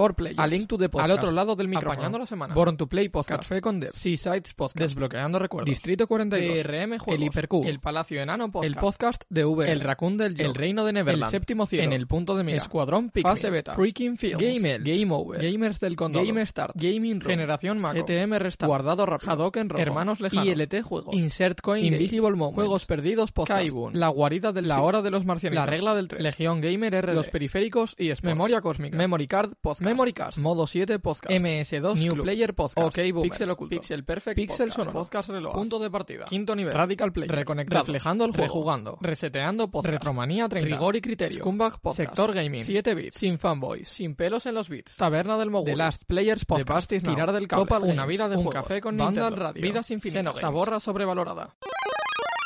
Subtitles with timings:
[0.00, 0.38] For Players.
[0.38, 1.10] A Link to the Podcast.
[1.10, 1.92] Al otro lado del micrófono.
[1.92, 2.54] Apañando la semana.
[2.54, 3.42] Born to Play Podcast.
[3.42, 3.92] Café con Dev.
[3.92, 4.78] Seasides Podcast.
[4.78, 5.68] Desbloqueando recuerdos.
[5.68, 6.62] Distrito 42.
[6.62, 7.20] DRM Juegos.
[7.20, 7.68] El Hipercube.
[7.68, 8.74] El Palacio Enano Podcast.
[8.74, 9.70] El Podcast de V.
[9.70, 10.40] El Raccoon del.
[10.40, 11.24] El Reino de Neverland.
[11.24, 11.84] El Séptimo Cielo.
[11.84, 12.56] En el Punto de Mira.
[12.56, 13.30] Escuadrón Pikmin.
[13.30, 13.74] Fase Beta.
[13.74, 14.40] Freaking Field.
[14.40, 15.42] Game Game Over.
[15.42, 16.24] Gamers del Condado.
[16.24, 16.72] Game Start.
[16.76, 17.30] Gaming Room.
[17.30, 17.96] Generación Mac.
[17.96, 18.68] ETM Restart.
[18.68, 19.32] Guardado Rápido.
[19.32, 19.82] Hadoken Rojo.
[19.82, 20.46] Hermanos Lejanos.
[20.46, 21.14] ILT Juegos.
[21.14, 21.84] Insert Coin.
[21.84, 22.54] Invisible Moments.
[22.54, 23.60] Juegos Perdidos Podcast.
[23.60, 24.00] Kaibun.
[24.00, 25.66] La Guarida del La Hora de los Marcianitos.
[25.66, 26.22] La Regla del Tren.
[26.22, 27.12] Legión Gamer R.
[27.12, 28.96] Los Periféricos y Memoria Cósmica.
[28.96, 29.89] Memory Card Podcast.
[29.90, 30.38] Memory Cast.
[30.38, 31.34] Modo 7 Podcast.
[31.34, 32.78] MS2 New Player Podcast.
[32.86, 33.22] OK Boomers.
[33.22, 33.70] Pixel Oculto.
[33.70, 34.92] Pixel Perfect Pixel Podcast.
[34.92, 35.54] Podcast Reloj.
[35.54, 36.24] Punto de partida.
[36.26, 36.72] Quinto nivel.
[36.72, 37.28] Radical Play.
[37.28, 37.80] Reconectado.
[37.80, 38.44] Reflejando el juego.
[38.44, 38.98] Rejugando.
[39.00, 39.94] Reseteando Podcast.
[39.94, 40.68] Retromanía 30.
[40.68, 41.40] Rigor y criterio.
[41.40, 41.96] Scumbag Podcast.
[41.96, 42.62] Sector Gaming.
[42.62, 43.18] 7 bits.
[43.18, 43.88] Sin fanboys.
[43.88, 44.96] Sin pelos en los bits.
[44.96, 45.66] Taberna del Mogul.
[45.66, 46.88] The Last Players Podcast.
[46.88, 47.64] The Tirar del cable.
[47.66, 49.44] Copa Una vida de Un café con Banda Nintendo.
[49.44, 49.62] Radio.
[49.62, 50.36] Vidas infinitas.
[50.36, 51.56] Saborra sobrevalorada.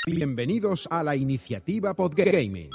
[0.07, 2.71] Bienvenidos a la iniciativa Podgaming.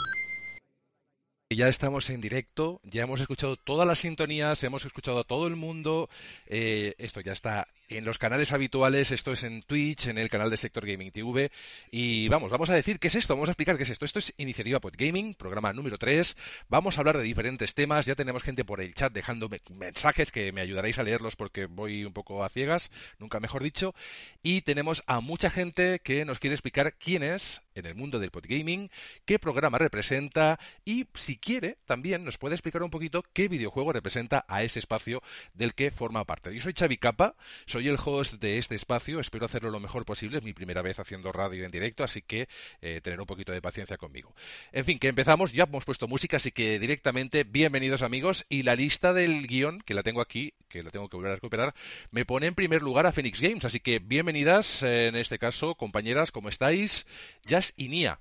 [1.52, 5.56] Ya estamos en directo, ya hemos escuchado todas las sintonías, hemos escuchado a todo el
[5.56, 6.08] mundo.
[6.46, 10.52] eh, esto ya está en los canales habituales, esto es en Twitch, en el canal
[10.52, 11.52] de Sector Gaming TV.
[11.90, 14.06] Y vamos, vamos a decir qué es esto, vamos a explicar qué es esto.
[14.06, 16.38] Esto es Iniciativa Podgaming, programa número 3.
[16.70, 18.06] Vamos a hablar de diferentes temas.
[18.06, 22.06] Ya tenemos gente por el chat dejándome mensajes que me ayudaréis a leerlos porque voy
[22.06, 23.96] un poco a ciegas, nunca mejor dicho.
[24.44, 28.30] Y tenemos a mucha gente que nos quiere explicar quién es en el mundo del
[28.30, 28.92] podgaming,
[29.26, 34.46] qué programa representa y si quiere también nos puede explicar un poquito qué videojuego representa
[34.48, 36.54] a ese espacio del que forma parte.
[36.54, 37.36] Yo soy Xavi Capa,
[37.66, 41.00] soy el host de este espacio, espero hacerlo lo mejor posible, es mi primera vez
[41.00, 42.48] haciendo radio en directo, así que
[42.82, 44.36] eh, tener un poquito de paciencia conmigo.
[44.72, 48.76] En fin, que empezamos, ya hemos puesto música, así que directamente bienvenidos amigos y la
[48.76, 51.74] lista del guion, que la tengo aquí, que la tengo que volver a recuperar,
[52.12, 56.32] me pone en primer lugar a Phoenix Games, así que bienvenidas en este caso, compañeras,
[56.32, 57.08] ¿cómo estáis?
[57.46, 58.20] Jazz y Nia.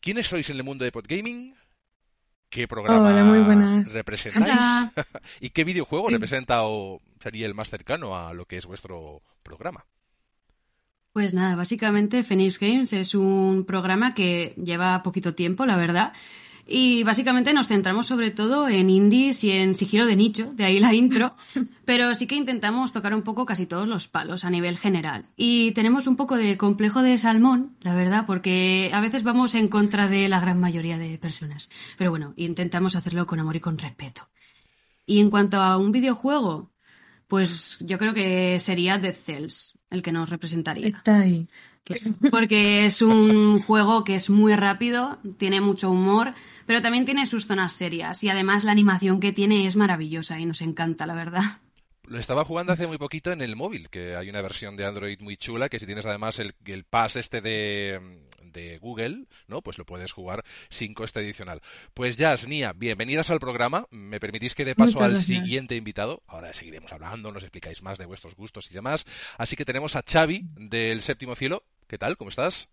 [0.00, 1.56] ¿Quiénes sois en el mundo de podgaming?
[2.50, 3.92] ¿Qué programa Hola, muy buenas.
[3.92, 4.52] representáis?
[4.54, 4.92] Hola.
[5.40, 6.14] ¿Y qué videojuego Sí.
[6.14, 9.84] representa o sería el más cercano a lo que es vuestro programa?
[11.12, 16.12] Pues nada, básicamente Phoenix Games es un programa que lleva poquito tiempo, la verdad.
[16.70, 20.78] Y básicamente nos centramos sobre todo en indies y en sigilo de nicho, de ahí
[20.78, 21.34] la intro,
[21.86, 25.24] pero sí que intentamos tocar un poco casi todos los palos a nivel general.
[25.34, 29.68] Y tenemos un poco de complejo de salmón, la verdad, porque a veces vamos en
[29.68, 31.70] contra de la gran mayoría de personas.
[31.96, 34.28] Pero bueno, intentamos hacerlo con amor y con respeto.
[35.06, 36.70] Y en cuanto a un videojuego,
[37.28, 40.88] pues yo creo que sería Dead Cells el que nos representaría.
[40.88, 41.48] Está ahí.
[42.30, 46.34] Porque es un juego que es muy rápido, tiene mucho humor,
[46.66, 48.22] pero también tiene sus zonas serias.
[48.24, 51.42] Y además la animación que tiene es maravillosa y nos encanta, la verdad.
[52.08, 55.20] Lo estaba jugando hace muy poquito en el móvil, que hay una versión de Android
[55.20, 58.00] muy chula, que si tienes además el, el pass este de,
[58.52, 59.62] de Google, ¿no?
[59.62, 61.60] Pues lo puedes jugar sin coste adicional.
[61.94, 63.86] Pues ya, Nia, bienvenidas al programa.
[63.90, 66.22] ¿Me permitís que dé paso al siguiente invitado?
[66.26, 69.04] Ahora seguiremos hablando, nos explicáis más de vuestros gustos y demás.
[69.36, 71.62] Así que tenemos a Xavi del Séptimo Cielo.
[71.88, 72.18] ¿Qué tal?
[72.18, 72.68] ¿Cómo estás?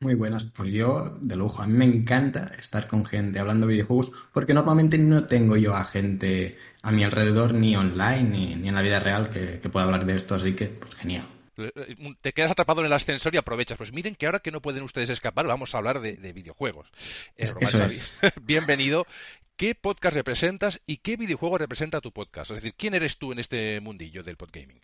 [0.00, 1.62] Muy buenas, pues yo de lujo.
[1.62, 5.74] A mí me encanta estar con gente hablando de videojuegos porque normalmente no tengo yo
[5.74, 9.68] a gente a mi alrededor ni online ni, ni en la vida real que, que
[9.68, 11.26] pueda hablar de esto, así que pues genial.
[12.20, 13.78] Te quedas atrapado en el ascensor y aprovechas.
[13.78, 16.90] Pues miren que ahora que no pueden ustedes escapar, vamos a hablar de, de videojuegos.
[17.36, 18.12] Es broma, Eso es.
[18.42, 19.06] Bienvenido.
[19.56, 22.50] ¿Qué podcast representas y qué videojuego representa tu podcast?
[22.50, 24.80] Es decir, ¿quién eres tú en este mundillo del podgaming?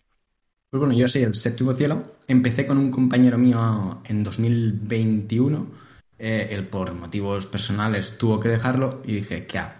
[0.73, 2.15] Pues bueno, yo soy el séptimo cielo.
[2.27, 5.67] Empecé con un compañero mío en 2021.
[6.17, 9.75] Eh, él por motivos personales tuvo que dejarlo y dije, ¿qué hago?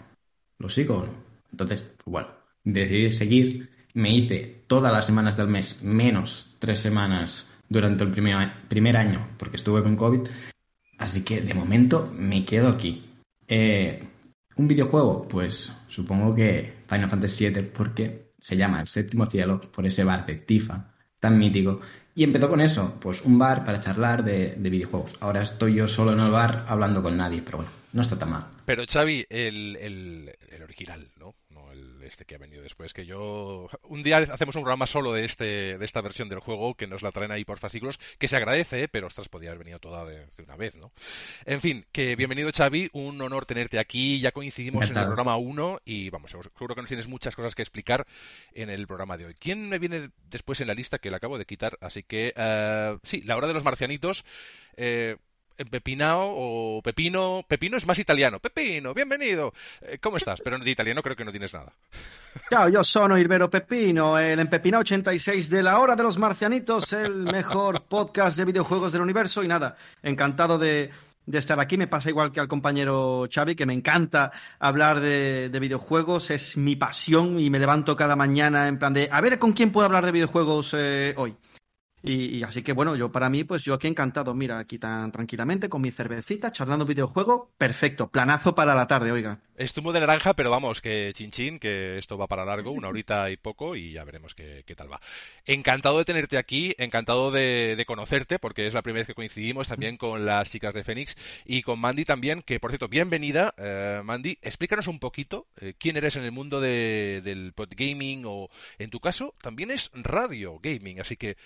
[0.60, 1.13] ¿Lo sigo o no?
[1.50, 2.28] Entonces, pues bueno,
[2.63, 3.72] decidí seguir.
[3.95, 9.30] Me hice todas las semanas del mes, menos tres semanas durante el primer, primer año,
[9.40, 10.28] porque estuve con COVID.
[11.00, 13.04] Así que de momento me quedo aquí.
[13.48, 14.00] Eh,
[14.57, 15.28] ¿Un videojuego?
[15.28, 20.25] Pues supongo que Final Fantasy VII, porque se llama El Séptimo Cielo, por ese bar
[20.25, 21.80] de Tifa tan mítico.
[22.13, 25.13] Y empezó con eso, pues un bar para charlar de, de videojuegos.
[25.22, 28.31] Ahora estoy yo solo en el bar hablando con nadie, pero bueno, no está tan
[28.31, 28.44] mal.
[28.66, 31.36] Pero Xavi, el, el, el original, ¿no?
[31.50, 32.92] No el este que ha venido después.
[32.92, 33.69] Que yo.
[33.84, 37.04] Un día hacemos un programa solo de este de esta versión del juego que nos
[37.04, 38.88] la traen ahí por fascículos, que se agradece, ¿eh?
[38.88, 40.92] pero ostras, podía haber venido toda de, de una vez, ¿no?
[41.45, 44.19] En fin, que bienvenido Xavi, un honor tenerte aquí.
[44.19, 47.62] Ya coincidimos en el programa 1 y vamos, seguro que nos tienes muchas cosas que
[47.62, 48.07] explicar
[48.54, 49.36] en el programa de hoy.
[49.40, 51.78] ¿Quién me viene después en la lista que le acabo de quitar?
[51.80, 54.25] Así que, eh, sí, la hora de los marcianitos.
[54.78, 55.18] Eh,
[55.69, 57.44] Pepinao o Pepino.
[57.47, 58.39] Pepino es más italiano.
[58.39, 59.53] Pepino, bienvenido.
[59.81, 60.41] Eh, ¿Cómo estás?
[60.41, 61.71] Pero de italiano creo que no tienes nada.
[62.50, 66.94] Ciao, io sono il vero Peppino, el Empepinao 86 de la Hora de los Marcianitos,
[66.94, 69.44] el mejor podcast de videojuegos del universo.
[69.44, 70.89] Y nada, encantado de,
[71.25, 71.77] de estar aquí.
[71.77, 76.75] Me pasa igual que al compañero Xavi, que me encanta hablar de, videojuegos, es mi
[76.75, 80.06] pasión y me levanto cada mañana en plan de, a ver con quién puedo hablar
[80.06, 81.35] de videojuegos eh, hoy.
[82.05, 85.69] Y, así que bueno, yo para mí, pues yo aquí encantado, mira, aquí tan tranquilamente
[85.69, 89.39] con mi cervecita, charlando videojuego, perfecto, planazo para la tarde, oiga.
[89.55, 92.89] Es zumo de naranja, pero vamos, que chin chin, que esto va para largo, una
[92.89, 95.00] horita y poco, y ya veremos qué, tal va.
[95.45, 99.95] Encantado de tenerte aquí, encantado de, conocerte, porque es la primera vez que coincidimos también
[99.95, 101.15] con las chicas de Fénix
[101.45, 105.95] y con Mandy también, que por cierto, bienvenida, eh, Mandy, explícanos un poquito eh, quién
[105.95, 111.15] eres en el mundo del podgaming o, en tu caso, también es radio gaming, así
[111.15, 111.38] que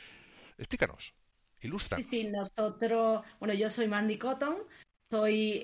[0.58, 1.14] Explícanos,
[1.62, 1.98] ilustra.
[1.98, 4.58] Sí, sí, nosotros, bueno, yo soy Mandy Cotton,
[5.10, 5.62] soy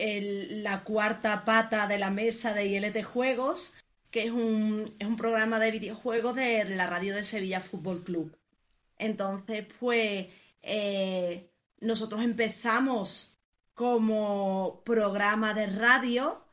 [0.62, 3.74] la cuarta pata de la mesa de ILT Juegos,
[4.12, 8.38] que es un, es un programa de videojuegos de la radio de Sevilla Fútbol Club.
[8.98, 10.28] Entonces, pues,
[10.62, 11.50] eh,
[11.80, 13.36] nosotros empezamos
[13.74, 16.46] como programa de radio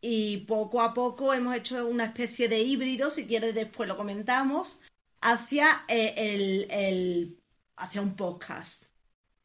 [0.00, 4.80] y poco a poco hemos hecho una especie de híbrido, si quieres después lo comentamos,
[5.20, 7.41] hacia eh, el
[7.76, 8.84] hacia un podcast.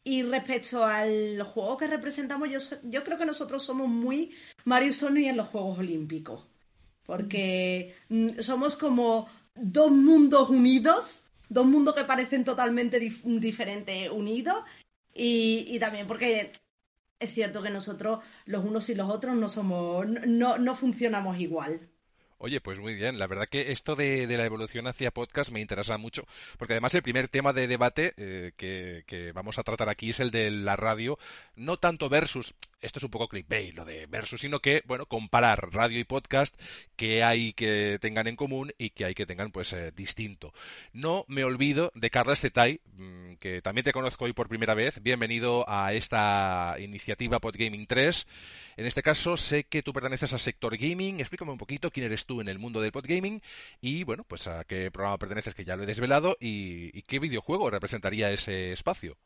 [0.04, 4.34] Y respecto al juego que representamos, yo, yo creo que nosotros somos muy
[4.64, 6.48] Mario Sony en los Juegos Olímpicos.
[7.06, 7.96] Porque
[8.40, 14.64] somos como dos mundos unidos, dos mundos que parecen totalmente diferentes unidos.
[15.14, 16.52] Y, y, también porque
[17.20, 21.90] es cierto que nosotros, los unos y los otros, no somos, no, no funcionamos igual.
[22.40, 23.18] Oye, pues muy bien.
[23.18, 26.24] La verdad que esto de, la evolución hacia podcast me interesa mucho,
[26.60, 30.30] porque además el primer tema de debate eh, que, vamos a tratar aquí es el
[30.30, 31.18] de la radio,
[31.56, 35.74] no tanto versus, esto es un poco clickbait, lo de versus, sino que, bueno, comparar
[35.74, 36.56] radio y podcast,
[36.96, 40.54] que hay que tengan en común y que hay que tengan, pues, eh, distinto.
[40.94, 45.02] No me olvido de Carlos Zetay, mm, que también te conozco hoy por primera vez.
[45.02, 48.28] Bienvenido a esta iniciativa Podgaming 3.
[48.78, 51.20] En este caso, sé que tú perteneces al sector gaming.
[51.20, 53.42] Explícame un poquito quién eres tú en el mundo del podgaming
[53.82, 57.70] y, bueno, pues a qué programa perteneces, que ya lo he desvelado, y, qué videojuego
[57.70, 59.18] representaría ese espacio.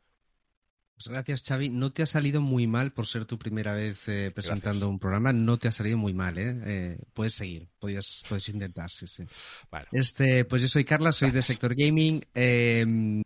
[0.94, 1.68] Pues gracias, Xavi.
[1.68, 5.32] No te ha salido muy mal por ser tu primera vez eh, presentando un programa.
[5.32, 6.60] No te ha salido muy mal, ¿eh?
[6.64, 9.24] eh puedes seguir, puedes, puedes intentar, sí, sí.
[9.90, 12.24] Este, pues yo soy Carla, soy de Sector Gaming.
[12.34, 13.22] Eh,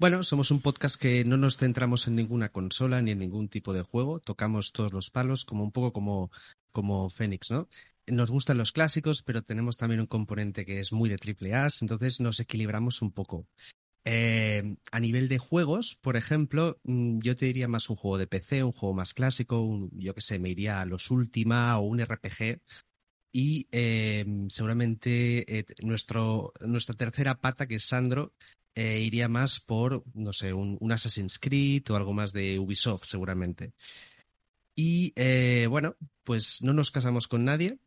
[0.00, 3.74] bueno, somos un podcast que no nos centramos en ninguna consola ni en ningún tipo
[3.74, 4.18] de juego.
[4.18, 6.30] Tocamos todos los palos, como un poco como,
[6.72, 7.68] como Fénix, ¿no?
[8.10, 11.68] Nos gustan los clásicos, pero tenemos también un componente que es muy de triple A,
[11.80, 13.46] entonces nos equilibramos un poco.
[14.04, 18.26] Eh, a nivel de juegos, por ejemplo, mm, yo te diría más un juego de
[18.26, 22.00] PC, un juego más clásico, yo que sé, me iría a los Ultima o un
[22.00, 22.60] RPG.
[23.32, 28.34] Y eh, seguramente eh, nuestro, nuestra tercera pata, que es Sandro,
[28.74, 33.74] iría más por, no sé, un, Assassin's Creed o algo más de Ubisoft, seguramente.
[34.74, 35.12] Y
[35.68, 37.78] bueno, pues no nos casamos con nadie.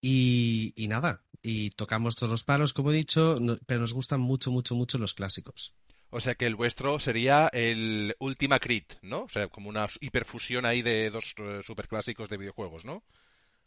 [0.00, 4.74] Y, nada, y tocamos todos los palos, como he dicho, pero nos gustan mucho, mucho,
[4.74, 5.74] mucho los clásicos.
[6.10, 9.24] O sea que el vuestro sería el Ultima Creed, ¿no?
[9.24, 13.02] O sea, como una hiperfusión ahí de dos eh, superclásicos de videojuegos, ¿no?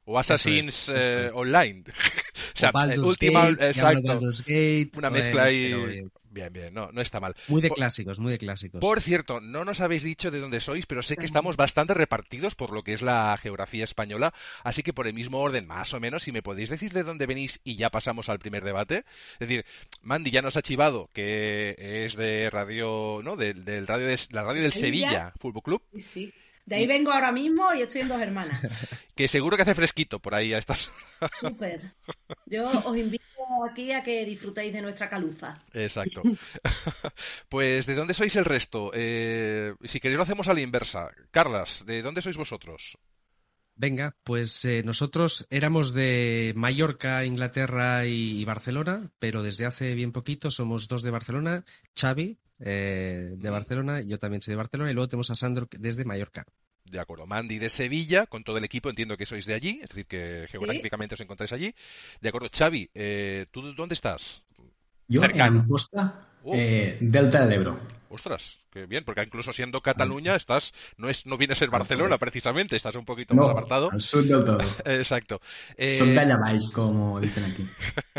[0.06, 1.84] O Assassin's eh, Online.
[2.56, 4.20] o sea, el último, exacto.
[4.98, 6.04] una mezcla ahí.
[6.32, 7.36] Bien, bien, no, no está mal.
[7.48, 8.80] Muy de clásicos, muy de clásicos.
[8.80, 12.56] Por cierto, no nos habéis dicho de dónde sois, pero sé que estamos bastante repartidos
[12.56, 14.34] por lo que es la geografía española,
[14.64, 17.26] así que por el mismo orden, más o menos, si me podéis decir de dónde
[17.26, 19.06] venís y ya pasamos al primer debate.
[19.34, 19.66] Es decir,
[20.02, 23.36] Mandy ya nos ha chivado que es de radio, ¿no?
[23.36, 25.84] Del, radio de, la radio del Sevilla Fútbol Club.
[25.98, 26.32] Sí.
[26.66, 28.62] De ahí vengo ahora mismo y estoy en Dos Hermanas.
[29.16, 31.32] que seguro que hace fresquito por ahí a estas horas.
[31.40, 31.94] Súper.
[32.46, 33.26] Yo os invito
[33.70, 35.62] aquí a que disfrutéis de nuestra caluza.
[35.74, 36.22] Exacto.
[37.50, 38.92] pues, ¿de dónde sois el resto?
[38.94, 41.10] Eh, si queréis lo hacemos a la inversa.
[41.32, 42.98] Carlas, ¿de dónde sois vosotros?
[43.76, 50.52] Venga, pues eh, nosotros éramos de Mallorca, Inglaterra y, Barcelona, pero desde hace bien poquito
[50.52, 51.64] somos dos de Barcelona,
[51.98, 56.04] Xavi, eh, de Barcelona, yo también soy de Barcelona, y luego tenemos a Sandro desde
[56.04, 56.46] Mallorca.
[56.90, 59.90] De acuerdo, Mandy de Sevilla, con todo el equipo, entiendo que sois de allí, es
[59.90, 61.76] decir, que geográficamente os encontráis allí.
[62.20, 64.44] De acuerdo, Xavi, eh, ¿tú dónde estás?
[65.08, 66.56] Yo en Posta, oh.
[66.56, 67.80] eh, Delta del Ebro.
[68.10, 72.18] Ostras, qué bien, porque incluso siendo Cataluña estás, no es, no viene a ser Barcelona
[72.18, 73.92] precisamente, estás un poquito más apartado.
[73.92, 74.60] Al sur del todo.
[74.86, 75.42] Exacto.
[75.96, 77.68] Son de como dicen aquí.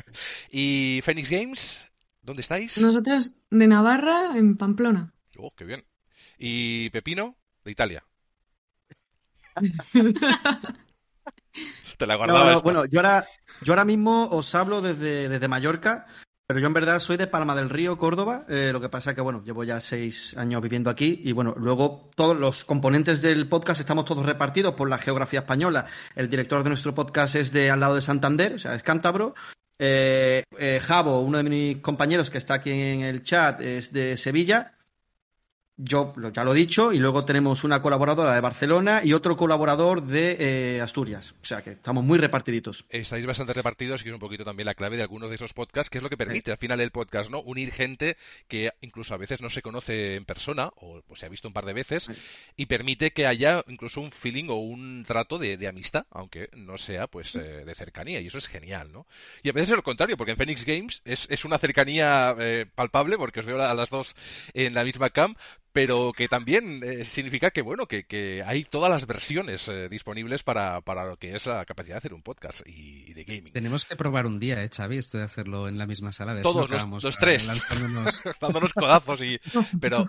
[0.53, 1.87] ¿Y Phoenix Games?
[2.23, 2.79] ¿Dónde estáis?
[2.79, 5.13] Nosotros de Navarra, en Pamplona.
[5.39, 5.85] Oh, qué bien.
[6.39, 7.37] ¿Y Pepino?
[7.65, 8.05] De Italia.
[11.99, 12.61] Te la guardaba.
[12.61, 13.27] bueno, yo ahora,
[13.63, 16.07] yo ahora mismo os hablo desde, desde Mallorca.
[16.51, 18.45] Pero yo en verdad soy de Palma del Río, Córdoba.
[18.49, 21.55] Eh, lo que pasa es que, bueno, llevo ya seis años viviendo aquí y, bueno,
[21.57, 25.87] luego todos los componentes del podcast estamos todos repartidos por la geografía española.
[26.17, 29.37] El director de nuestro podcast es de al lado de Santander, o sea, es cántabro.
[29.79, 34.17] Eh, eh, Javo, uno de mis compañeros que está aquí en el chat, es de
[34.17, 34.73] Sevilla
[35.83, 40.03] yo ya lo he dicho, y luego tenemos una colaboradora de Barcelona y otro colaborador
[40.03, 41.35] de eh, Asturias.
[41.43, 42.85] O sea que estamos muy repartiditos.
[42.91, 45.91] Estáis bastante repartidos y es un poquito también la clave de algunos de esos podcasts,
[45.91, 47.41] que es lo que permite al final el podcast, ¿no?
[47.41, 48.17] Unir gente
[48.49, 51.55] que incluso a veces no se conoce en persona o pues, se ha visto un
[51.55, 52.11] par de veces
[52.57, 57.07] y permite que haya incluso un feeling o un trato de, amistad, aunque no sea
[57.07, 59.07] pues eh, de cercanía y eso es genial, ¿no?
[59.43, 62.67] Y a veces es lo contrario, porque en Phoenix Games es, es una cercanía eh,
[62.75, 64.17] palpable porque os veo a las dos
[64.55, 65.37] en la misma cam,
[65.73, 70.81] pero que también eh, significa que bueno que, hay todas las versiones eh, disponibles para,
[70.81, 73.53] para, lo que es la capacidad de hacer un podcast y, de gaming.
[73.53, 74.99] Tenemos que probar un día, ¿eh, Xavi?
[74.99, 76.35] Esto de hacerlo en la misma sala.
[76.35, 77.47] De Todos los, tres,
[78.41, 79.39] dándonos codazos y...
[79.81, 80.07] Pero,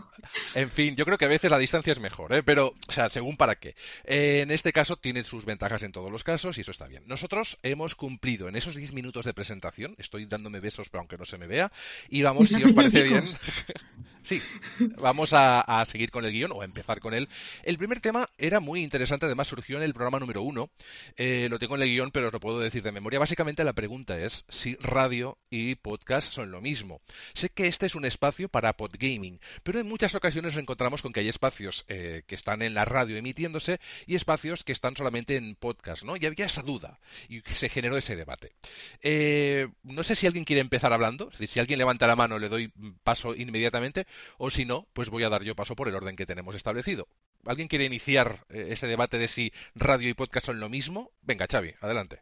[0.56, 2.44] en fin, yo creo que a veces la distancia es mejor, ¿eh?
[2.44, 3.76] Pero, o sea, según para qué.
[4.06, 7.04] en este caso tiene sus ventajas en todos los casos y eso está bien.
[7.06, 11.26] Nosotros hemos cumplido en esos 10 minutos de presentación, estoy dándome besos pero aunque no
[11.26, 11.72] se me vea,
[12.10, 13.26] y vamos, si os parece bien...
[14.24, 14.42] sí,
[14.98, 17.28] vamos a a, seguir con el guion o a empezar con él.
[17.64, 20.70] El primer tema era muy interesante, además surgió en el programa número uno.
[21.18, 23.20] Eh, lo tengo en el guion, pero os lo puedo decir de memoria.
[23.20, 27.02] Básicamente la pregunta es si radio y podcast son lo mismo.
[27.34, 31.14] Sé que este es un espacio para podgaming, pero en muchas ocasiones nos encontramos con
[31.14, 35.36] que hay espacios eh, que están en la radio emitiéndose y espacios que están solamente
[35.36, 36.16] en podcast, ¿no?
[36.18, 38.54] Y había esa duda y se generó ese debate.
[39.02, 42.72] Eh, no sé si alguien quiere empezar hablando, si alguien levanta la mano le doy
[43.04, 44.06] paso inmediatamente,
[44.38, 47.08] o si no, pues voy a dar yo paso por el orden que tenemos establecido.
[47.46, 51.12] ¿Alguien quiere iniciar eh, ese debate de si radio y podcast son lo mismo?
[51.22, 52.20] Venga, Xavi, adelante.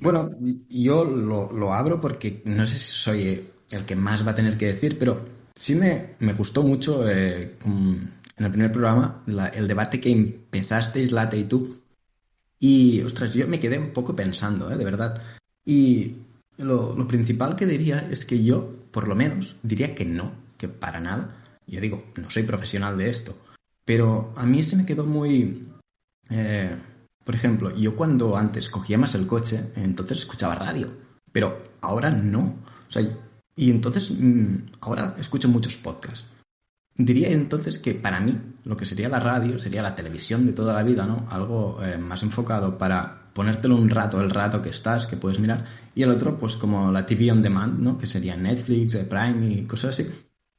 [0.00, 0.30] bueno,
[0.68, 4.66] yo lo, abro porque no sé si soy el que más va a tener que
[4.66, 11.12] decir, pero sí me, gustó mucho eh, en el primer programa el debate que empezasteis,
[11.12, 11.78] Late y tú.
[12.60, 14.76] Y, ostras, yo me quedé un poco pensando, ¿eh?
[14.76, 15.22] de verdad.
[15.64, 16.16] Y
[16.56, 20.68] lo, lo principal que diría es que yo, por lo menos, diría que no, que
[20.68, 21.34] para nada.
[21.68, 23.36] Yo digo, no soy profesional de esto,
[23.84, 25.68] pero a mí se me quedó muy...
[26.30, 26.76] Eh,
[27.24, 30.88] por ejemplo, yo cuando antes cogía más el coche, entonces escuchaba radio,
[31.30, 32.56] pero ahora no.
[32.88, 33.02] O sea,
[33.54, 36.24] y entonces mm, ahora escucho muchos podcasts.
[36.94, 40.72] Diría entonces que para mí lo que sería la radio sería la televisión de toda
[40.72, 41.26] la vida, ¿no?
[41.30, 45.64] Algo eh, más enfocado para ponértelo un rato, el rato que estás, que puedes mirar,
[45.94, 47.98] y el otro, pues como la TV on demand, ¿no?
[47.98, 50.10] Que sería Netflix, eh, Prime y cosas así.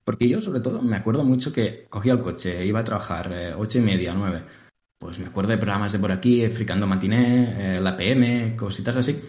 [0.10, 3.54] Porque yo, sobre todo, me acuerdo mucho que cogía el coche, iba a trabajar eh,
[3.56, 4.42] ocho y media, nueve.
[4.98, 9.22] Pues me acuerdo de programas de por aquí, Fricando Matiné, eh, la PM, cositas así,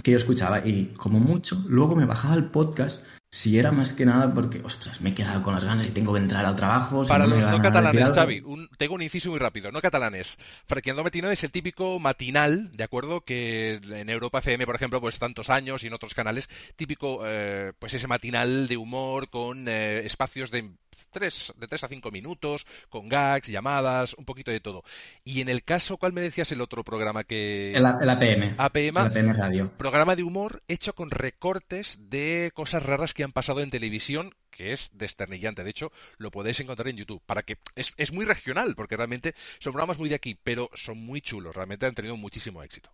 [0.00, 0.64] que yo escuchaba.
[0.64, 3.02] Y como mucho, luego me bajaba el podcast
[3.34, 6.12] si era más que nada porque, ostras, me he quedado con las ganas y tengo
[6.12, 7.04] que entrar al trabajo.
[7.04, 8.44] Para los no catalanes, Xavi,
[8.78, 9.72] tengo un inciso muy rápido.
[9.72, 10.38] No catalanes.
[10.66, 13.22] Frequeando Matino es el típico matinal, ¿de acuerdo?
[13.22, 17.72] Que en Europa FM, por ejemplo, pues tantos años y en otros canales, típico, eh,
[17.80, 20.70] pues ese matinal de humor con eh, espacios de
[21.10, 24.84] tres, de 3 a 5 minutos, con gags, llamadas, un poquito de todo.
[25.24, 27.72] Y en el caso, ¿cuál me decías el otro programa que...?
[27.74, 28.54] El, APM.
[28.58, 28.96] APM.
[28.96, 29.72] El APM Radio.
[29.76, 34.72] Programa de humor hecho con recortes de cosas raras que han pasado en televisión que
[34.72, 35.64] es desternillante.
[35.64, 37.22] De hecho, lo podéis encontrar en YouTube.
[37.26, 40.98] Para que es, es muy regional, porque realmente son programas muy de aquí, pero son
[40.98, 41.56] muy chulos.
[41.56, 42.90] Realmente han tenido muchísimo éxito.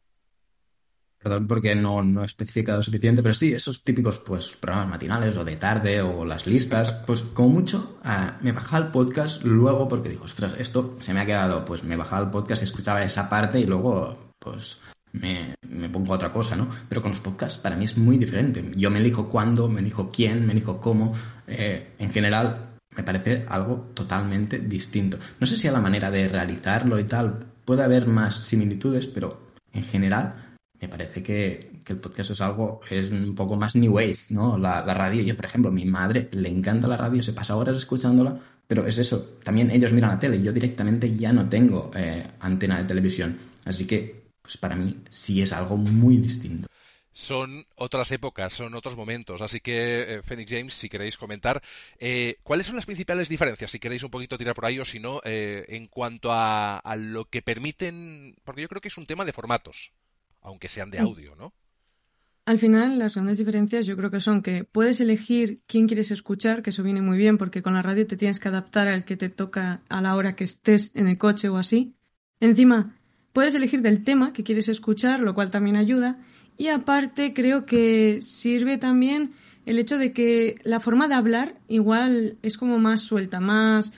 [1.22, 5.44] Perdón porque no, no he especificado suficiente, pero sí, esos típicos pues programas matinales o
[5.44, 10.08] de tarde o las listas, pues como mucho ah, me bajaba el podcast luego porque
[10.08, 13.28] digo, ostras, esto se me ha quedado, pues me bajaba el podcast y escuchaba esa
[13.28, 14.78] parte y luego pues
[15.12, 15.54] me,
[15.88, 16.68] pongo a otra cosa, ¿no?
[16.88, 18.64] Pero con los podcasts para mí es muy diferente.
[18.76, 21.14] Yo me elijo cuándo, me elijo quién, me elijo cómo.
[21.46, 25.18] Eh, en general, me parece algo totalmente distinto.
[25.38, 29.50] No sé si a la manera de realizarlo y tal puede haber más similitudes, pero
[29.72, 34.26] en general me parece que, el podcast es algo, es un poco más new age,
[34.28, 34.56] ¿no?
[34.56, 38.38] La, radio, yo por ejemplo, mi madre le encanta la radio, se pasa horas escuchándola,
[38.68, 42.78] pero es eso, también ellos miran la tele, yo directamente ya no tengo eh, antena
[42.78, 44.19] de televisión, así que
[44.50, 46.66] pues para mí sí es algo muy distinto.
[47.12, 49.42] Son otras épocas, son otros momentos.
[49.42, 51.62] Así que, eh, Phoenix James, si queréis comentar,
[52.00, 53.70] eh, ¿cuáles son las principales diferencias?
[53.70, 57.26] Si queréis un poquito tirar por ahí o si no, eh, en cuanto a, lo
[57.26, 59.92] que permiten, porque yo creo que es un tema de formatos,
[60.40, 61.52] aunque sean de audio, ¿no?
[62.44, 66.62] Al final, las grandes diferencias yo creo que son que puedes elegir quién quieres escuchar,
[66.62, 69.16] que eso viene muy bien, porque con la radio te tienes que adaptar al que
[69.16, 71.94] te toca a la hora que estés en el coche o así.
[72.40, 72.99] Encima,
[73.32, 76.18] Puedes elegir del tema que quieres escuchar, lo cual también ayuda.
[76.56, 79.32] Y aparte creo que sirve también
[79.66, 83.92] el hecho de que la forma de hablar igual es como más suelta, más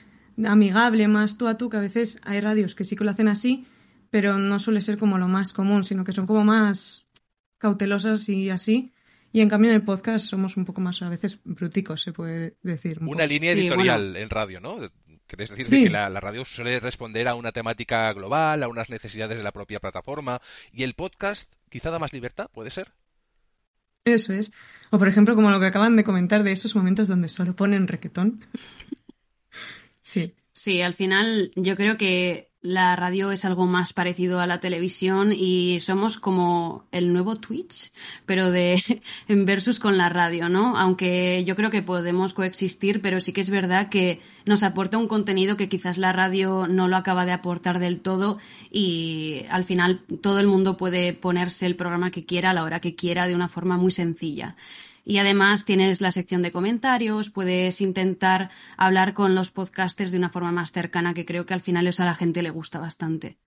[0.45, 3.27] amigable, más tú a tú, que a veces hay radios que sí que lo hacen
[3.27, 3.65] así,
[4.09, 7.07] pero no suele ser como lo más común, sino que son como más
[7.57, 8.93] cautelosas y así.
[9.31, 12.55] Y en cambio en el podcast somos un poco más a veces bruticos, se puede
[12.61, 12.99] decir.
[13.01, 14.77] Una línea editorial en radio, ¿no?
[15.33, 19.43] ¿Querés decir que la, radio suele responder a una temática global, a unas necesidades de
[19.43, 20.39] la propia plataforma?
[20.71, 22.51] ¿Y el podcast quizá da más libertad?
[22.53, 22.91] ¿Puede ser?
[24.05, 24.51] Eso es.
[24.91, 27.87] O por ejemplo, como lo que acaban de comentar de esos momentos donde solo ponen
[27.87, 28.45] requetón.
[30.03, 30.35] sí.
[30.51, 35.33] Sí, al final yo creo que la radio es algo más parecido a la televisión
[35.33, 37.91] y somos como el nuevo Twitch,
[38.25, 38.81] pero de
[39.27, 40.77] en versus con la radio, ¿no?
[40.77, 45.09] Aunque yo creo que podemos coexistir, pero sí que es verdad que nos aporta un
[45.09, 48.39] contenido que quizás la radio no lo acaba de aportar del todo
[48.71, 52.79] y al final todo el mundo puede ponerse el programa que quiera a la hora
[52.79, 54.55] que quiera de una forma muy sencilla.
[55.03, 60.29] Y además tienes la sección de comentarios, puedes intentar hablar con los podcasters de una
[60.29, 63.37] forma más cercana, que creo que al final eso a la gente le gusta bastante.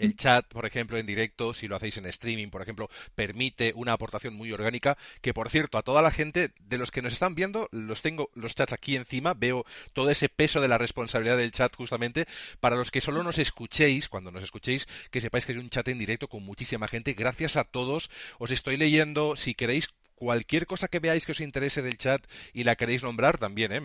[0.00, 3.92] El chat, por ejemplo, en directo, si lo hacéis en streaming, por ejemplo, permite una
[3.92, 4.96] aportación muy orgánica.
[5.20, 8.30] Que, por cierto, a toda la gente de los que nos están viendo, los tengo
[8.34, 9.34] los chats aquí encima.
[9.34, 12.24] Veo todo ese peso de la responsabilidad del chat, justamente.
[12.60, 15.86] Para los que solo nos escuchéis, cuando nos escuchéis, que sepáis que hay un chat
[15.88, 17.12] en directo con muchísima gente.
[17.12, 18.10] Gracias a todos.
[18.38, 19.36] Os estoy leyendo.
[19.36, 19.90] Si queréis
[20.20, 22.20] cualquier cosa que veáis que os interese del chat
[22.52, 23.80] y la queréis nombrar, también, ¿eh?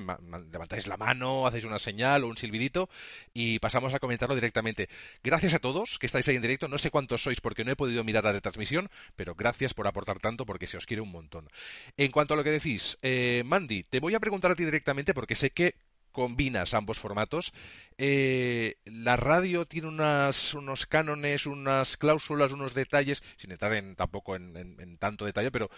[0.52, 2.90] levantáis la mano, hacéis una señal o un silbidito
[3.34, 4.90] y pasamos a comentarlo directamente.
[5.24, 6.68] Gracias a todos que estáis ahí en directo.
[6.68, 10.20] No sé cuántos sois porque no he podido mirar la retransmisión, pero gracias por aportar
[10.20, 11.48] tanto porque se os quiere un montón.
[11.96, 15.14] En cuanto a lo que decís, eh, Mandy, te voy a preguntar a ti directamente
[15.14, 15.76] porque sé que
[16.16, 17.54] combinas ambos formatos.
[17.98, 24.98] Eh, la radio tiene unos cánones, unas cláusulas, unos detalles, sin entrar en, tampoco en,
[24.98, 25.70] tanto detalle, pero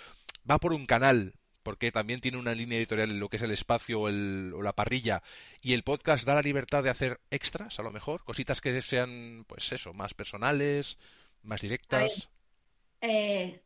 [0.50, 3.52] va por un canal, porque también tiene una línea editorial en lo que es el
[3.52, 5.24] espacio o la parrilla,
[5.62, 9.44] y el podcast da la libertad de hacer extras, a lo mejor, cositas que sean,
[9.48, 11.00] pues eso, más personales,
[11.42, 12.30] más directas.
[13.02, 13.60] Eh,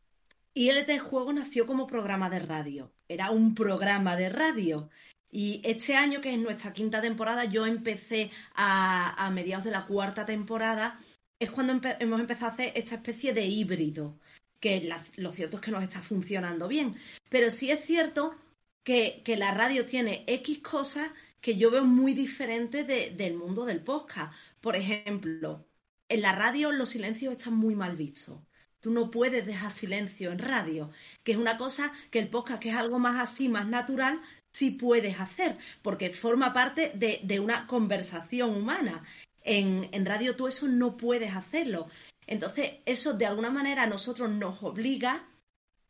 [0.54, 2.92] ILT Juego nació como programa de radio.
[3.08, 4.90] Era un programa de radio.
[5.32, 10.26] Y este año, que es nuestra quinta temporada, yo empecé a, mediados de la cuarta
[10.26, 11.00] temporada,
[11.39, 14.20] es cuando hemos empezado a hacer esta especie de híbrido,
[14.60, 16.98] que lo cierto es que nos está funcionando bien.
[17.30, 18.36] Pero sí es cierto
[18.84, 24.34] que, la radio tiene X cosas que yo veo muy diferentes del mundo del podcast.
[24.60, 25.65] Por ejemplo,
[26.10, 28.41] en la radio los silencios están muy mal vistos.
[28.82, 30.91] Tú no puedes dejar silencio en radio,
[31.24, 34.72] que es una cosa que el podcast, que es algo más así, más natural, sí
[34.72, 39.04] puedes hacer, porque forma parte de, una conversación humana.
[39.44, 41.88] En, radio tú eso no puedes hacerlo.
[42.28, 45.28] Entonces, eso de alguna manera a nosotros nos obliga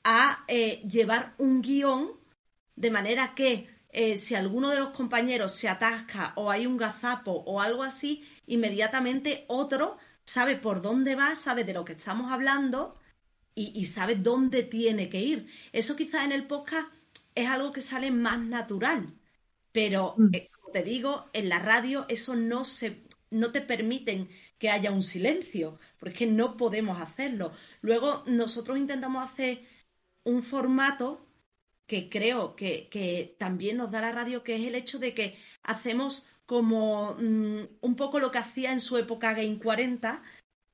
[0.04, 2.12] a eh, llevar un guion
[2.76, 7.32] de manera que eh, si alguno de los compañeros se atasca o hay un gazapo
[7.32, 12.97] o algo así, inmediatamente otro sabe por dónde va, sabe de lo que estamos hablando
[13.54, 15.47] y, y sabe dónde tiene que ir.
[15.74, 16.88] Eso quizás en el podcast
[17.36, 19.13] es algo que sale más natural.
[19.72, 20.30] Pero, mm.
[20.34, 24.91] eh, como te digo, en la radio eso no se no te permiten que haya
[24.91, 27.54] un silencio, porque no podemos hacerlo.
[27.82, 29.63] Luego nosotros intentamos hacer
[30.24, 31.26] un formato
[31.88, 36.26] que creo que, también nos da la radio, que es el hecho de que hacemos
[36.46, 40.22] como mm, un poco lo que hacía en su época Game 40,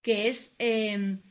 [0.02, 1.22] que es em,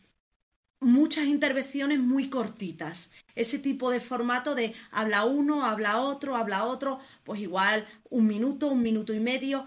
[0.80, 3.10] muchas intervenciones muy cortitas.
[3.36, 8.66] Ese tipo de formato de habla uno, habla otro, habla otro, pues igual un minuto,
[8.68, 9.66] un minuto y medio.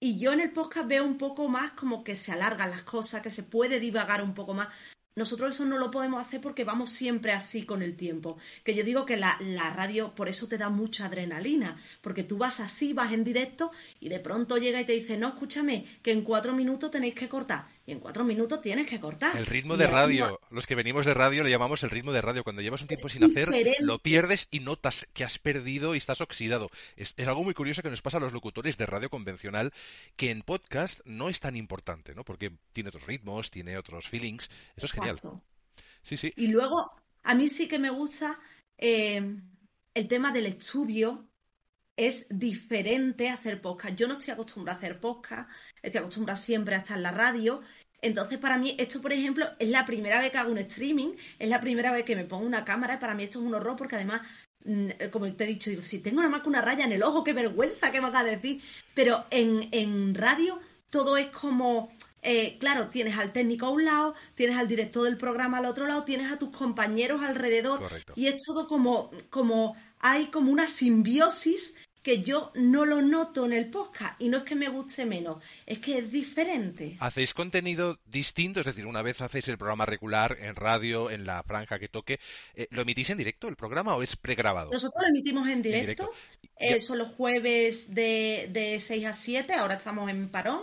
[0.00, 3.22] Y yo en el podcast veo un poco más como que se alargan las cosas,
[3.22, 4.68] que se puede divagar un poco más.
[5.16, 8.36] Nosotros eso no lo podemos hacer porque vamos siempre así con el tiempo.
[8.64, 9.38] Que yo digo que la,
[9.74, 14.08] radio por eso te da mucha adrenalina, porque tú vas así, vas en directo y
[14.08, 17.68] de pronto llega y te dice, no, escúchame, que en cuatro minutos tenéis que cortar.
[17.86, 19.36] Y en cuatro minutos tienes que cortar.
[19.36, 22.42] El ritmo de radio, los que venimos de radio le llamamos el ritmo de radio.
[22.42, 26.22] Cuando llevas un tiempo sin hacer, lo pierdes y notas que has perdido y estás
[26.22, 26.70] oxidado.
[26.96, 29.72] Es, es, algo muy curioso que nos pasa a los locutores de radio convencional,
[30.16, 32.24] que en podcast no es tan importante, ¿no?
[32.24, 34.48] Porque tiene otros ritmos, tiene otros feelings.
[34.76, 35.20] Eso es
[36.02, 36.32] Sí, sí.
[36.36, 36.90] Y luego,
[37.22, 38.38] a mí sí que me gusta
[38.78, 39.36] eh,
[39.94, 41.28] el tema del estudio.
[41.96, 43.96] Es diferente hacer podcast.
[43.96, 45.48] Yo no estoy acostumbrada a hacer podcast,
[45.82, 47.60] estoy acostumbrada siempre a estar en la radio.
[48.02, 51.48] Entonces, para mí, esto, por ejemplo, es la primera vez que hago un streaming, es
[51.48, 53.76] la primera vez que me pongo una cámara y para mí esto es un horror
[53.76, 54.22] porque además
[54.64, 57.02] mm, como te he dicho, digo, si tengo nada más que una raya en el
[57.02, 58.60] ojo, qué vergüenza, ¿qué me vas a decir?
[58.94, 61.92] Pero en, en radio todo es como
[62.26, 65.86] eh, claro, tienes al técnico a un lado, tienes al director del programa al otro
[65.86, 67.82] lado, tienes a tus compañeros alrededor
[68.14, 73.54] y es todo como, como, hay como una simbiosis que yo no lo noto en
[73.54, 76.98] el podcast y no es que me guste menos, es que es diferente.
[77.00, 78.60] ¿Hacéis contenido distinto?
[78.60, 82.20] Es decir, una vez hacéis el programa regular en radio, en la franja que toque,
[82.54, 84.70] eh, ¿lo emitís en directo el programa o es pregrabado?
[84.70, 86.12] Nosotros lo emitimos en directo,
[86.58, 90.60] eh, son los jueves de, de 6 a 7, ahora estamos en parón,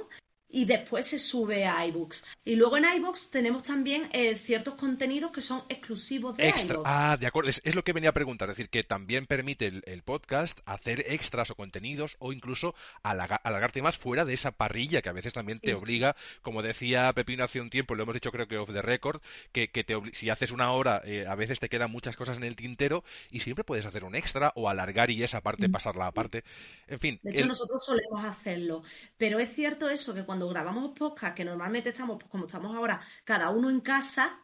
[0.52, 2.24] y después se sube a iBooks.
[2.44, 6.80] Y luego en iBooks tenemos también eh, ciertos contenidos que son exclusivos de Extra.
[6.86, 7.50] Ah, de acuerdo.
[7.50, 8.50] Es, lo que venía a preguntar.
[8.50, 13.98] Es decir, que también permite el, podcast hacer extras o contenidos o incluso alargarte más
[13.98, 17.70] fuera de esa parrilla que a veces también te obliga, como decía Pepino hace un
[17.70, 20.72] tiempo, lo hemos dicho creo que off the record, que, que te si haces una
[20.72, 24.04] hora, eh, a veces te quedan muchas cosas en el tintero y siempre puedes hacer
[24.04, 25.72] un extra o alargar y esa parte mm.
[25.72, 26.44] pasarla aparte.
[26.88, 27.20] En fin.
[27.22, 28.84] De hecho, nosotros solemos hacerlo.
[29.18, 32.76] Pero es cierto eso que cuando cuando grabamos podcast, que normalmente estamos, pues, como estamos
[32.76, 34.40] ahora, cada uno en casa,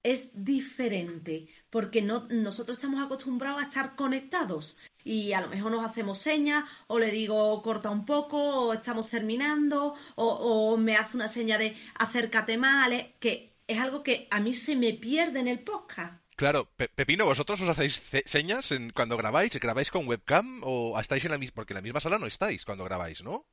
[0.00, 5.84] es diferente, porque no, nosotros estamos acostumbrados a estar conectados y a lo mejor nos
[5.84, 11.26] hacemos señas o le digo corta un poco o estamos terminando o, me hace una
[11.26, 15.58] seña de acércate más, que es algo que a mí se me pierde en el
[15.64, 16.22] podcast.
[16.36, 19.58] Claro, Pepino, ¿vosotros os hacéis señas en, cuando grabáis?
[19.58, 21.56] ¿Grabáis con webcam o estáis en la misma?
[21.56, 23.44] Porque en la misma sala no estáis cuando grabáis, ¿no?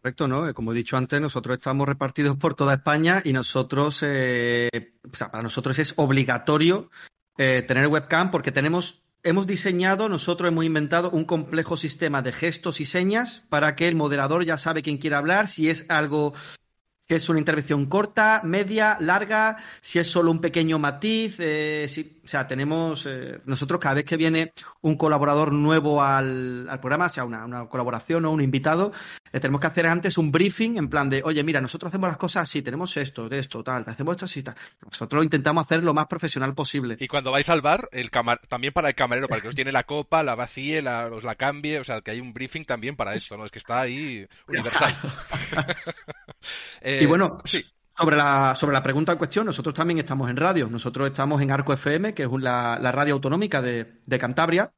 [0.00, 0.48] Correcto, ¿no?
[0.48, 5.16] Eh, como he dicho antes, nosotros estamos repartidos por toda España y nosotros, eh, o
[5.16, 6.88] sea, para nosotros es obligatorio
[7.36, 12.80] eh, tener webcam porque tenemos, hemos diseñado, nosotros hemos inventado un complejo sistema de gestos
[12.80, 16.32] y señas para que el moderador ya sabe quién quiere hablar, si es algo
[17.08, 22.20] que es una intervención corta, media, larga, si es solo un pequeño matiz, eh, si,
[22.22, 27.24] o sea, tenemos, eh, nosotros cada vez que viene un colaborador nuevo al, programa, sea
[27.24, 28.92] una, colaboración o un invitado,
[29.32, 32.18] le tenemos que hacer antes un briefing en plan de, oye, mira, nosotros hacemos las
[32.18, 34.54] cosas así, tenemos esto, de esto, tal, hacemos esto así, tal.
[34.84, 36.98] Nosotros lo intentamos hacer lo más profesional posible.
[37.00, 38.10] Y cuando vais al bar, el
[38.48, 41.36] también para el camarero, para que os tiene la copa, la vacíe, la, os la
[41.36, 43.46] cambie, o sea, que hay un briefing también para esto, ¿no?
[43.46, 44.98] Es que está ahí universal.
[47.00, 47.64] y bueno, sí.
[47.98, 50.68] Sobre la, sobre la pregunta en cuestión, nosotros también estamos en radio.
[50.70, 54.70] Nosotros estamos en Arco FM, que es la, radio autonómica de, Cantabria.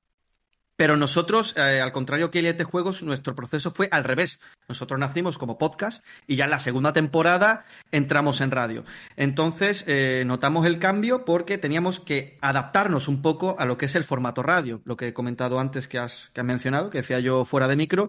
[0.74, 4.40] Pero nosotros, eh, al contrario que LT Juegos, nuestro proceso fue al revés.
[4.66, 8.85] Nosotros nacimos como podcast y ya en la segunda temporada entramos en radio.
[9.16, 13.94] Entonces, eh, notamos el cambio porque teníamos que adaptarnos un poco a lo que es
[13.96, 14.80] el formato radio.
[14.87, 17.76] Lo que he comentado antes que has, que has mencionado, que decía yo fuera de
[17.76, 18.09] micro,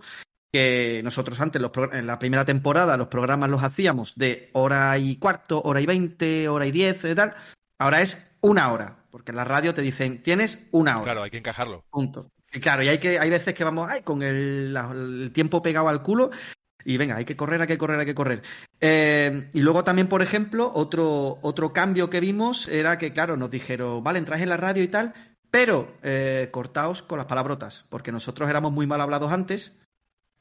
[0.52, 1.62] que nosotros antes,
[1.94, 6.50] en la primera temporada, los programas los hacíamos de hora y cuarto, hora y veinte,
[6.50, 7.36] hora y diez, y tal.
[7.80, 11.04] Ahora es una hora, porque en la radio te dicen, tienes una hora.
[11.04, 11.86] Claro, hay que encajarlo.
[11.90, 12.32] Punto.
[12.52, 16.04] Y claro, y hay, que, hay veces que vamos ay, con el, tiempo pegado al
[16.04, 16.32] culo
[16.84, 18.42] y venga, hay que correr, hay que correr, hay que correr.
[18.82, 23.52] Eh, y luego también, por ejemplo, otro, otro cambio que vimos era que, claro, nos
[23.52, 25.14] dijeron, vale, entráis en la radio y tal,
[25.50, 29.78] pero eh, cortaos con las palabrotas, porque nosotros éramos muy mal hablados antes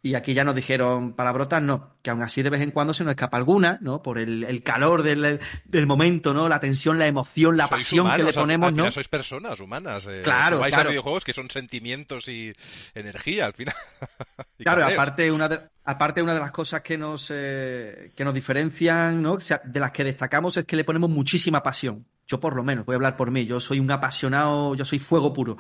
[0.03, 3.05] y aquí ya nos dijeron palabrotas, no, que aún así de vez en cuando se
[3.05, 4.03] nos escapa alguna, ¿no?
[4.03, 6.49] Por el, calor del, del, momento, ¿no?
[6.49, 10.07] La tensión, la emoción, la pasión que le ponemos, al, final sois personas humanas.
[10.07, 12.53] Eh, claro, vais a videojuegos que son sentimientos y
[12.95, 13.75] energía, al final.
[14.59, 19.23] claro, aparte una, de, aparte una de las cosas que nos, eh, que nos diferencian,
[19.23, 19.37] ¿no?
[19.37, 22.07] de las que destacamos es que le ponemos muchísima pasión.
[22.31, 25.01] Yo por lo menos, voy a hablar por mí, yo soy un apasionado, yo soy
[25.01, 25.57] fuego puro,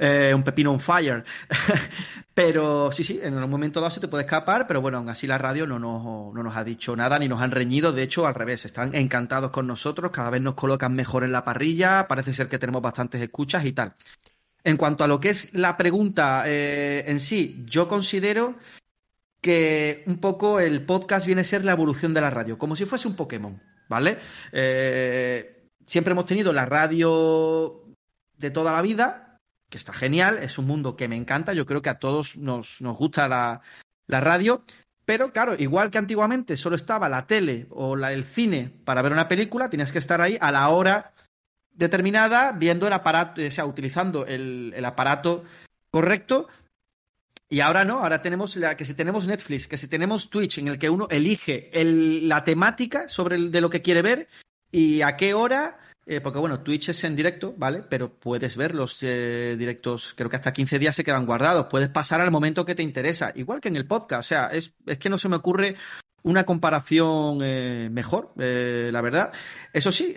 [0.00, 1.22] eh, un pepino on fire.
[2.34, 5.28] pero sí, sí, en un momento dado se te puede escapar, pero bueno, aún así
[5.28, 8.26] la radio no nos, no nos ha dicho nada ni nos han reñido, de hecho
[8.26, 12.34] al revés, están encantados con nosotros, cada vez nos colocan mejor en la parrilla, parece
[12.34, 13.94] ser que tenemos bastantes escuchas y tal.
[14.64, 18.56] En cuanto a lo que es la pregunta eh, en sí, yo considero
[19.40, 22.86] que un poco el podcast viene a ser la evolución de la radio, como si
[22.86, 24.18] fuese un Pokémon, ¿vale?
[24.50, 25.57] Eh,
[25.88, 27.82] siempre hemos tenido la radio
[28.36, 31.82] de toda la vida, que está genial, es un mundo que me encanta, yo creo
[31.82, 33.62] que a todos nos, nos gusta la,
[34.06, 34.62] radio,
[35.04, 39.12] pero claro, igual que antiguamente solo estaba la tele o la, el cine para ver
[39.12, 41.12] una película, tienes que estar ahí a la hora
[41.72, 45.44] determinada viendo el aparato, o sea, utilizando el, aparato
[45.90, 46.48] correcto.
[47.50, 50.68] Y ahora no, ahora tenemos la, que si tenemos Netflix, que si tenemos Twitch, en
[50.68, 54.28] el que uno elige la temática sobre de lo que quiere ver
[54.70, 55.78] ¿Y a qué hora?
[56.10, 57.82] Eh, porque bueno, Twitch es en directo, ¿vale?
[57.86, 61.66] Pero puedes ver los eh, directos, creo que hasta 15 días se quedan guardados.
[61.70, 64.26] Puedes pasar al momento que te interesa, igual que en el podcast.
[64.26, 65.76] O sea, es, es que no se me ocurre
[66.22, 69.32] una comparación eh, mejor, la verdad.
[69.72, 70.14] Eso sí,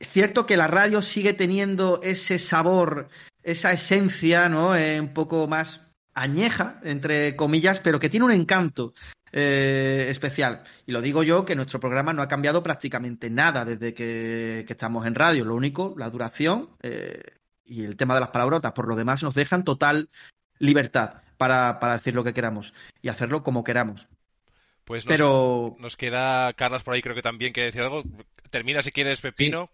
[0.00, 3.08] cierto que la radio sigue teniendo ese sabor,
[3.44, 4.70] esa esencia, ¿no?
[4.72, 8.92] un poco más añeja, entre comillas, pero que tiene un encanto.
[9.32, 10.62] Eh, especial.
[10.86, 15.06] Y lo digo yo que nuestro programa no ha cambiado prácticamente nada desde que, estamos
[15.06, 15.44] en radio.
[15.44, 17.22] Lo único, la duración eh,
[17.64, 18.72] y el tema de las palabrotas.
[18.72, 20.10] Por lo demás, nos dejan total
[20.58, 24.06] libertad para, para decir lo que queramos y hacerlo como queramos.
[24.84, 25.76] Pues nos, Pero...
[25.78, 28.02] nos queda, Carlos, por ahí creo que también quiere decir algo.
[28.50, 29.70] Termina si quieres, Pepino.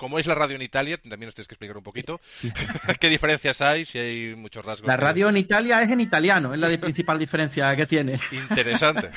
[0.00, 0.96] ¿Cómo es la radio en Italia?
[0.96, 2.22] También nos tienes que explicar un poquito.
[3.00, 3.84] ¿Qué diferencias hay?
[3.84, 4.88] Si hay muchos rasgos.
[4.88, 8.18] La radio en Italia es en italiano, es la principal diferencia que tiene.
[8.32, 9.10] Interesante.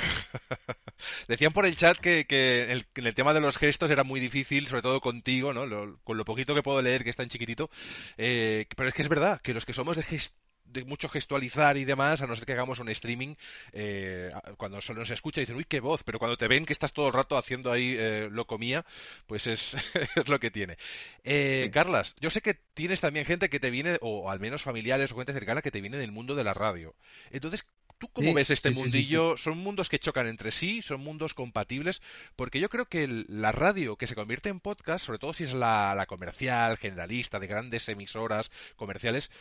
[1.30, 2.26] Decían por el chat que,
[2.70, 5.98] el, en el tema de los gestos era muy difícil, sobre todo contigo, ¿no?
[6.04, 7.70] con lo poquito que puedo leer, que es tan chiquitito.
[8.18, 11.78] Eh, pero es que es verdad, que los que somos de gestos de mucho gestualizar
[11.78, 13.36] y demás, a no ser que hagamos un streaming,
[13.72, 16.94] eh, cuando solo se escucha dicen, uy, qué voz, pero cuando te ven que estás
[16.94, 18.86] todo el rato haciendo ahí eh, locomía,
[19.28, 19.76] pues es,
[20.16, 20.78] es, lo que tiene.
[21.24, 25.12] Eh, Carlas, yo sé que tienes también gente que te viene, o al menos familiares
[25.12, 26.96] o gente cercana que te viene del mundo de la radio.
[27.32, 27.66] Entonces,
[28.04, 29.38] ¿Tú cómo ves este mundillo?
[29.38, 30.82] ¿Son mundos que chocan entre sí?
[30.82, 32.02] ¿Son mundos compatibles?
[32.36, 35.54] Porque yo creo que la radio que se convierte en podcast, sobre todo si es
[35.54, 39.32] la, comercial, generalista, de grandes emisoras comerciales,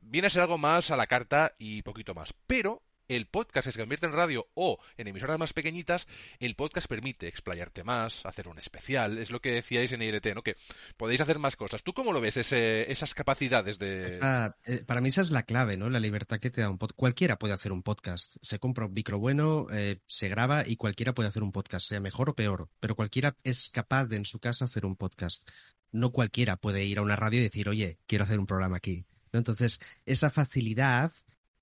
[0.00, 2.34] viene a ser algo más a la carta y poquito más.
[2.46, 6.06] Pero el podcast se convierte en radio o en emisoras más pequeñitas,
[6.38, 10.42] el podcast permite explayarte más, hacer un especial, es lo que decíais en IRT, ¿no?
[10.42, 10.56] Que
[10.96, 11.82] podéis hacer más cosas.
[11.82, 14.04] ¿Tú cómo lo ves, esas capacidades de...?
[14.64, 15.90] Eh, para mí esa es la clave, ¿no?
[15.90, 16.96] La libertad que te da un podcast.
[16.96, 18.36] Cualquiera puede hacer un podcast.
[18.42, 22.00] Se compra un micro bueno, eh, se graba y cualquiera puede hacer un podcast, sea
[22.00, 25.48] mejor o peor, pero cualquiera es capaz de en su casa hacer un podcast.
[25.90, 29.04] No cualquiera puede ir a una radio y decir, oye, quiero hacer un programa aquí.
[29.32, 31.12] Entonces, esa facilidad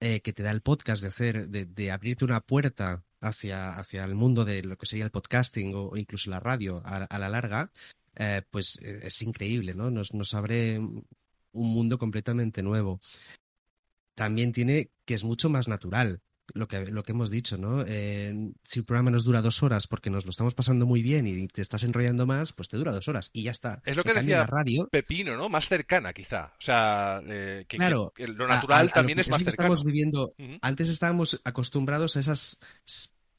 [0.00, 4.14] eh, que te da el podcast de hacer, de, abrirte una puerta hacia, hacia el
[4.14, 7.72] mundo de lo que sería el podcasting o, incluso la radio a, la larga,
[8.14, 9.90] eh, pues eh, es increíble, ¿no?
[9.90, 11.04] Nos, nos abre un
[11.52, 13.00] mundo completamente nuevo.
[14.14, 16.20] También tiene que es mucho más natural
[16.54, 17.84] lo que, lo que hemos dicho, ¿no?
[17.86, 21.26] Eh, si el programa nos dura dos horas porque nos lo estamos pasando muy bien
[21.26, 23.82] y te estás enrollando más, pues te dura dos horas y ya está.
[23.84, 25.48] Es lo que decía radio, Pepino, ¿no?
[25.48, 26.52] Más cercana, quizá.
[26.58, 28.12] O sea, eh, que, lo
[28.48, 29.74] natural también es más cercano.
[29.74, 32.58] Estamos viviendo, Antes estábamos acostumbrados a esas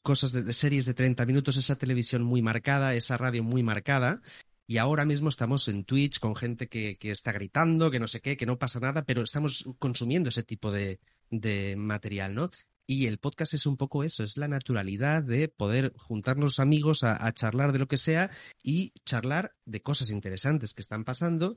[0.02, 4.22] cosas de, series de 30 minutos, esa televisión muy marcada, esa radio muy marcada,
[4.66, 8.20] y ahora mismo estamos en Twitch con gente que, que, está gritando, que no sé
[8.20, 12.50] qué, que no pasa nada, pero estamos consumiendo ese tipo de, de material, ¿no?
[12.92, 17.32] Y el podcast es un poco eso, es la naturalidad de poder juntarnos amigos a,
[17.32, 18.32] charlar de lo que sea
[18.64, 21.56] y charlar de cosas interesantes que están pasando,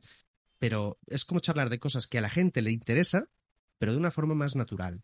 [0.60, 3.30] pero es como charlar de cosas que a la gente le interesa,
[3.80, 5.02] pero de una forma más natural.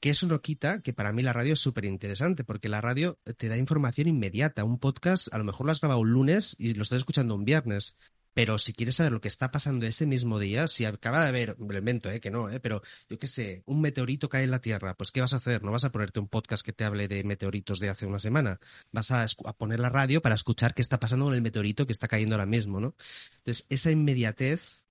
[0.00, 3.20] Que eso no quita que para mí la radio es súper interesante, porque la radio
[3.36, 4.64] te da información inmediata.
[4.64, 7.44] Un podcast a lo mejor lo has grabado un lunes y lo estás escuchando un
[7.44, 7.94] viernes.
[8.36, 11.58] Pero si quieres saber lo que está pasando ese mismo día, si acaba de haber,
[11.58, 12.20] me lo invento, ¿eh?
[12.20, 12.60] que no, ¿eh?
[12.60, 15.62] pero yo qué sé, un meteorito cae en la Tierra, pues ¿qué vas a hacer?
[15.62, 18.60] No vas a ponerte un podcast que te hable de meteoritos de hace una semana.
[18.92, 19.24] Vas a,
[19.56, 22.44] poner la radio para escuchar qué está pasando con el meteorito que está cayendo ahora
[22.44, 22.94] mismo, ¿no?
[23.38, 24.84] Entonces, esa inmediatez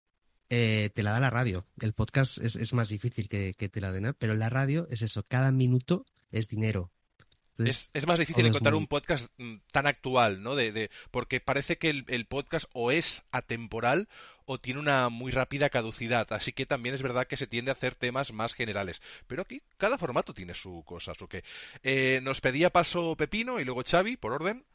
[0.50, 1.68] eh, te la da la radio.
[1.80, 4.14] El podcast es, más difícil que, que te la den, ¿eh?
[4.18, 6.95] pero la radio es eso, cada minuto es dinero
[7.58, 10.56] es, más difícil encontrar un podcast mm, tan actual, ¿no?
[10.56, 14.08] De, porque parece que el, podcast o es atemporal
[14.46, 16.28] o tiene una muy rápida caducidad.
[16.32, 19.02] Así que también es verdad que se tiende a hacer temas más generales.
[19.28, 21.14] Pero aquí cada formato tiene su cosa.
[21.14, 21.44] Su que.
[21.84, 24.66] Eh, nos pedía paso Pepino y luego Xavi, por orden.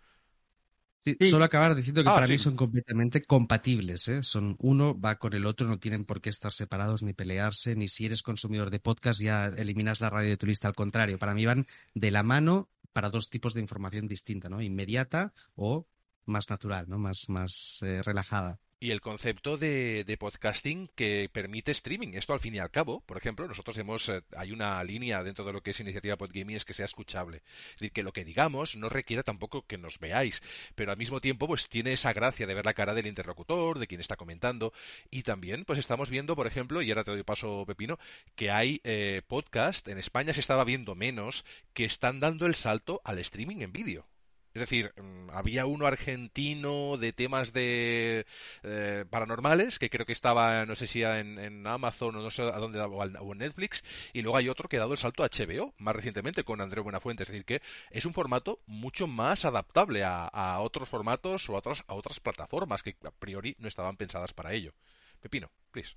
[1.02, 4.06] Sí, solo acabar diciendo que ah, para mí son completamente compatibles.
[4.08, 4.22] ¿eh?
[4.22, 7.88] Son uno va con el otro, no tienen por qué estar separados ni pelearse, ni
[7.88, 10.68] si eres consumidor de podcast ya eliminas la radio de tu lista.
[10.68, 14.60] Al contrario, para mí van de la mano para dos tipos de información distinta, ¿no?
[14.60, 15.86] Inmediata o
[16.26, 16.98] más natural, ¿no?
[16.98, 22.14] Más, más eh, relajada y el concepto de, podcasting que permite streaming.
[22.14, 25.44] Esto al fin y al cabo, por ejemplo, nosotros hemos, eh, hay una línea dentro
[25.44, 27.42] de lo que es iniciativa Podgaming es que sea escuchable.
[27.74, 30.42] Es decir, que lo que digamos no requiere tampoco que nos veáis,
[30.74, 33.86] pero al mismo tiempo pues tiene esa gracia de ver la cara del interlocutor, de
[33.86, 34.72] quien está comentando
[35.10, 37.98] y también pues estamos viendo, por ejemplo, y ahora te doy paso Pepino,
[38.34, 43.02] que hay eh, podcast, en España se estaba viendo menos, que están dando el salto
[43.04, 44.06] al streaming en vídeo.
[44.52, 48.26] Es decir, mm, había uno argentino de temas de
[48.64, 52.58] eh, paranormales, que creo que estaba, no sé si en, Amazon o no sé a
[52.58, 55.72] dónde, o en Netflix, y luego hay otro que ha dado el salto a HBO,
[55.78, 57.22] más recientemente, con Andrés Buenafuente.
[57.22, 61.58] Es decir, que es un formato mucho más adaptable a, otros formatos o a
[61.94, 64.72] otras, plataformas que a priori no estaban pensadas para ello.
[65.20, 65.94] Pepino, please.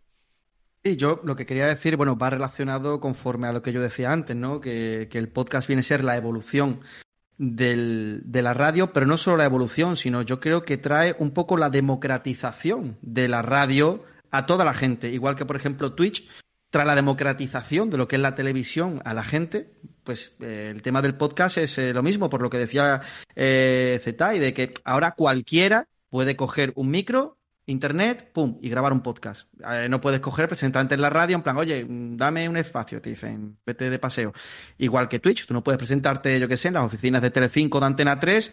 [0.84, 4.12] Sí, yo lo que quería decir, bueno, va relacionado conforme a lo que yo decía
[4.12, 4.62] antes, ¿no?
[4.62, 6.82] Que el podcast viene a ser la evolución
[7.52, 11.32] del, de la radio, pero no solo la evolución, sino yo creo que trae un
[11.32, 15.10] poco la democratización de la radio a toda la gente.
[15.10, 16.28] Igual que, por ejemplo, Twitch
[16.70, 19.70] tras la democratización de lo que es la televisión a la gente,
[20.04, 23.02] pues eh, el tema del podcast es eh, lo mismo, por lo que decía
[23.36, 29.02] eh, y de que ahora cualquiera puede coger un micro, internet, pum, y grabar un
[29.02, 29.48] podcast.
[29.70, 33.10] Eh, no puedes coger presentarte en la radio en plan, oye, dame un espacio, te
[33.10, 34.34] dicen, vete de paseo.
[34.78, 37.80] Igual que Twitch, tú no puedes presentarte, yo qué sé, en las oficinas de Telecinco
[37.80, 38.52] de Antena 3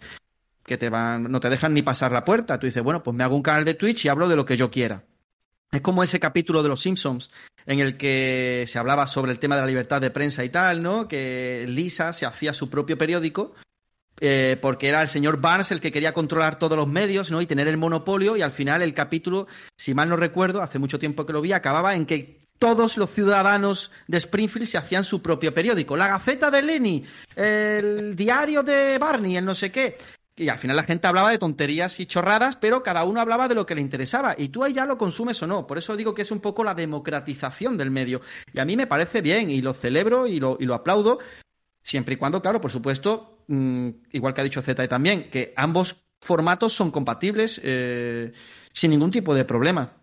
[0.63, 2.59] que te van, no te dejan ni pasar la puerta.
[2.59, 4.57] Tú dices, bueno, pues me hago un canal de Twitch y hablo de lo que
[4.57, 5.03] yo quiera.
[5.71, 7.31] Es como ese capítulo de Los Simpsons
[7.65, 10.83] en el que se hablaba sobre el tema de la libertad de prensa y tal,
[10.83, 11.07] ¿no?
[11.07, 13.53] Que Lisa se hacía su propio periódico
[14.19, 17.41] eh, porque era el señor Barnes el que quería controlar todos los medios, ¿no?
[17.41, 19.47] Y tener el monopolio y al final el capítulo,
[19.77, 23.09] si mal no recuerdo, hace mucho tiempo que lo vi, acababa en que todos los
[23.09, 25.97] ciudadanos de Springfield se hacían su propio periódico.
[25.97, 27.03] La Gaceta de Lenny,
[27.35, 29.97] el diario de Barney, el no sé qué.
[30.35, 33.55] Y al final la gente hablaba de tonterías y chorradas, pero cada uno hablaba de
[33.55, 34.35] lo que le interesaba.
[34.37, 35.65] Y tú ahí ya lo consumes o no.
[35.65, 38.21] Por eso digo que es un poco la democratización del medio.
[38.53, 41.17] Y a mí me parece bien y lo celebro y lo, y lo aplaudo.
[41.81, 46.03] Siempre y cuando, claro, por supuesto, mm, igual que ha dicho Z también, que ambos
[46.19, 48.31] formatos son compatibles eh,
[48.73, 50.00] sin ningún tipo de problema.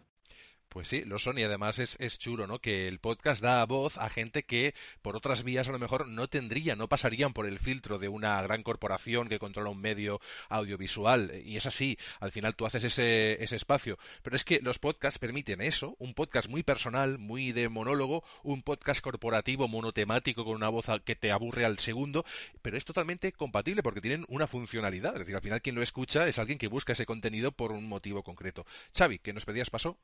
[0.68, 2.58] Pues sí, lo son y además es, es, chulo, ¿no?
[2.58, 6.28] Que el podcast da voz a gente que por otras vías a lo mejor no
[6.28, 11.32] tendría, no pasarían por el filtro de una gran corporación que controla un medio audiovisual.
[11.42, 13.98] Y es así, al final tú haces ese, ese espacio.
[14.22, 18.62] Pero es que los podcasts permiten eso, un podcast muy personal, muy de monólogo, un
[18.62, 22.24] podcast corporativo monotemático con una voz que te aburre al segundo,
[22.62, 25.14] pero es totalmente compatible porque tienen una funcionalidad.
[25.14, 27.88] Es decir, al final quien lo escucha es alguien que busca ese contenido por un
[27.88, 28.66] motivo concreto.
[28.96, 29.96] Xavi, ¿qué nos pedías paso?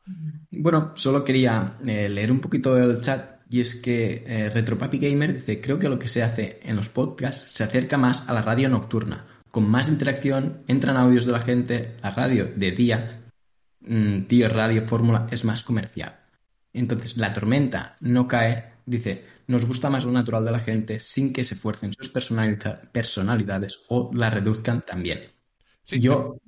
[0.59, 5.35] Bueno, solo quería eh, leer un poquito del chat y es que eh, Retropapi Gamer
[5.35, 8.43] dice, creo que lo que se hace en los podcasts se acerca más a la
[8.43, 9.27] radio nocturna.
[9.51, 13.23] Con más interacción, entran audios de la gente, la radio de día,
[13.81, 16.19] mm, tío, radio, fórmula, es más comercial.
[16.73, 21.33] Entonces, la tormenta no cae, dice, nos gusta más lo natural de la gente sin
[21.33, 25.21] que se fuercen sus personalidades o la reduzcan también.
[25.87, 26.39] Yo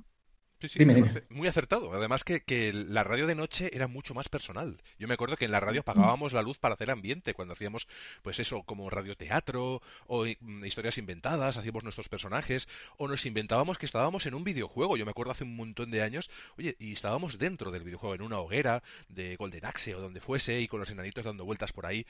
[0.68, 0.84] Sí, sí,
[1.30, 1.92] muy acertado.
[1.92, 4.80] Además que, la radio de noche era mucho más personal.
[4.98, 7.88] Yo me acuerdo que en la radio pagábamos la luz para hacer ambiente cuando hacíamos,
[8.22, 13.86] pues eso, como radioteatro o mm, historias inventadas, hacíamos nuestros personajes o nos inventábamos que
[13.86, 14.96] estábamos en un videojuego.
[14.96, 18.22] Yo me acuerdo hace un montón de años, oye, y estábamos dentro del videojuego, en
[18.22, 21.86] una hoguera de Golden Axe o donde fuese y con los enanitos dando vueltas por
[21.86, 22.06] ahí.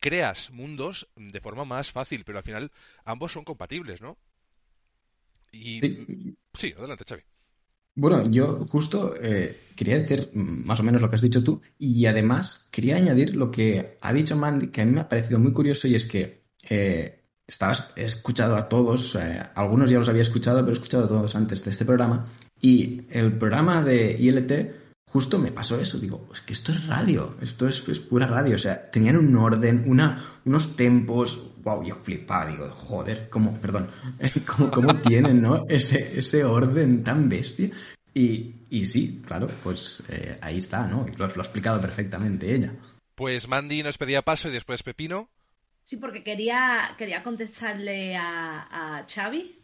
[0.00, 2.70] Creas mundos de forma más fácil, pero al final
[3.04, 4.18] ambos son compatibles, ¿no?
[5.52, 6.36] Y...
[6.54, 7.22] Sí, adelante, Xavi.
[7.96, 12.04] Bueno, yo justo eh, quería decir más o menos lo que has dicho tú y
[12.04, 15.52] además quería añadir lo que ha dicho Mandy, que a mí me ha parecido muy
[15.52, 19.16] curioso y es que eh, estabas, escuchado a todos,
[19.54, 22.26] algunos ya los había escuchado, pero he escuchado a todos antes de este programa
[22.60, 24.85] y el programa de ILT
[25.16, 28.58] justo me pasó eso, digo, es que esto es radio, esto es, pura radio, o
[28.58, 33.88] sea, tenían un orden, una, unos tempos, wow, yo flipaba, digo, joder, cómo, perdón,
[34.74, 35.64] cómo, tienen, ¿no?
[35.70, 37.70] Ese, ese orden tan bestia.
[38.12, 41.06] Y, y sí, claro, pues eh, ahí está, ¿no?
[41.16, 42.74] Lo, lo, ha explicado perfectamente ella.
[43.14, 45.30] Pues Mandy nos pedía paso y después Pepino.
[45.82, 49.62] Sí, porque quería, quería contestarle a, a Xavi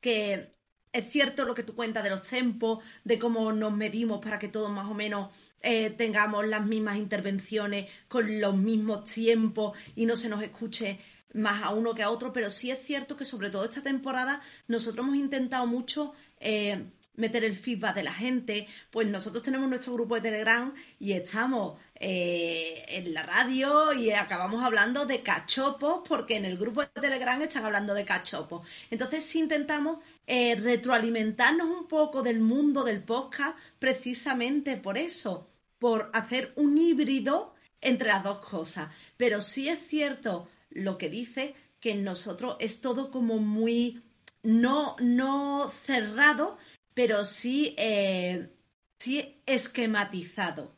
[0.00, 0.52] que
[0.92, 4.48] es cierto lo que tú cuentas de los tempos, de cómo nos medimos para que
[4.48, 10.16] todos más o menos eh, tengamos las mismas intervenciones con los mismos tiempos y no
[10.16, 10.98] se nos escuche
[11.34, 14.40] más a uno que a otro, pero sí es cierto que sobre todo esta temporada
[14.66, 16.84] nosotros hemos intentado mucho eh,
[17.18, 18.66] meter el feedback de la gente.
[18.90, 24.62] Pues nosotros tenemos nuestro grupo de Telegram y estamos eh, en la radio y acabamos
[24.62, 28.66] hablando de cachopos porque en el grupo de Telegram están hablando de cachopos.
[28.88, 35.48] Entonces sí intentamos eh, retroalimentarnos un poco del mundo del podcast precisamente por eso,
[35.80, 38.90] por hacer un híbrido entre las dos cosas.
[39.16, 44.02] Pero sí es cierto lo que dice que en nosotros es todo como muy
[44.44, 46.58] no, no cerrado,
[46.94, 48.50] pero sí, eh,
[48.98, 50.77] sí esquematizado.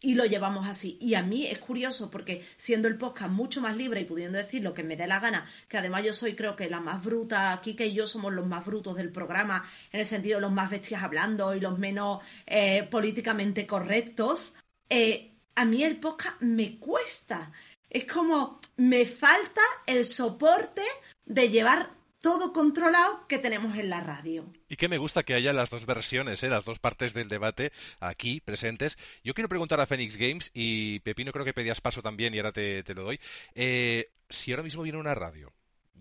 [0.00, 0.96] Y lo llevamos así.
[1.00, 4.62] Y a mí es curioso porque siendo el podcast mucho más libre y pudiendo decir
[4.62, 7.52] lo que me dé la gana, que además yo soy creo que la más bruta,
[7.52, 10.70] aquí que yo somos los más brutos del programa, en el sentido de los más
[10.70, 14.54] bestias hablando y los menos eh, políticamente correctos,
[14.88, 17.50] eh, a mí el podcast me cuesta.
[17.90, 20.82] Es como me falta el soporte
[21.24, 24.52] de llevar todo controlado que tenemos en la radio.
[24.68, 26.48] Y que me gusta que haya las dos versiones, ¿eh?
[26.48, 28.98] las dos partes del debate aquí presentes.
[29.24, 32.52] Yo quiero preguntar a Phoenix Games y Pepino creo que pedías paso también y ahora
[32.52, 33.20] te, lo doy.
[33.54, 35.52] Eh, si ahora mismo viene una radio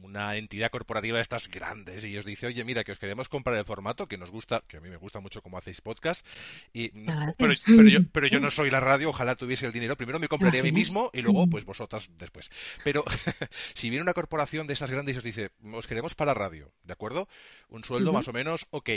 [0.01, 3.57] una entidad corporativa de estas grandes y os dice, oye, mira, que os queremos comprar
[3.57, 6.25] el formato, que nos gusta, que a mí me gusta mucho cómo hacéis podcast,
[6.73, 6.89] y,
[7.37, 10.61] pero, yo, pero yo no soy la radio, ojalá tuviese el dinero, primero me compraría
[10.61, 12.49] a mí mismo y luego pues vosotras después.
[12.83, 13.03] Pero
[13.73, 16.93] si viene una corporación de estas grandes y os dice, os queremos para radio, ¿de
[16.93, 17.27] acuerdo?
[17.69, 18.89] Un sueldo más o menos, ok,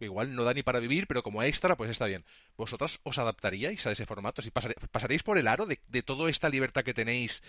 [0.00, 2.24] igual no da ni para vivir, pero como extra, pues está bien.
[2.56, 4.42] ¿Vosotras os adaptaríais a ese formato?
[4.42, 7.42] Si pasaréis por el aro de, de, toda esta libertad que tenéis,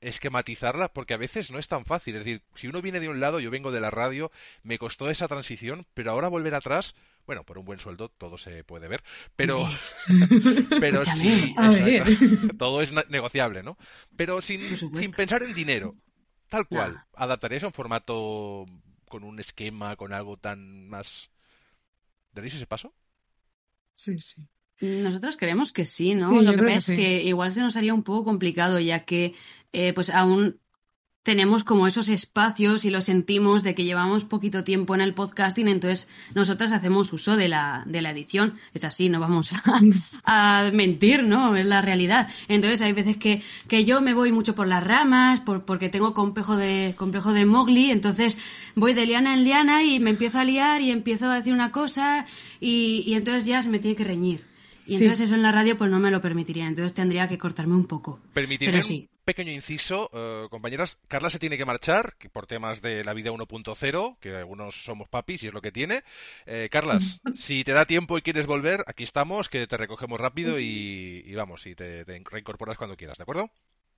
[0.00, 2.16] esquematizarla, porque a veces no es tan fácil.
[2.16, 4.30] Es decir, si uno viene de un lado, yo vengo de la radio,
[4.62, 6.94] me costó esa transición, pero ahora volver atrás,
[7.26, 9.02] bueno, por un buen sueldo todo se puede ver,
[9.36, 9.68] pero,
[10.80, 11.54] pero sí,
[12.58, 13.76] todo es negociable, ¿no?
[14.16, 15.94] Pero sin, sin pensar en dinero,
[16.48, 18.66] tal cual, ¿adaptaríais a un formato
[19.08, 21.30] con un esquema, con algo tan más
[22.32, 22.94] ¿Daréis ese paso?
[23.94, 24.42] Sí, sí.
[24.80, 26.40] Nosotros creemos que sí, ¿no?
[26.40, 29.34] Lo que pasa es que igual se nos haría un poco complicado, ya que
[29.72, 30.58] eh, pues aún
[31.22, 35.68] tenemos como esos espacios y lo sentimos de que llevamos poquito tiempo en el podcasting,
[35.68, 38.58] entonces nosotras hacemos uso de la, de la edición.
[38.72, 39.50] Es así, no vamos
[40.24, 41.54] a, mentir, ¿no?
[41.56, 42.28] Es la realidad.
[42.48, 46.14] Entonces hay veces que, que yo me voy mucho por las ramas, por, porque tengo
[46.14, 48.38] complejo de, complejo de Mowgli, entonces
[48.74, 51.70] voy de liana en liana y me empiezo a liar y empiezo a decir una
[51.70, 52.26] cosa
[52.60, 54.49] y, y entonces ya se me tiene que reñir.
[54.90, 57.74] Y entonces eso en la radio pues no me lo permitiría, entonces tendría que cortarme
[57.74, 58.20] un poco.
[58.32, 63.14] Permitirme un pequeño inciso, eh, compañeras, Carla se tiene que marchar por temas de la
[63.14, 66.02] vida 1.0, que algunos somos papis y es lo que tiene.
[66.46, 70.58] Eh, Carlas, si te da tiempo y quieres volver, aquí estamos, que te recogemos rápido
[70.58, 73.50] y, vamos, y te, reincorporas cuando quieras, ¿de acuerdo?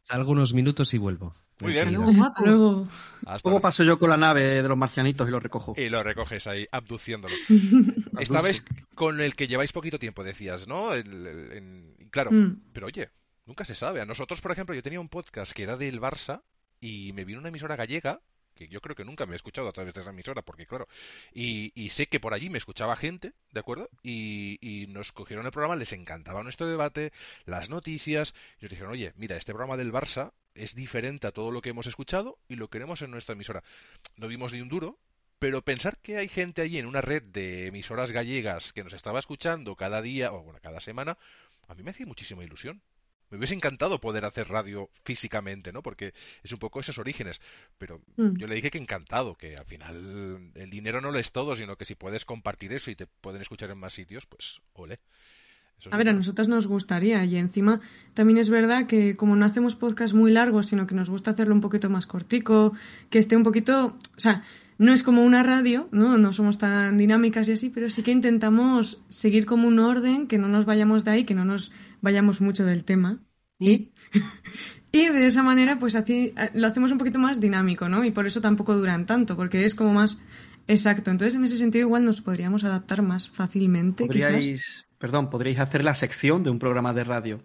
[0.09, 1.35] Algunos minutos y vuelvo.
[1.61, 1.93] Muy bien.
[1.93, 2.89] Luego.
[3.43, 5.75] ¿Cómo paso yo con la nave de los marcianitos y lo recojo?
[5.77, 7.35] Y lo recoges ahí, abduciéndolo.
[8.19, 10.91] Esta vez con el que lleváis poquito tiempo, decías, ¿no?
[12.11, 12.63] claro, mm.
[12.73, 13.11] pero oye,
[13.47, 14.01] nunca se sabe.
[14.01, 16.43] A nosotros, por ejemplo, yo tenía un podcast que era del Barça
[16.81, 18.21] y me vino una emisora gallega
[18.67, 20.89] que yo creo que nunca me he escuchado a través de esa emisora, porque claro,
[21.33, 23.89] y, sé que por allí me escuchaba gente, ¿de acuerdo?
[24.03, 27.13] Y, y, nos cogieron el programa, les encantaba nuestro debate,
[27.45, 31.51] las noticias, y nos dijeron, oye, mira, este programa del Barça es diferente a todo
[31.51, 33.63] lo que hemos escuchado y lo queremos en nuestra emisora.
[34.17, 34.99] No vimos ni un duro,
[35.39, 39.19] pero pensar que hay gente allí en una red de emisoras gallegas que nos estaba
[39.19, 41.19] escuchando cada día o bueno, cada semana,
[41.69, 42.83] a mí me hacía muchísima ilusión.
[43.33, 45.83] Me hubiese encantado poder hacer radio físicamente, ¿no?
[45.83, 46.13] Porque
[46.43, 47.41] es un poco esos orígenes.
[47.79, 48.37] Pero mm.
[48.37, 51.77] yo le dije que encantado, que al final el dinero no lo es todo, sino
[51.77, 55.01] que si puedes compartir eso y te pueden escuchar en más sitios, pues ole.
[55.91, 57.81] a ver, a nosotras nos gustaría y encima
[58.13, 61.55] también es verdad que como no hacemos podcast muy largos, sino que nos gusta hacerlo
[61.55, 62.75] un poquito más cortico,
[63.09, 64.45] que esté un poquito, o sea,
[64.77, 66.19] no es como una radio, ¿no?
[66.19, 70.39] No somos tan dinámicas y así, pero sí que intentamos seguir como un orden, que
[70.39, 71.71] no nos vayamos de ahí, que no nos
[72.03, 73.21] vayamos mucho del tema.
[73.59, 73.93] Y,
[74.93, 78.05] y de esa manera, pues así, lo hacemos un poquito más dinámico, ¿no?
[78.05, 80.19] Y por eso tampoco duran tanto, porque es como más
[80.69, 81.11] exacto.
[81.11, 84.05] Entonces, en ese sentido, igual nos podríamos adaptar más fácilmente.
[84.05, 87.43] Podríais, perdón, podríais hacer la sección de un programa de radio.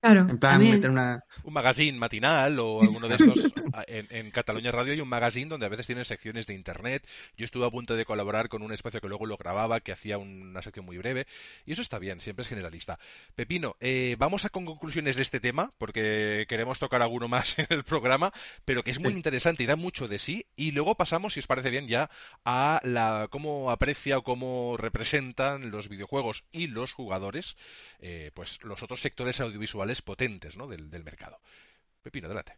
[0.00, 0.26] Claro.
[0.30, 1.24] En plan, meter una...
[1.44, 3.52] Un magazine matinal o alguno de estos.
[3.86, 7.06] en, Cataluña Radio hay un magazine donde a veces tienen secciones de internet.
[7.36, 10.16] Yo estuve a punto de colaborar con un espacio que luego lo grababa, que hacía
[10.16, 11.26] una sección muy breve.
[11.66, 12.98] Y eso está bien, siempre es generalista.
[13.34, 17.66] Pepino, eh, vamos a con conclusiones de este tema, porque queremos tocar alguno más en
[17.68, 18.32] el programa,
[18.64, 20.46] pero que es muy interesante y da mucho de sí.
[20.56, 22.08] Y luego pasamos, si os parece bien, ya
[22.46, 27.58] a la cómo aprecia o cómo representan los videojuegos y los jugadores,
[27.98, 30.66] eh, pues los otros sectores audiovisuales potentes ¿no?
[30.66, 31.40] del, mercado.
[32.02, 32.56] Pepino, adelante.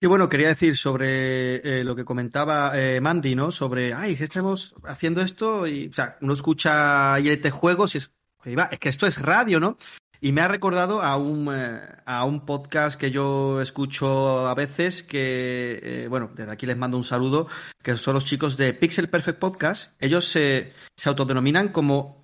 [0.00, 3.50] Y bueno, quería decir sobre eh, lo que comentaba eh, Mandy, ¿no?
[3.50, 8.10] Sobre, ay, estamos haciendo esto y, o sea, uno escucha ILT Juegos y es,
[8.44, 9.76] es que esto es radio, ¿no?
[10.20, 15.02] Y me ha recordado a un, eh, a un podcast que yo escucho a veces,
[15.02, 17.48] que, bueno, desde aquí les mando un saludo,
[17.82, 19.92] que son los chicos de Pixel Perfect Podcast.
[20.00, 22.18] Ellos se, se autodenominan como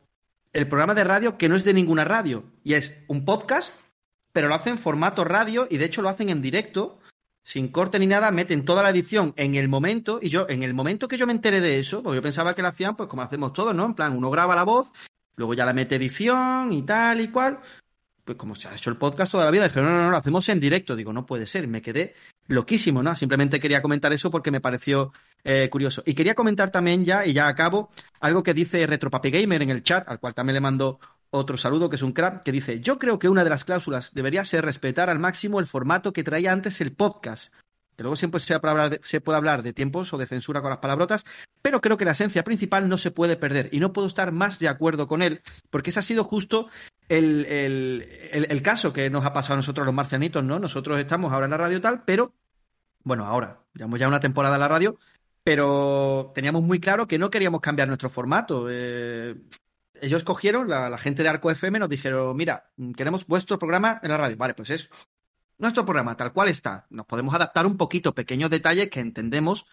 [0.54, 2.44] el programa de radio que no es de ninguna radio.
[2.62, 3.72] Y es un podcast
[4.34, 6.98] pero lo hacen en formato radio y de hecho lo hacen en directo,
[7.44, 10.74] sin corte ni nada, meten toda la edición en el momento y yo, en el
[10.74, 13.22] momento que yo me enteré de eso, porque yo pensaba que lo hacían pues como
[13.22, 13.86] hacemos todos, ¿no?
[13.86, 14.90] En plan, uno graba la voz,
[15.36, 17.60] luego ya la mete edición y tal y cual.
[18.24, 20.16] Pues como se ha hecho el podcast toda la vida, dije, no, no, no, lo
[20.16, 20.96] hacemos en directo.
[20.96, 22.14] Digo, no puede ser, me quedé
[22.48, 23.14] loquísimo, ¿no?
[23.14, 25.12] Simplemente quería comentar eso porque me pareció
[25.44, 26.02] eh, curioso.
[26.06, 29.82] Y quería comentar también ya, y ya acabo, algo que dice Retropapi Gamer en el
[29.82, 30.98] chat, al cual también le mando
[31.34, 34.14] otro saludo, que es un crack, que dice, yo creo que una de las cláusulas
[34.14, 37.52] debería ser respetar al máximo el formato que traía antes el podcast.
[37.96, 41.24] Que luego siempre se, puede hablar de tiempos o de censura con las palabrotas,
[41.62, 44.58] pero creo que la esencia principal no se puede perder y no puedo estar más
[44.58, 46.68] de acuerdo con él, porque ese ha sido justo
[47.08, 50.58] el, el caso que nos ha pasado a nosotros los marcianitos, ¿no?
[50.58, 52.32] Nosotros estamos ahora en la radio tal, pero
[53.04, 54.98] bueno, ahora, llevamos ya una temporada en la radio,
[55.44, 58.66] pero teníamos muy claro que no queríamos cambiar nuestro formato.
[58.70, 59.36] Eh,
[60.04, 64.16] ellos cogieron, la, gente de Arco FM nos dijeron, mira, queremos vuestro programa en la
[64.16, 64.36] radio.
[64.36, 64.90] Vale, pues es
[65.58, 66.86] nuestro programa tal cual está.
[66.90, 69.66] Nos podemos adaptar un poquito, pequeños detalles que entendemos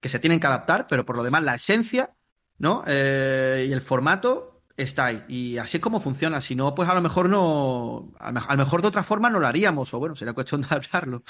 [0.00, 2.14] que se tienen que adaptar, pero por lo demás la esencia,
[2.58, 2.82] ¿no?
[2.86, 5.24] Eh, y el formato está ahí.
[5.28, 6.40] Y así es como funciona.
[6.40, 9.46] Si no, pues a lo mejor no, a lo mejor de otra forma no lo
[9.46, 11.22] haríamos, o bueno, sería cuestión de hablarlo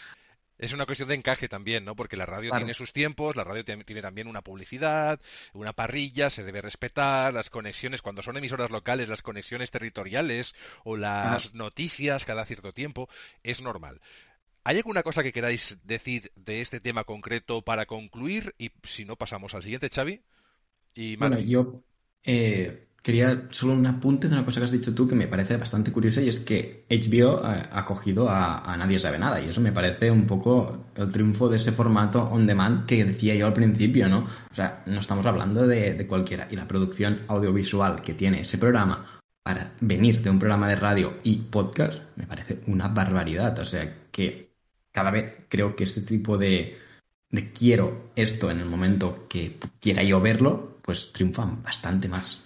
[0.63, 1.97] es una cuestión de encaje también, ¿no?
[1.97, 5.21] Porque la radio tiene sus tiempos, la radio tiene también una publicidad,
[5.55, 10.55] una parrilla, se debe respetar, las conexiones, cuando son emisoras locales, las conexiones territoriales
[10.85, 13.09] o las noticias cada cierto tiempo,
[13.43, 14.01] es normal.
[14.63, 18.55] ¿Hay alguna cosa que queráis decir de este tema concreto para concluir?
[18.57, 20.23] Y si no, pasamos al siguiente, Xavi.
[20.95, 21.83] Y bueno, yo
[22.23, 25.57] eh, Quería solo un apunte de una cosa que has dicho tú que me parece
[25.57, 29.72] bastante curiosa y es que HBO ha, cogido a, Nadie sabe nada y eso me
[29.72, 34.09] parece un poco el triunfo de ese formato on demand que decía yo al principio,
[34.09, 34.28] ¿no?
[34.50, 39.20] O sea, no estamos hablando de, cualquiera y la producción audiovisual que tiene ese programa
[39.42, 43.59] para venir de un programa de radio y podcast me parece una barbaridad.
[43.59, 44.53] O sea, que
[44.92, 46.78] cada vez creo que este tipo de,
[47.30, 52.38] de quiero esto en el momento que quiera yo verlo, pues triunfan bastante más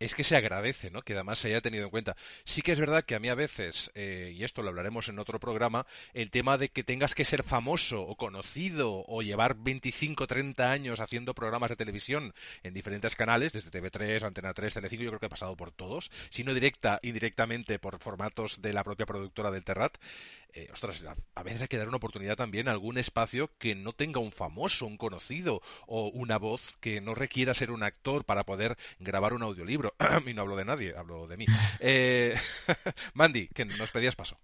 [0.00, 1.02] es que se agradece, ¿no?
[1.02, 2.16] Que además se haya tenido en cuenta.
[2.44, 5.18] Sí que es verdad que a mí a veces, eh, y esto lo hablaremos en
[5.18, 10.26] otro programa, el tema de que tengas que ser famoso o conocido o llevar 25,
[10.26, 15.10] 30 años haciendo programas de televisión en diferentes canales, desde TV3, Antena 3, Telecinco, yo
[15.10, 19.50] creo que ha pasado por todos, sino directa, indirectamente por formatos de la propia productora
[19.50, 19.98] del Terrat,
[20.52, 23.92] eh, ostras, a veces hay que dar una oportunidad también a algún espacio que no
[23.92, 28.44] tenga un famoso, un conocido o una voz que no requiera ser un actor para
[28.44, 29.89] poder grabar un audiolibro.
[30.26, 31.46] y no hablo de nadie, hablo de mí.
[31.78, 32.34] Eh,
[33.14, 34.38] Mandy, que nos pedías paso.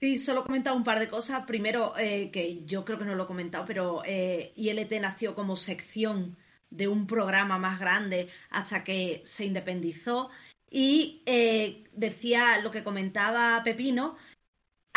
[0.00, 1.44] Sí, solo he comentado un par de cosas.
[1.44, 6.36] Primero, eh, que yo creo que no lo he comentado, pero ILT nació como sección
[6.70, 10.30] de un programa más grande hasta que se independizó.
[10.70, 11.22] Y
[11.92, 14.16] decía lo que comentaba Pepino,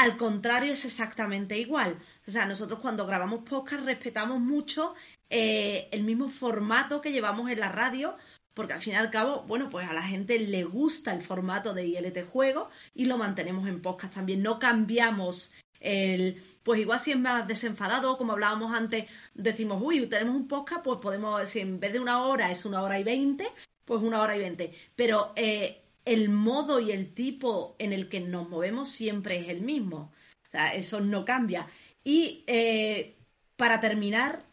[0.01, 1.99] al contrario, es exactamente igual.
[2.27, 4.95] O sea, nosotros cuando grabamos podcast respetamos mucho
[5.29, 8.17] eh, el mismo formato que llevamos en la radio,
[8.53, 11.73] porque al fin y al cabo, bueno, pues a la gente le gusta el formato
[11.73, 14.41] de ILT Juego y lo mantenemos en podcast también.
[14.41, 20.35] No cambiamos el, pues igual si es más desenfadado, como hablábamos antes, decimos, uy, tenemos
[20.35, 23.47] un podcast, pues podemos, si en vez de una hora es una hora y veinte,
[23.85, 24.73] pues una hora y veinte.
[24.95, 29.61] Pero eh, el modo y el tipo en el que nos movemos siempre es el
[29.61, 30.11] mismo.
[30.47, 31.67] O sea, eso no cambia.
[32.03, 33.17] Y eh,
[33.55, 34.43] para terminar,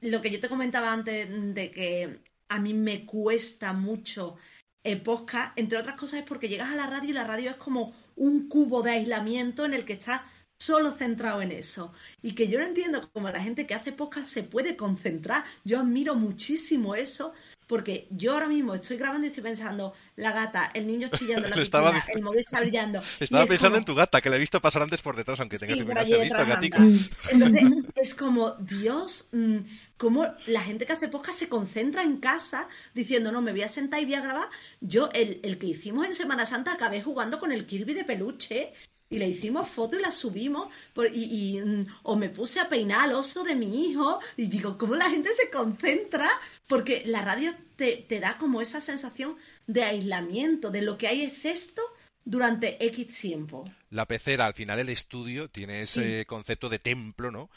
[0.00, 2.18] lo que yo te comentaba antes de que
[2.52, 4.36] a mí me cuesta mucho
[4.84, 7.56] el podcast, entre otras cosas es porque llegas a la radio y la radio es
[7.56, 10.20] como un cubo de aislamiento en el que estás
[10.62, 11.92] solo centrado en eso.
[12.22, 15.44] Y que yo no entiendo cómo la gente que hace podcast se puede concentrar.
[15.64, 17.32] Yo admiro muchísimo eso,
[17.66, 21.56] porque yo ahora mismo estoy grabando y estoy pensando, la gata, el niño chillando la
[21.56, 23.02] piscina, el móvil está brillando.
[23.20, 25.74] Estaba pensando en tu gata, que la he visto pasar antes por detrás, aunque tenga
[25.74, 26.36] que por allí visto,
[27.30, 27.64] Entonces,
[27.96, 29.58] es como, Dios, mm,
[29.96, 33.68] cómo la gente que hace podcast se concentra en casa diciendo, no, me voy a
[33.68, 34.48] sentar y voy a grabar.
[34.80, 38.74] Yo, el, el que hicimos en Semana Santa, acabé jugando con el Kirby de peluche
[39.12, 40.68] y le hicimos fotos y la subimos
[41.12, 44.96] y, mm, o me puse a peinar al oso de mi hijo y digo, ¿cómo
[44.96, 46.30] la gente se concentra?
[46.66, 49.36] Porque la radio te, te da como esa sensación
[49.66, 51.82] de aislamiento, de lo que hay es esto
[52.24, 53.64] durante X tiempo.
[53.90, 57.50] La pecera, al final el estudio tiene ese concepto de templo, ¿no?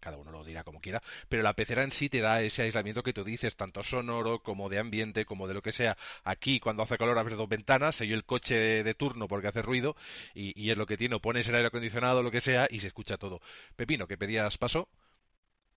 [0.00, 3.02] Cada uno lo dirá como quiera, pero la pecera en sí te da ese aislamiento
[3.02, 5.96] que tú dices, tanto sonoro como de ambiente, como de lo que sea.
[6.24, 9.62] Aquí, cuando hace calor, abres dos ventanas, se oye el coche de turno porque hace
[9.62, 9.96] ruido
[10.34, 12.88] y, es lo que tiene, o pones el aire acondicionado, lo que sea, y se
[12.88, 13.40] escucha todo.
[13.76, 14.88] Pepino, ¿qué pedías paso?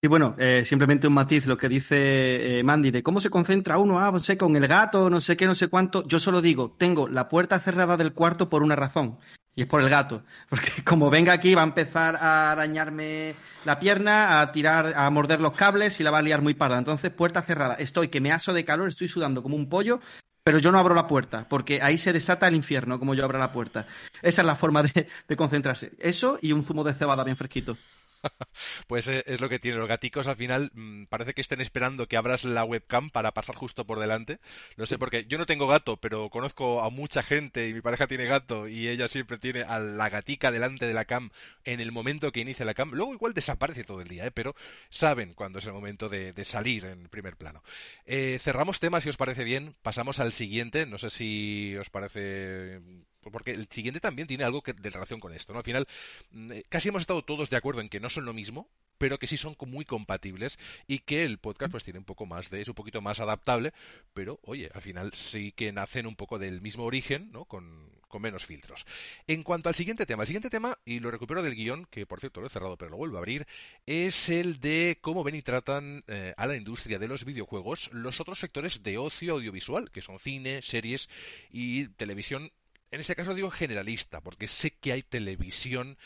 [0.03, 3.77] Y bueno, eh, simplemente un matiz, lo que dice eh, Mandy, de cómo se concentra
[3.77, 6.07] uno, ah, no sé, con el gato, no sé qué, no sé cuánto.
[6.07, 9.19] Yo solo digo, tengo la puerta cerrada del cuarto por una razón,
[9.53, 10.23] y es por el gato.
[10.49, 15.39] Porque como venga aquí va a empezar a arañarme la pierna, a tirar, a morder
[15.39, 16.79] los cables y la va a liar muy parda.
[16.79, 17.75] Entonces, puerta cerrada.
[17.75, 19.99] Estoy que me aso de calor, estoy sudando como un pollo,
[20.43, 23.37] pero yo no abro la puerta, porque ahí se desata el infierno, como yo abro
[23.37, 23.85] la puerta.
[24.23, 25.91] Esa es la forma de concentrarse.
[25.99, 27.77] Eso y un zumo de cebada bien fresquito.
[28.88, 29.78] pues eh, es lo que tiene.
[29.78, 33.55] Los gaticos al final mm, parece que estén esperando que abras la webcam para pasar
[33.55, 34.39] justo por delante.
[34.78, 38.07] No sé, porque yo no tengo gato, pero conozco a mucha gente y mi pareja
[38.07, 41.32] tiene gato y ella siempre tiene a la gatica delante de la cam
[41.63, 42.91] en el momento que inicia la cam.
[42.91, 44.32] Luego igual desaparece todo el día, ¿eh?
[44.32, 44.55] pero
[44.89, 47.63] saben cuándo es el momento de, salir en primer plano.
[48.05, 49.76] Eh, cerramos temas si os parece bien.
[49.84, 50.86] Pasamos al siguiente.
[50.86, 52.82] No sé si os parece
[53.30, 55.59] porque el siguiente también tiene algo que, de relación con esto, ¿no?
[55.59, 55.88] Al final,
[56.32, 58.67] mm, eh, casi hemos estado todos de acuerdo en que no son lo mismo,
[59.01, 62.51] pero que sí son muy compatibles y que el podcast pues tiene un poco más
[62.51, 63.74] de es un poquito más adaptable,
[64.13, 67.45] pero oye, al final sí que nacen un poco del mismo origen, ¿no?
[67.45, 68.86] Con, menos filtros.
[69.26, 72.19] En cuanto al siguiente tema, el siguiente tema, y lo recupero del guion, que por
[72.19, 73.47] cierto lo he cerrado pero lo vuelvo a abrir,
[73.86, 78.19] es el de cómo ven y tratan eh, a la industria de los videojuegos los
[78.19, 81.09] otros sectores de ocio audiovisual, que son cine, series
[81.51, 82.51] y televisión
[82.91, 85.97] en este caso digo generalista, porque sé que hay televisión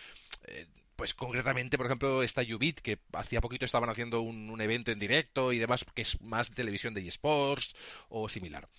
[0.48, 4.92] eh, pues concretamente, por ejemplo, está Ubit, que hacía poquito estaban haciendo un, un, evento
[4.92, 7.76] en directo y demás, que es más televisión de eSports
[8.08, 8.70] o similar.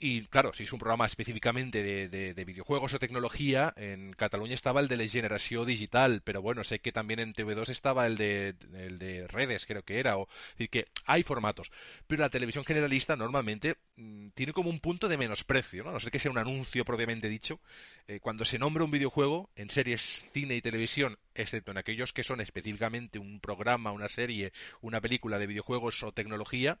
[0.00, 4.86] Y claro, si es un programa específicamente de, videojuegos o tecnología, en Cataluña estaba el
[4.86, 9.00] de la generación digital, pero bueno, sé que también en TV2 estaba el de, el
[9.00, 11.72] de redes, creo que era, o decir que hay formatos.
[12.06, 15.90] Pero la televisión generalista normalmente mm, tiene como un punto de menosprecio, ¿no?
[15.90, 17.58] No sé que sea un anuncio propiamente dicho.
[18.06, 22.22] Eh, cuando se nombra un videojuego en series, cine y televisión, excepto en aquellos que
[22.22, 26.78] son específicamente un programa, una serie, una película de videojuegos o tecnología,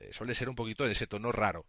[0.00, 1.64] eh, suele ser un poquito en ese tono raro.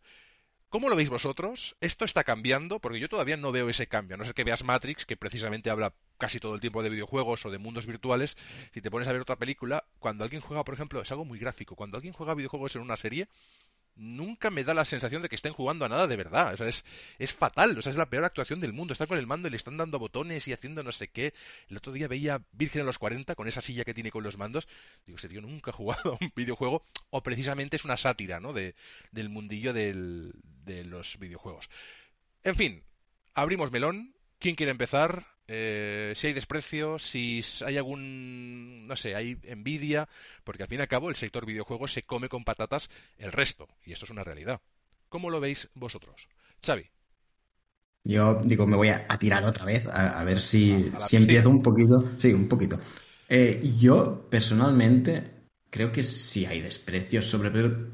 [0.69, 1.75] ¿Cómo lo veis vosotros?
[1.81, 2.79] ¿Esto está cambiando?
[2.79, 4.17] Porque yo todavía no veo ese cambio.
[4.17, 7.49] no sé que veas Matrix, que precisamente habla casi todo el tiempo de videojuegos o
[7.49, 8.37] de mundos virtuales.
[8.71, 11.39] Si te pones a ver otra película, cuando alguien juega, por ejemplo, es algo muy
[11.39, 11.75] gráfico.
[11.75, 13.27] Cuando alguien juega videojuegos en una serie,
[13.99, 16.53] nunca me da la sensación de que estén jugando a nada de verdad.
[16.53, 16.85] O sea, es,
[17.19, 17.77] es fatal.
[17.77, 18.93] O sea, es la peor actuación del mundo.
[18.93, 21.33] Están con el mando y le están dando botones y haciendo no sé qué.
[21.67, 24.37] El otro día veía Virgen a los 40 con esa silla que tiene con los
[24.37, 24.67] mandos.
[25.05, 26.85] Digo, ese tío nunca ha jugado a un videojuego.
[27.09, 28.53] O precisamente es una sátira, ¿no?
[28.53, 28.75] De,
[29.11, 30.33] del mundillo de
[30.85, 31.69] los videojuegos.
[32.43, 32.83] En fin,
[33.33, 34.15] abrimos melón.
[34.39, 35.25] ¿Quién quiere empezar?
[35.51, 40.07] Eh, si hay desprecio, si hay algún, no sé, hay envidia,
[40.43, 42.87] porque al fin y al cabo el sector videojuegos se come con patatas
[43.17, 44.61] el resto, y esto es una realidad.
[45.09, 46.27] ¿Cómo lo veis vosotros?
[46.63, 46.85] Xavi.
[48.03, 52.11] Yo digo, me voy a, tirar otra vez, a, ver si, si empiezo un poquito.
[52.17, 52.79] Sí, un poquito.
[53.27, 57.49] Eh, yo, personalmente, creo que sí hay desprecio sobre...
[57.49, 57.87] Pero,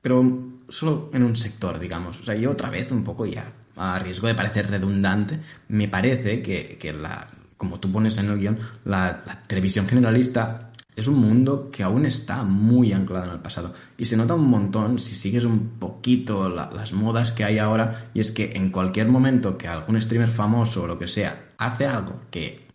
[0.00, 0.22] pero
[0.70, 2.20] solo en un sector, digamos.
[2.20, 6.42] O sea, yo otra vez un poco ya a riesgo de parecer redundante, me parece
[6.42, 11.82] que, la, como tú pones en el guion, la, televisión generalista es un mundo que
[11.82, 13.72] aún está muy anclado en el pasado.
[13.96, 18.10] Y se nota un montón si sigues un poquito las modas que hay ahora.
[18.12, 21.86] Y es que en cualquier momento que algún streamer famoso o lo que sea hace
[21.86, 22.66] algo que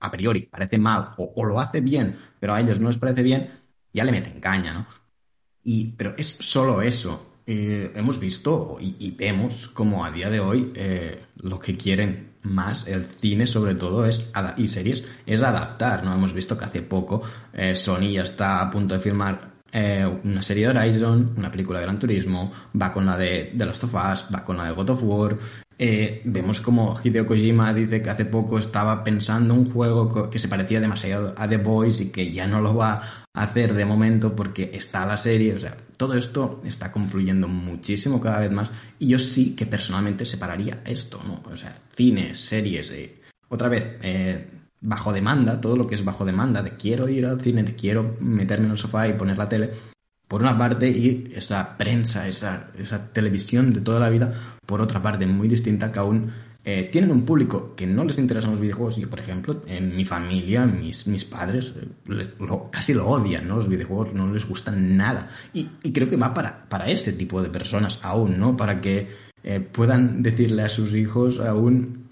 [0.00, 3.22] a priori parece mal o, o lo hace bien, pero a ellos no les parece
[3.22, 3.50] bien,
[3.92, 4.86] ya le meten caña, ¿no?
[5.64, 7.31] Y, pero es solo eso.
[7.44, 12.86] Eh, hemos visto y, vemos como a día de hoy eh, lo que quieren más
[12.86, 17.22] el cine sobre todo es y series es adaptar no hemos visto que hace poco
[17.52, 19.50] eh, Sony ya está a punto de filmar
[20.22, 23.84] una serie de Horizon una película de Gran Turismo va con la de The Last
[23.84, 25.36] of Us va con la de God of War.
[26.24, 30.78] Vemos como Hideo Kojima dice que hace poco estaba pensando un juego que se parecía
[30.78, 35.06] demasiado a The Boys y que ya no lo va hacer de momento porque está
[35.06, 39.54] la serie, o sea, todo esto está confluyendo muchísimo cada vez más y yo sí
[39.54, 41.42] que personalmente separaría esto, ¿no?
[41.50, 44.46] O sea, cines, series, eh, otra vez, eh,
[44.80, 48.16] bajo demanda, todo lo que es bajo demanda, de quiero ir al cine, de quiero
[48.20, 49.70] meterme en el sofá y poner la tele,
[50.28, 55.02] por una parte, y esa prensa, esa, esa televisión de toda la vida, por otra
[55.02, 56.32] parte, muy distinta que aún
[56.64, 58.96] eh, tienen un público que no les interesan los videojuegos.
[58.96, 61.72] Yo, por ejemplo, en mi familia, mis, mis padres
[62.08, 62.34] eh,
[62.70, 63.56] casi lo odian, ¿no?
[63.56, 65.30] Los videojuegos no les gustan nada.
[65.52, 68.56] Y, creo que va para, para ese tipo de personas aún, ¿no?
[68.56, 69.08] Para que
[69.42, 72.06] eh, puedan decirle a sus hijos aún,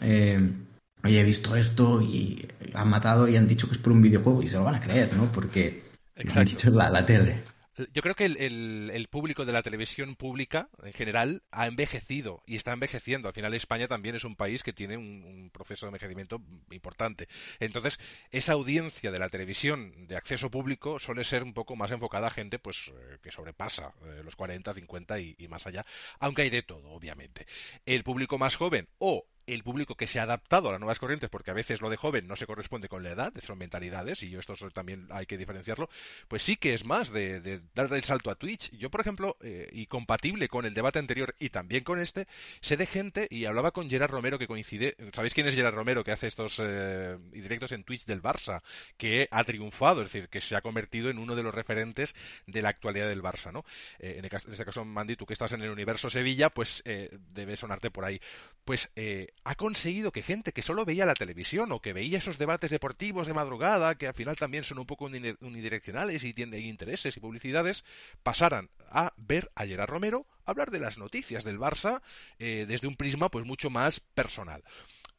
[1.05, 4.43] oye, he visto esto y han matado y han dicho que es por un videojuego
[4.43, 5.31] y se lo van a creer, ¿no?
[5.31, 5.85] Porque
[6.17, 7.50] han dicho la, la tele.
[7.93, 12.73] Yo creo que el, público de la televisión pública en general ha envejecido y está
[12.73, 13.29] envejeciendo.
[13.29, 17.29] Al final España también es un país que tiene un, proceso de envejecimiento importante.
[17.59, 17.99] Entonces,
[18.31, 22.31] esa audiencia de la televisión de acceso público suele ser un poco más enfocada a
[22.31, 25.85] gente pues eh, que sobrepasa eh, los 40, 50 y, y más allá,
[26.19, 27.47] aunque hay de todo, obviamente.
[27.87, 31.31] El público más joven o el público que se ha adaptado a las nuevas corrientes,
[31.31, 34.35] porque a veces lo de joven no se corresponde con la edad, son mentalidades, y
[34.37, 35.89] esto también hay que diferenciarlo,
[36.29, 38.71] pues sí que es más de, de dar el salto a Twitch.
[38.73, 42.27] Yo, por ejemplo, eh, y compatible con el debate anterior y también con este,
[42.61, 46.05] sé de gente, y hablaba con Gerard Romero que coincide, ¿sabéis quién es Gerard Romero
[46.05, 48.63] que hace estos eh, directos en Twitch del Barça?
[48.97, 52.15] Que ha triunfado, es decir, que se ha convertido en uno de los referentes
[52.47, 53.65] de la actualidad del Barça, ¿no?
[53.99, 56.83] Eh, en, este caso, Mandy, tú que estás en el universo Sevilla, pues
[57.33, 58.21] debe sonarte por ahí.
[58.65, 62.39] pues eh, ha conseguido que gente que solo veía la televisión o que veía esos
[62.39, 67.17] debates deportivos de madrugada, que al final también son un poco unidireccionales y tienen intereses
[67.17, 67.85] y publicidades,
[68.23, 72.03] pasaran a ver a Gerard Romero hablar de las noticias del Barça
[72.39, 74.63] eh, desde un prisma pues mucho más personal.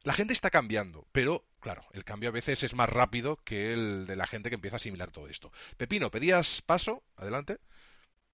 [0.03, 4.07] La gente está cambiando, pero claro, el cambio a veces es más rápido que el
[4.07, 5.51] de la gente que empieza a asimilar todo esto.
[5.78, 7.59] Pepino, pedías paso, adelante.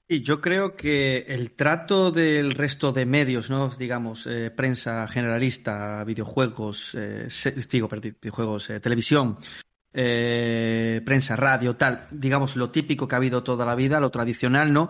[0.10, 3.70] Y yo creo que el trato del resto de medios, ¿no?
[3.78, 7.28] digamos, eh, prensa generalista, videojuegos, eh,
[7.70, 9.38] digo, videojuegos, eh, televisión,
[9.92, 14.90] prensa, radio, tal, digamos, lo típico que ha habido toda la vida, lo tradicional, ¿no?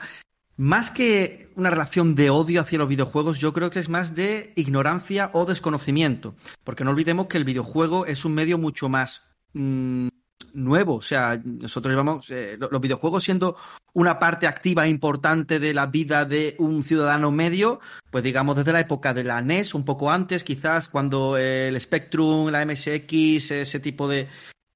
[0.58, 4.54] Más que una relación de odio hacia los videojuegos, yo creo que es más de
[4.56, 6.36] ignorancia o desconocimiento.
[6.64, 10.10] Porque no olvidemos que el videojuego es un medio mucho más mm,
[10.58, 10.96] nuevo.
[10.96, 13.56] O sea, nosotros llevamos eh, los videojuegos siendo
[13.94, 17.80] una parte activa e importante de la vida de un ciudadano medio,
[18.12, 22.50] pues digamos desde la época de la NES, un poco antes, quizás cuando el Spectrum,
[22.50, 24.28] la MSX, ese tipo de,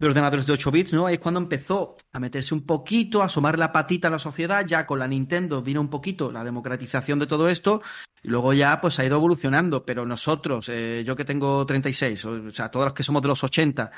[0.02, 1.10] ordenadores de 8 bits, ¿no?
[1.10, 4.88] Es cuando empezó a meterse un poquito, a asomar la patita a la sociedad, ya
[4.88, 7.82] con la Nintendo vino un poquito la democratización de todo esto,
[8.24, 12.52] y luego ya pues ha ido evolucionando, pero nosotros, eh, yo que tengo 36, o
[12.52, 13.92] sea, todos los que somos de los 80,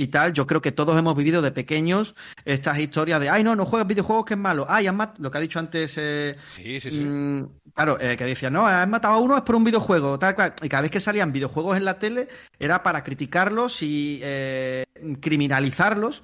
[0.00, 2.14] y tal, yo creo que todos hemos vivido de pequeños
[2.46, 5.36] estas historias de, ay, no, no juegas videojuegos que es malo, ay, has lo que
[5.36, 5.94] ha dicho antes.
[5.98, 7.04] Eh, sí, sí, sí.
[7.04, 10.34] Mm, claro, eh, que decía, no, has matado a uno es por un videojuego, tal
[10.34, 10.54] cual.
[10.62, 12.28] Y cada vez que salían videojuegos en la tele
[12.58, 14.86] era para criticarlos y eh,
[15.20, 16.22] criminalizarlos,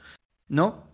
[0.49, 0.89] ¿no?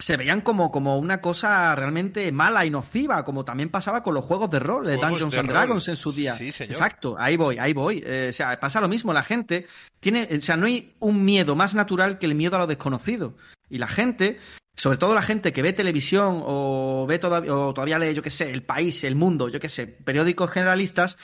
[0.00, 4.24] Se veían como, como una cosa realmente mala y nociva, como también pasaba con los
[4.24, 6.34] juegos de rol, de Dungeons and Dragons en su día.
[6.34, 6.74] Sí, señor.
[6.74, 8.02] Exacto, ahí voy, ahí voy.
[8.06, 9.66] Eh, o sea, pasa lo mismo, la gente
[9.98, 13.34] tiene, o sea, no hay un miedo más natural que el miedo a lo desconocido.
[13.68, 14.38] Y la gente,
[14.76, 18.30] sobre todo la gente que ve televisión o ve todavía, o todavía lee, yo qué
[18.30, 21.18] sé, El País, El Mundo, yo qué sé, periódicos generalistas,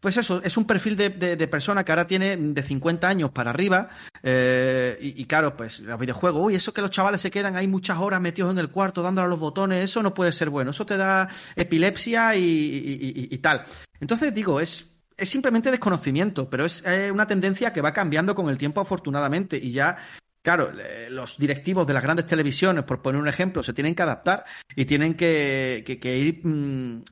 [0.00, 3.50] pues eso, es un perfil de, de, persona que ahora tiene de 50 años para
[3.50, 3.90] arriba.
[4.22, 7.98] Eh, y, claro, pues los videojuegos, uy, eso que los chavales se quedan ahí muchas
[7.98, 10.70] horas metidos en el cuarto dándole a los botones, eso no puede ser bueno.
[10.70, 13.64] Eso te da epilepsia y, tal.
[14.00, 14.86] Entonces digo, es,
[15.16, 16.82] es simplemente desconocimiento, pero es
[17.12, 19.58] una tendencia que va cambiando con el tiempo, afortunadamente.
[19.58, 19.98] Y ya
[20.42, 20.72] Claro,
[21.10, 24.86] los directivos de las grandes televisiones, por poner un ejemplo, se tienen que adaptar y
[24.86, 27.02] tienen que, que, ir mm,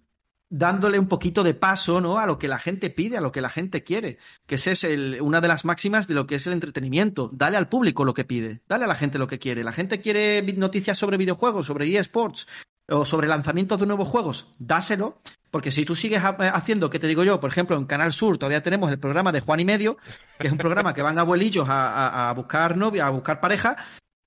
[0.50, 2.18] dándole un poquito de paso ¿no?
[2.18, 4.84] a lo que la gente pide, a lo que la gente quiere, que esa es
[4.84, 7.28] el, una de las máximas de lo que es el entretenimiento.
[7.32, 9.64] Dale al público lo que pide, dale a la gente lo que quiere.
[9.64, 12.46] La gente quiere noticias sobre videojuegos, sobre eSports
[12.90, 15.20] o sobre lanzamientos de nuevos juegos, dáselo,
[15.50, 17.38] porque si tú sigues haciendo, ¿qué te digo yo?
[17.38, 19.98] Por ejemplo, en Canal Sur todavía tenemos el programa de Juan y Medio,
[20.38, 23.76] que es un programa que van abuelillos a, a, buscar novia, a buscar pareja,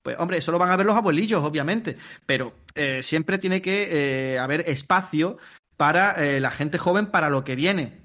[0.02, 1.96] pues hombre, eso lo van a ver los abuelillos, obviamente,
[2.26, 5.38] pero eh, siempre tiene que eh, haber espacio
[5.76, 8.02] para eh, la gente joven para lo que viene.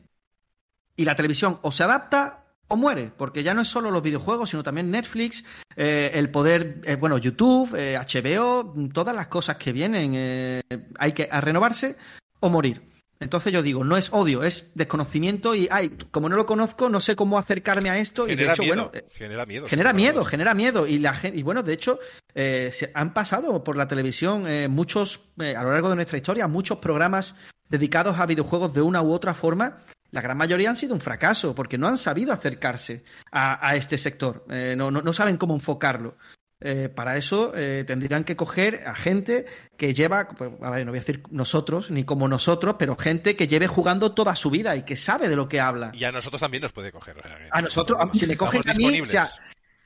[0.95, 4.49] Y la televisión o se adapta o muere, porque ya no es solo los videojuegos,
[4.49, 5.45] sino también Netflix,
[5.76, 10.63] eh, el poder, eh, bueno, YouTube, HBO, todas las cosas que vienen,
[10.99, 11.95] hay que renovarse
[12.39, 12.82] o morir.
[13.20, 16.99] Entonces yo digo, no es odio, es desconocimiento y, ay, como no lo conozco, no
[16.99, 18.26] sé cómo acercarme a esto.
[18.26, 19.68] Genera y de hecho, miedo, bueno, genera miedo.
[19.68, 20.88] Genera miedo, genera miedo.
[20.88, 21.99] Y, la, y bueno, de hecho,
[22.34, 27.34] se han pasado por la televisión muchos, a lo largo de nuestra historia, muchos programas
[27.70, 29.80] dedicados a videojuegos de una u otra forma,
[30.11, 34.45] la gran mayoría han sido un fracaso porque no han sabido acercarse a, este sector,
[34.49, 36.15] eh, no, no, saben cómo enfocarlo.
[36.59, 39.45] Eh, para eso eh, tendrían que coger a gente
[39.78, 43.36] que lleva, pues, a ver, no voy a decir nosotros, ni como nosotros, pero gente
[43.36, 45.91] que lleve jugando toda su vida y que sabe de lo que habla.
[45.93, 47.22] Y a nosotros también nos puede coger.
[47.51, 49.01] A nosotros, si me cogen a mí,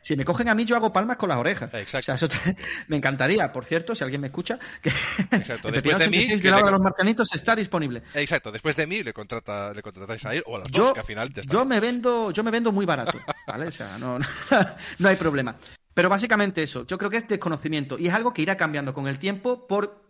[0.02, 1.74] si me cogen a mí, yo hago palmas con las orejas.
[1.74, 2.28] Exacto.
[2.88, 4.92] me encantaría, por cierto, si alguien me escucha, que
[5.32, 5.72] Exacto.
[5.72, 8.04] Después de mí, que de los marcianitos está disponible.
[8.14, 8.52] Exacto.
[8.52, 11.06] Después de mí le contrata, le contratáis a él o a los dos, que al
[11.06, 11.54] final ya está.
[11.54, 13.68] Yo me vendo, yo me vendo muy barato, ¿vale?
[13.68, 14.20] O sea, no,
[15.00, 15.56] no, hay problema.
[15.94, 19.08] Pero básicamente eso, yo creo que es desconocimiento y es algo que irá cambiando con
[19.08, 20.02] el tiempo por,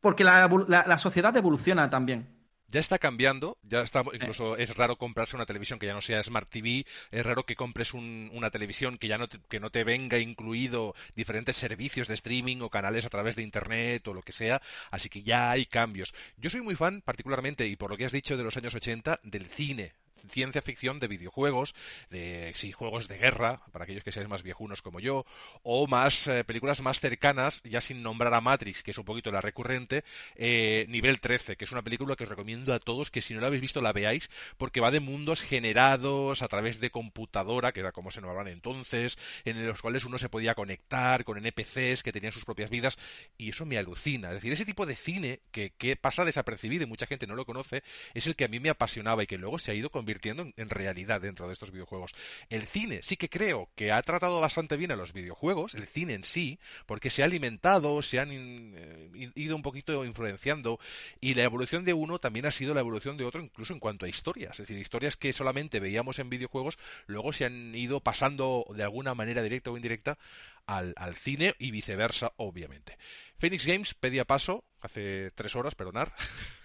[0.00, 2.37] porque la, la sociedad evoluciona también
[2.68, 6.22] ya está cambiando, ya está, incluso es raro comprarse una televisión que ya no sea
[6.22, 9.84] Smart TV, es raro que compres una televisión que ya no te, que no te
[9.84, 14.32] venga incluido diferentes servicios de streaming o canales a través de internet o lo que
[14.32, 14.60] sea,
[14.90, 16.14] así que ya hay cambios.
[16.36, 19.20] Yo soy muy fan, particularmente, y por lo que has dicho de los años 80,
[19.22, 19.94] del cine
[20.30, 21.74] ciencia ficción de videojuegos,
[22.10, 25.24] de sí, juegos de guerra, para aquellos que sean más viejunos como yo,
[25.62, 29.30] o más eh, películas más cercanas, ya sin nombrar a Matrix, que es un poquito
[29.30, 30.04] la recurrente,
[30.36, 33.40] eh, Nivel 13, que es una película que os recomiendo a todos que si no
[33.40, 37.80] la habéis visto la veáis, porque va de mundos generados a través de computadora, que
[37.80, 42.12] era como se nombraban entonces, en los cuales uno se podía conectar con NPCs que
[42.12, 42.98] tenían sus propias vidas,
[43.36, 44.28] y eso me alucina.
[44.28, 47.44] Es decir, ese tipo de cine que, que pasa desapercibido y mucha gente no lo
[47.44, 47.82] conoce,
[48.14, 50.50] es el que a mí me apasionaba y que luego se ha ido convirtiendo convirtiendo
[50.56, 52.14] en, realidad dentro de estos videojuegos.
[52.48, 56.14] El cine sí que creo que ha tratado bastante bien a los videojuegos, el cine
[56.14, 60.80] en sí, porque se ha alimentado, se han eh, ido un poquito influenciando
[61.20, 64.06] y la evolución de uno también ha sido la evolución de otro incluso en cuanto
[64.06, 64.52] a historias.
[64.52, 69.14] Es decir, historias que solamente veíamos en videojuegos, luego se han ido pasando de alguna
[69.14, 70.16] manera directa o indirecta
[70.64, 72.96] al, al cine y viceversa, obviamente.
[73.36, 76.14] Phoenix Games pedía paso hace tres horas, perdonar.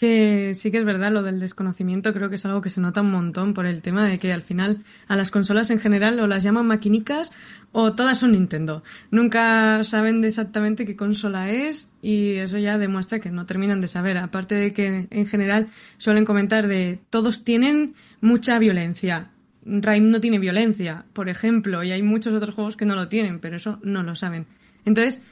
[0.03, 3.03] Que sí que es verdad, lo del desconocimiento creo que es algo que se nota
[3.03, 6.27] un montón por el tema de que al final a las consolas en general o
[6.27, 7.31] las llaman maquinicas
[7.71, 8.83] o todas son Nintendo.
[9.13, 14.19] Nunca saben exactamente qué consola es y eso ya demuestra que no terminan de saber.
[14.19, 19.31] Aparte de que en general suelen comentar de todos tienen mucha violencia.
[19.65, 23.39] Rime no tiene violencia, por ejemplo, y hay muchos otros juegos que no lo tienen,
[23.39, 24.47] pero eso no lo saben.
[24.85, 25.23] Entonces,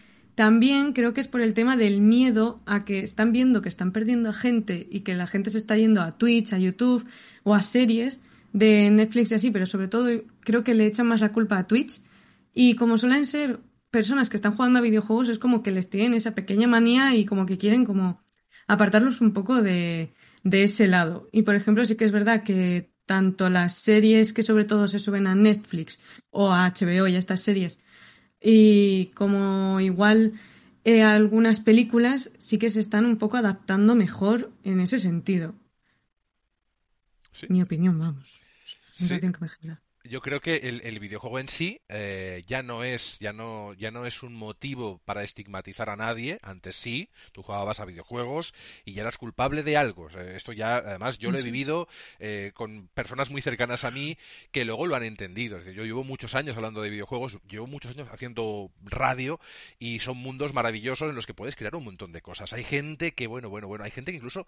[0.40, 3.92] también creo que es por el tema del miedo a que están viendo que están
[3.92, 7.06] perdiendo a gente y que la gente se está yendo a Twitch, a YouTube
[7.42, 8.22] o a series
[8.54, 10.08] de Netflix y así, pero sobre todo
[10.40, 12.00] creo que le echan más la culpa a Twitch.
[12.54, 13.60] Y como suelen ser
[13.90, 17.26] personas que están jugando a videojuegos, es como que les tienen esa pequeña manía y
[17.26, 18.22] como que quieren como
[18.66, 21.28] apartarlos un poco de, de ese lado.
[21.32, 25.00] Y por ejemplo, sí que es verdad que tanto las series que sobre todo se
[25.00, 27.78] suben a Netflix o a HBO y a estas series
[28.40, 30.40] y como igual
[30.84, 35.54] eh, algunas películas sí que se están un poco adaptando mejor en ese sentido.
[37.48, 38.40] Mi opinión, vamos.
[38.98, 43.32] que me genera yo creo que el, videojuego en sí eh, ya no es ya
[43.32, 46.40] no ya no es un motivo para estigmatizar a nadie.
[46.42, 48.52] Antes sí tú jugabas a videojuegos
[48.84, 50.08] y ya eras culpable de algo.
[50.10, 51.86] Esto ya además yo lo he vivido
[52.18, 54.18] eh, con personas muy cercanas a mí
[54.50, 55.58] que luego lo han entendido.
[55.58, 59.38] Es decir, yo llevo muchos años hablando de videojuegos llevo muchos años haciendo radio
[59.78, 62.52] y son mundos maravillosos en los que puedes crear un montón de cosas.
[62.52, 64.44] Hay gente que bueno bueno bueno hay gente que incluso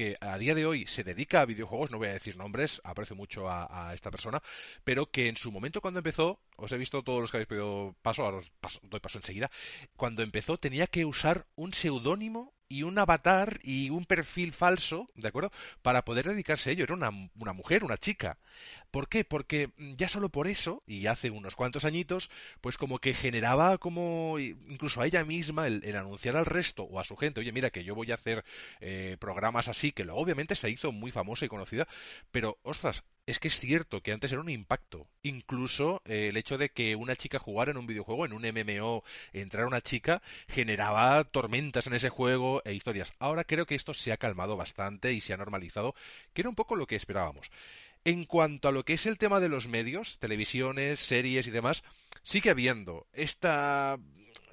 [0.00, 3.14] que a día de hoy se dedica a videojuegos, no voy a decir nombres, aprecio
[3.14, 4.42] mucho a, esta persona,
[4.82, 7.94] pero que en su momento cuando empezó, os he visto todos los que habéis pedido
[8.00, 8.50] paso, ahora os
[8.82, 9.50] doy paso enseguida,
[9.96, 15.28] cuando empezó tenía que usar un seudónimo y un avatar y un perfil falso, ¿de
[15.28, 15.50] acuerdo?
[15.82, 16.84] Para poder dedicarse a ello.
[16.84, 18.38] Era una, una, mujer, una chica.
[18.92, 19.24] ¿Por qué?
[19.24, 24.38] Porque ya solo por eso, y hace unos cuantos añitos, pues como que generaba como
[24.38, 27.82] incluso a ella misma el, anunciar al resto o a su gente, oye, mira que
[27.82, 28.44] yo voy a hacer
[28.80, 31.88] eh, programas así, que luego obviamente se hizo muy famosa y conocida,
[32.30, 35.08] pero, ostras, es que es cierto que antes era un impacto.
[35.22, 39.04] Incluso eh, el hecho de que una chica jugara en un videojuego, en un MMO,
[39.32, 43.12] entrar una chica, generaba tormentas en ese juego e historias.
[43.18, 45.94] Ahora creo que esto se ha calmado bastante y se ha normalizado,
[46.32, 47.50] que era un poco lo que esperábamos.
[48.04, 51.84] En cuanto a lo que es el tema de los medios, televisiones, series y demás,
[52.22, 53.98] sigue habiendo esta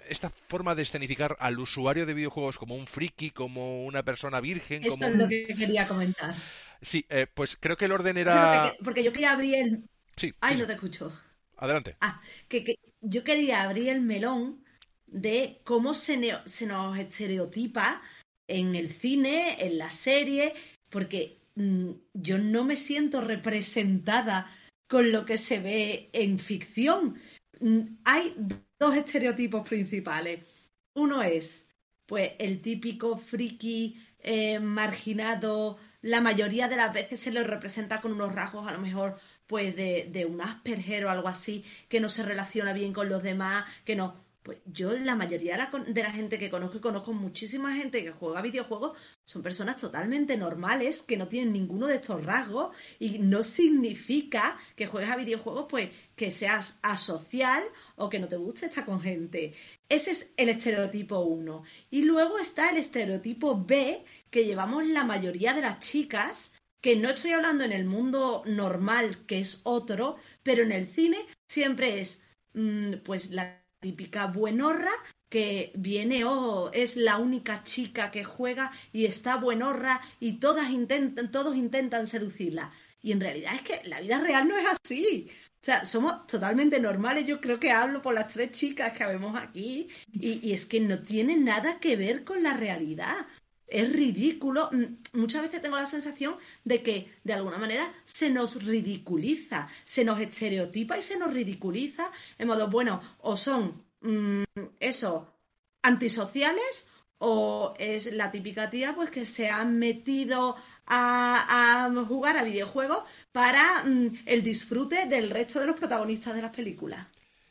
[0.09, 4.83] esta forma de escenificar al usuario de videojuegos como un friki, como una persona virgen.
[4.85, 6.33] Esto es lo que quería comentar.
[6.81, 8.73] Sí, eh, pues creo que el orden era.
[8.83, 9.83] porque, yo quería abrir el.
[10.15, 10.33] Sí.
[10.39, 11.13] Ay, no te escucho.
[11.57, 11.95] Adelante.
[12.01, 14.63] Ah, que, yo quería abrir el melón
[15.05, 18.01] de cómo se, se nos estereotipa
[18.47, 20.53] en el cine, en la serie,
[20.89, 24.51] porque mm, yo no me siento representada
[24.87, 27.19] con lo que se ve en ficción.
[27.59, 28.35] Mm, hay
[28.79, 30.45] dos estereotipos principales.
[30.93, 31.67] Uno es,
[32.05, 38.13] pues, el típico friki eh, marginado la mayoría de las veces se le representa con
[38.13, 42.07] unos rasgos a lo mejor pues de, de un Asperger o algo así, que no
[42.07, 44.25] se relaciona bien con los demás, que no.
[44.47, 48.41] Pues yo, la mayoría de la, gente que conozco, y conozco muchísima gente que juega
[48.41, 54.57] videojuegos, son personas totalmente normales, que no tienen ninguno de estos rasgos, y no significa
[54.77, 57.61] que juegues a videojuegos, pues que seas asocial
[57.97, 59.53] o que no te guste estar con gente.
[59.89, 61.63] Ese es el estereotipo 1.
[61.91, 67.09] Y luego está el estereotipo B, que llevamos la mayoría de las chicas, que no
[67.09, 71.17] estoy hablando en el mundo normal, que es otro, pero en el cine
[71.49, 72.21] siempre es,
[72.53, 74.91] mm, pues la típica buenorra
[75.29, 81.31] que viene o es la única chica que juega y está buenorra y todas intentan,
[81.31, 82.71] todos intentan seducirla.
[83.01, 85.29] Y en realidad es que la vida real no es así.
[85.61, 87.25] O sea, somos totalmente normales.
[87.25, 89.87] Yo creo que hablo por las tres chicas que vemos aquí.
[90.11, 93.27] Y, y es que no tiene nada que ver con la realidad.
[93.67, 94.69] Es ridículo.
[95.13, 100.19] Muchas veces tengo la sensación de que, de alguna manera, se nos ridiculiza, se nos
[100.19, 104.43] estereotipa y se nos ridiculiza en modo, bueno, o son mm,
[104.79, 105.33] eso,
[105.81, 106.87] antisociales,
[107.19, 110.55] o es la típica tía pues que se ha metido
[110.85, 116.55] a, jugar a videojuegos para mm, el disfrute del resto de los protagonistas de las
[116.55, 117.07] películas.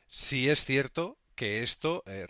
[0.06, 2.26] Sí es cierto que esto eh,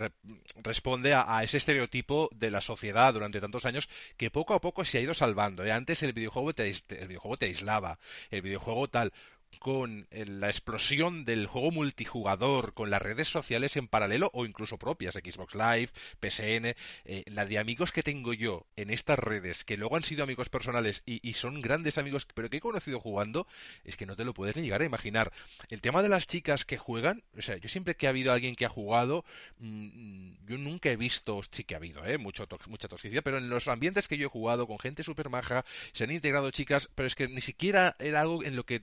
[0.57, 4.99] responde a, ese estereotipo de la sociedad durante tantos años que poco a poco se
[4.99, 5.65] ha ido salvando.
[5.65, 5.73] ¿eh?
[5.73, 7.99] Antes el videojuego el videojuego te aislaba,
[8.31, 9.13] el videojuego tal
[9.59, 15.15] con la explosión del juego multijugador, con las redes sociales en paralelo o incluso propias,
[15.15, 15.89] Xbox Live,
[16.21, 20.23] PSN, eh, la de amigos que tengo yo en estas redes, que luego han sido
[20.23, 23.49] amigos personales y, son grandes amigos, pero que he conocido jugando,
[23.85, 25.33] es que no te lo puedes ni llegar a imaginar.
[25.69, 28.55] El tema de las chicas que juegan, o sea, yo siempre que ha habido alguien
[28.55, 29.25] que ha jugado,
[29.59, 32.19] mm, yo nunca he visto, sí que ha habido, ¿eh?
[32.19, 35.65] Mucho mucha toxicidad, pero en los ambientes que yo he jugado, con gente súper maja,
[35.93, 38.83] se han integrado chicas, pero es que ni siquiera era algo en lo que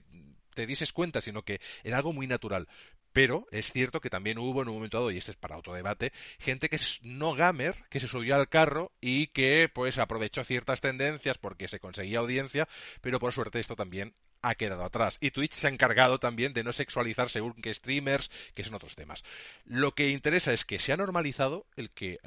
[0.54, 2.68] te dieses cuenta, sino que era algo muy natural.
[3.12, 5.72] Pero es cierto que también hubo en un momento dado, y este es para otro
[5.72, 10.42] debate, gente que es no gamer, que se subió al carro y que pues aprovechó
[10.42, 12.66] ciertas tendencias porque se conseguía audiencia,
[13.02, 14.14] pero por suerte esto también
[14.44, 15.18] ha quedado atrás.
[15.20, 18.94] Y Twitch se ha encargado también de no sexualizar según que streamers, que son otros
[18.94, 19.24] temas.
[19.64, 22.18] Lo que interesa es que se ha normalizado el que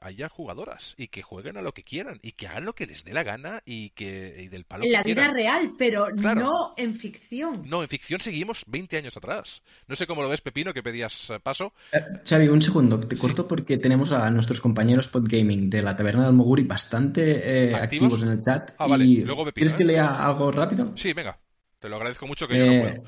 [0.00, 3.04] haya jugadoras y que jueguen a lo que quieran y que hagan lo que les
[3.04, 7.62] dé la gana y que del palo en la vida real, pero no en ficción.
[7.68, 9.62] No, en ficción seguimos 20 años atrás.
[9.86, 11.72] No sé cómo lo ves, Pepino, que pedías eh, paso.
[11.92, 16.24] Eh, Xavi, un segundo, te corto porque tenemos a nuestros compañeros Podgaming de la Taberna
[16.24, 18.22] del Moguri bastante eh, ¿Activos?
[18.22, 18.72] en el chat.
[18.78, 19.04] Ah, vale.
[19.04, 20.92] Y Luego ¿Quieres que lea algo rápido?
[20.94, 21.38] Sí, venga.
[21.80, 23.02] Te lo agradezco mucho que yo no puedo.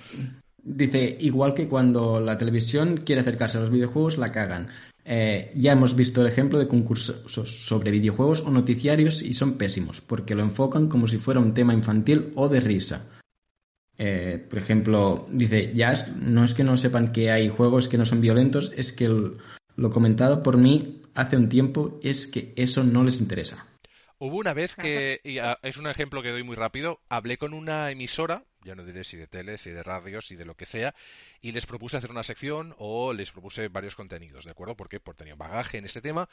[0.65, 4.69] Dice, igual que cuando la televisión quiere acercarse a los videojuegos, la cagan.
[5.05, 10.01] Eh, ya hemos visto el ejemplo de concursos sobre videojuegos o noticiarios y son pésimos,
[10.01, 13.07] porque lo enfocan como si fuera un tema infantil o de risa.
[13.99, 18.07] Eh, por ejemplo, dice, ya no es que no sepan que hay juegos que no
[18.07, 23.05] son violentos, es que lo comentado por mí hace un tiempo es que eso no
[23.05, 23.67] les interesa.
[24.19, 27.53] Hubo una vez que, y ah, es un ejemplo que doy muy rápido, hablé con
[27.55, 30.67] una emisora, ya no diré si de tele, si de radio, si de lo que
[30.67, 30.95] sea,
[31.41, 34.77] y les propuse hacer una sección o les propuse varios contenidos, ¿de acuerdo?
[34.77, 36.29] Porque, porque tenía bagaje en este tema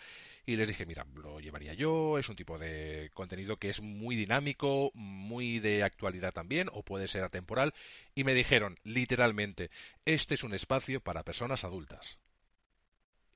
[0.46, 4.16] y les dije, mira, lo llevaría yo, es un tipo de contenido que es muy
[4.16, 7.74] dinámico, muy de actualidad también, o puede ser atemporal,
[8.16, 9.70] y me dijeron, literalmente,
[10.06, 12.20] este es un espacio para personas adultas.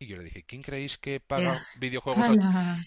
[0.03, 2.27] Y yo le dije, ¿quién creéis que paga videojuegos?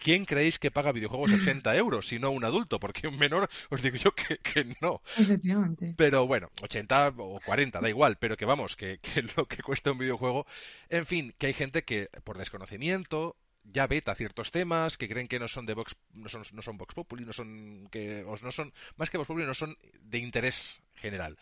[0.02, 1.32] ¿Quién creéis que paga videojuegos
[1.64, 2.78] 80 euros si no un adulto?
[2.78, 5.00] Porque un menor os digo yo que, no.
[5.16, 5.94] Efectivamente.
[5.96, 9.92] Pero bueno, 80 o 40, da igual, pero que vamos, que, que lo que cuesta
[9.92, 10.46] un videojuego.
[10.90, 15.38] En fin, que hay gente que por desconocimiento ya veta ciertos temas que creen que
[15.38, 18.72] no son de Vox, no son, no son Vox Populi, no son que no son
[18.96, 21.38] más que Vox Populi, no son de interés general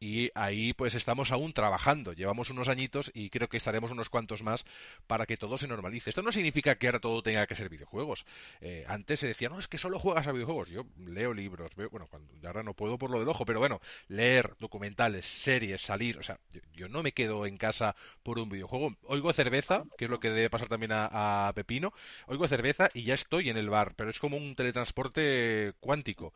[0.00, 2.12] y ahí pues estamos aún trabajando.
[2.12, 4.64] Llevamos unos añitos y creo que estaremos unos cuantos más
[5.06, 6.10] para que todo se normalice.
[6.10, 8.24] Esto no significa que ahora todo tenga que ser videojuegos.
[8.60, 10.70] Eh, antes se decía, no, es que solo juegas a videojuegos.
[10.70, 13.80] Yo leo libros, veo, bueno, cuando, ahora no puedo por lo del ojo, pero bueno,
[14.08, 16.38] leer documentales, series, salir, o sea,
[16.72, 18.96] yo, no me quedo en casa por un videojuego.
[19.04, 21.92] Oigo cerveza, que es lo que debe pasar también a, a Pepino,
[22.26, 26.32] oigo cerveza y ya estoy en el bar, pero es como un teletransporte cuántico.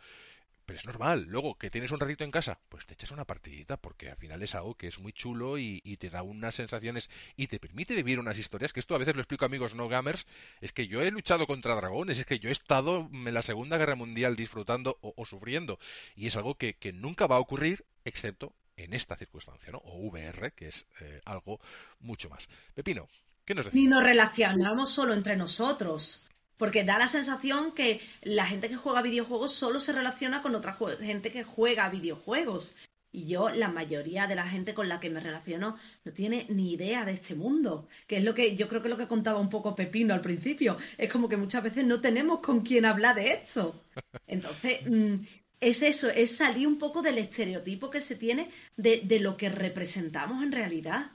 [0.65, 1.27] Pero es normal.
[1.29, 4.43] Luego, que tienes un ratito en casa, pues te echas una partidita, porque al final
[4.43, 8.19] es algo que es muy chulo y, te da unas sensaciones y te permite vivir
[8.19, 10.27] unas historias, que esto a veces lo explico a amigos no gamers,
[10.61, 13.77] es que yo he luchado contra dragones, es que yo he estado en la Segunda
[13.77, 15.79] Guerra Mundial disfrutando o, sufriendo,
[16.17, 19.79] y es algo que, nunca va a ocurrir, excepto en esta circunstancia, ¿no?
[19.79, 21.61] O VR, que es eh, algo
[22.01, 22.49] mucho más.
[22.75, 23.09] Pepino,
[23.45, 23.81] ¿qué nos decís?
[23.81, 26.27] Ni nos relacionamos solo entre nosotros.
[26.63, 30.79] Porque da la sensación que la gente que juega videojuegos solo se relaciona con otra
[31.01, 32.77] gente que juega videojuegos.
[33.11, 36.75] Y yo, la mayoría de la gente con la que me relaciono no tiene ni
[36.75, 37.89] idea de este mundo.
[38.07, 40.21] Que es lo que yo creo que es lo que contaba un poco Pepino al
[40.21, 40.77] principio.
[40.99, 43.83] Es como que muchas veces no tenemos con quién hablar de esto.
[44.29, 45.15] Entonces, mm,
[45.59, 49.49] es eso, es salir un poco del estereotipo que se tiene de, de, lo que
[49.49, 51.11] representamos en realidad.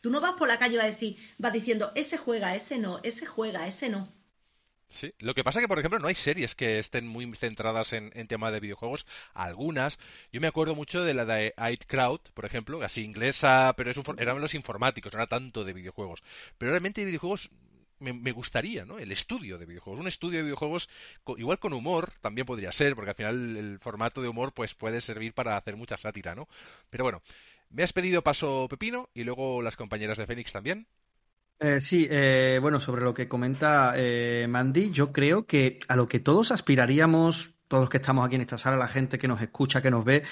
[0.00, 2.78] Tú no vas por la calle y vas, a decir, vas diciendo, ese juega, ese
[2.78, 4.14] no, ese juega, ese no.
[4.88, 7.92] Sí, lo que pasa es que, por ejemplo, no hay series que estén muy centradas
[7.92, 9.06] en, en tema de videojuegos.
[9.34, 9.98] Algunas,
[10.32, 14.00] yo me acuerdo mucho de la de Ait Crowd, por ejemplo, así inglesa, pero es
[14.18, 16.22] eran los informáticos, no era tanto de videojuegos.
[16.56, 17.50] Pero realmente de videojuegos
[17.98, 18.98] me, gustaría, ¿no?
[18.98, 20.00] El estudio de videojuegos.
[20.00, 20.88] Un estudio de videojuegos,
[21.38, 25.00] igual con humor, también podría ser, porque al final el formato de humor pues puede
[25.00, 26.48] servir para hacer mucha sátira, ¿no?
[26.90, 27.22] Pero bueno,
[27.70, 30.86] me has pedido paso Pepino y luego las compañeras de Fénix también.
[31.58, 36.06] Eh, sí, eh, bueno, sobre lo que comenta eh, Mandy, yo creo que a lo
[36.06, 39.40] que todos aspiraríamos, todos los que estamos aquí en esta sala, la gente que nos
[39.40, 40.22] escucha, que nos ve,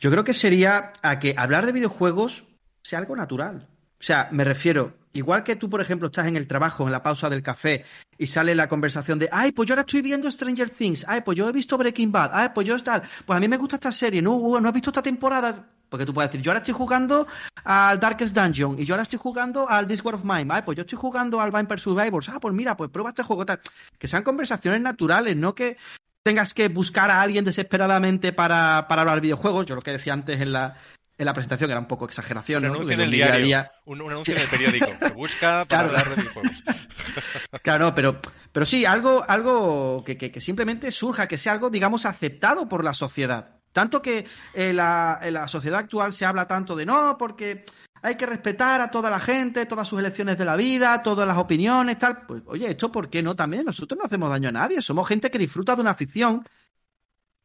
[0.00, 2.44] yo creo que sería a que hablar de videojuegos
[2.82, 3.68] sea algo natural.
[4.00, 7.02] O sea, me refiero, Igual que tú, por ejemplo, estás en el trabajo, en la
[7.02, 7.84] pausa del café,
[8.18, 11.38] y sale la conversación de, ay, pues yo ahora estoy viendo Stranger Things, ay, pues
[11.38, 13.92] yo he visto Breaking Bad, ay, pues yo tal, pues a mí me gusta esta
[13.92, 17.28] serie, no, no has visto esta temporada, porque tú puedes decir, yo ahora estoy jugando
[17.62, 20.76] al Darkest Dungeon, y yo ahora estoy jugando al This War of Mine, ay, pues
[20.76, 23.60] yo estoy jugando al Vampire Survivors, ah, pues mira, pues prueba este juego, tal.
[23.96, 25.76] Que sean conversaciones naturales, no que
[26.24, 30.40] tengas que buscar a alguien desesperadamente para, para hablar videojuegos, yo lo que decía antes
[30.40, 30.76] en la,
[31.16, 32.64] en la presentación era un poco exageración.
[32.64, 36.16] Un anuncio en el diario, un, anuncio en el periódico, que busca para hablar de
[36.16, 36.64] videojuegos.
[37.62, 38.20] claro, pero,
[38.52, 42.94] pero sí, algo, algo que, que, simplemente surja, que sea algo, digamos, aceptado por la
[42.94, 43.60] sociedad.
[43.72, 47.64] Tanto que en la, en la sociedad actual se habla tanto de no, porque
[48.02, 51.38] hay que respetar a toda la gente, todas sus elecciones de la vida, todas las
[51.38, 52.26] opiniones, tal.
[52.26, 53.64] Pues, oye, esto, ¿por qué no también?
[53.64, 56.44] Nosotros no hacemos daño a nadie, somos gente que disfruta de una afición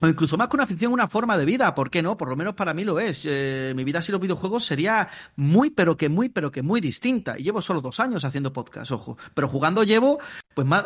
[0.02, 2.16] o incluso más que una afición, una forma de vida, ¿por qué no?
[2.16, 3.22] Por lo menos para mí lo es.
[3.26, 7.38] Eh, mi vida sin los videojuegos sería muy, pero que muy, pero que muy distinta.
[7.38, 9.18] Y llevo solo dos años haciendo podcast, ojo.
[9.34, 10.20] Pero jugando llevo,
[10.54, 10.86] pues más,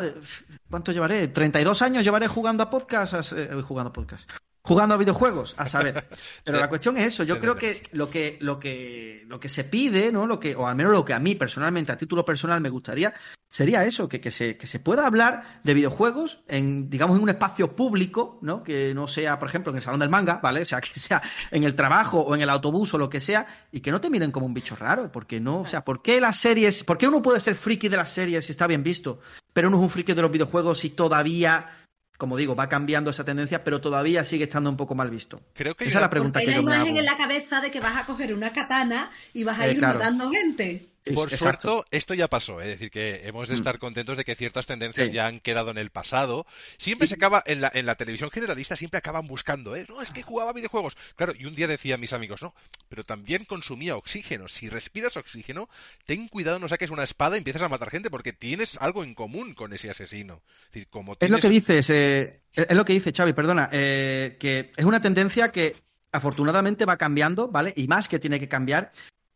[0.68, 1.28] ¿cuánto llevaré?
[1.28, 4.28] 32 años llevaré jugando a podcast, eh, jugando a podcast
[4.66, 6.08] jugando a videojuegos, a saber.
[6.44, 7.22] Pero la cuestión es eso.
[7.22, 10.26] Yo creo que lo que, lo que, lo que se pide, ¿no?
[10.26, 13.12] Lo que, o al menos lo que a mí personalmente, a título personal, me gustaría,
[13.54, 17.28] sería eso, que, que, se, que se pueda hablar de videojuegos en, digamos, en un
[17.28, 18.64] espacio público, ¿no?
[18.64, 20.62] Que no sea, por ejemplo, en el salón del manga, ¿vale?
[20.64, 23.46] O sea, que sea en el trabajo o en el autobús o lo que sea,
[23.70, 26.20] y que no te miren como un bicho raro, porque no, o sea, ¿por qué
[26.20, 29.20] las series, por qué uno puede ser friki de las series si está bien visto,
[29.52, 31.68] pero uno es un friki de los videojuegos y todavía
[32.16, 35.42] como digo, va cambiando esa tendencia, pero todavía sigue estando un poco mal visto.
[35.52, 37.72] Creo que esa es la pregunta que hay yo me imagen en la cabeza de
[37.72, 40.93] que vas a coger una katana y vas a eh, ir matando gente.
[41.12, 43.58] Por suerte, esto ya pasó, es decir, que hemos de mm.
[43.58, 46.46] estar contentos de que ciertas tendencias ya han quedado en el pasado.
[46.78, 49.84] Siempre se acaba, en la, en la televisión generalista siempre acaban buscando, ¿eh?
[49.88, 50.96] No, es que jugaba videojuegos.
[51.16, 52.54] Claro, y un día decía a mis amigos, no,
[52.88, 54.48] pero también consumía oxígeno.
[54.48, 55.68] Si respiras oxígeno,
[56.06, 59.14] ten cuidado, no saques una espada y empiezas a matar gente, porque tienes algo en
[59.14, 60.42] común con ese asesino.
[60.46, 64.36] Es, decir, como es lo que dices, eh, es lo que dice Xavi, perdona, eh,
[64.40, 65.76] que es una tendencia que
[66.12, 67.74] afortunadamente va cambiando, ¿vale?
[67.76, 68.92] Y más que tiene que cambiar.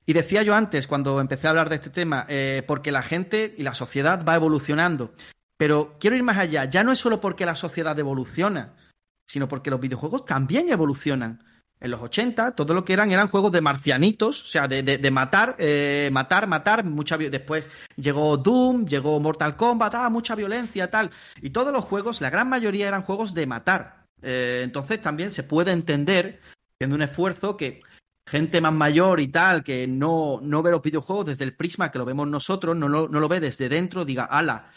[0.09, 3.55] Y decía yo antes, cuando empecé a hablar de este tema, eh, porque la gente
[3.59, 5.13] y la sociedad va evolucionando.
[5.59, 6.65] Pero quiero ir más allá.
[6.65, 8.73] Ya no es solo porque la sociedad evoluciona,
[9.27, 11.45] sino porque los videojuegos también evolucionan.
[11.79, 15.57] En los 80, todo lo que eran eran juegos de marcianitos, o sea, de, matar,
[15.59, 21.11] eh, matar, matar, mucha Después llegó Doom, llegó Mortal Kombat, ah, mucha violencia, tal.
[21.43, 24.07] Y todos los juegos, la gran mayoría eran juegos de matar.
[24.23, 26.41] Eh, entonces también se puede entender,
[26.77, 27.83] haciendo un esfuerzo, que
[28.29, 31.99] gente más mayor y tal, que no, no ve los videojuegos desde el prisma que
[31.99, 34.71] lo vemos nosotros, no lo, no lo ve desde dentro, diga, ala,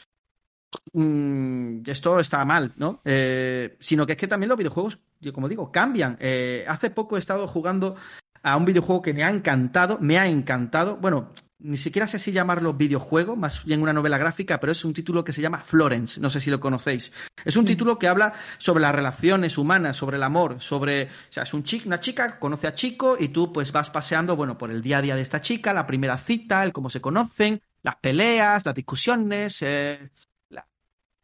[0.94, 3.02] mm, esto está mal, ¿no?
[3.04, 6.18] Eh, sino que es que también los videojuegos, yo como digo, cambian.
[6.20, 7.96] Eh, hace poco he estado jugando
[8.42, 10.98] a un videojuego que me ha encantado, me ha encantado.
[10.98, 11.32] Bueno,
[11.64, 15.24] ni siquiera sé si llamarlo videojuego, más bien una novela gráfica, pero es un título
[15.24, 17.12] que se llama Florence, no sé si lo conocéis.
[17.46, 21.44] Es un título que habla sobre las relaciones humanas, sobre el amor, sobre, o sea,
[21.44, 24.72] es un chico, una chica conoce a chico y tú pues vas paseando, bueno, por
[24.72, 27.96] el día a día de esta chica, la primera cita, el cómo se conocen, las
[27.98, 30.10] peleas, las discusiones, eh,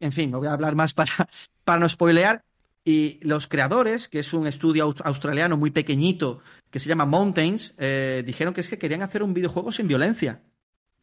[0.00, 1.12] en fin, no voy a hablar más para,
[1.64, 2.44] para no spoilear.
[2.88, 8.22] Y los creadores, que es un estudio australiano muy pequeñito que se llama Mountains, eh,
[8.24, 10.40] dijeron que es que querían hacer un videojuego sin violencia.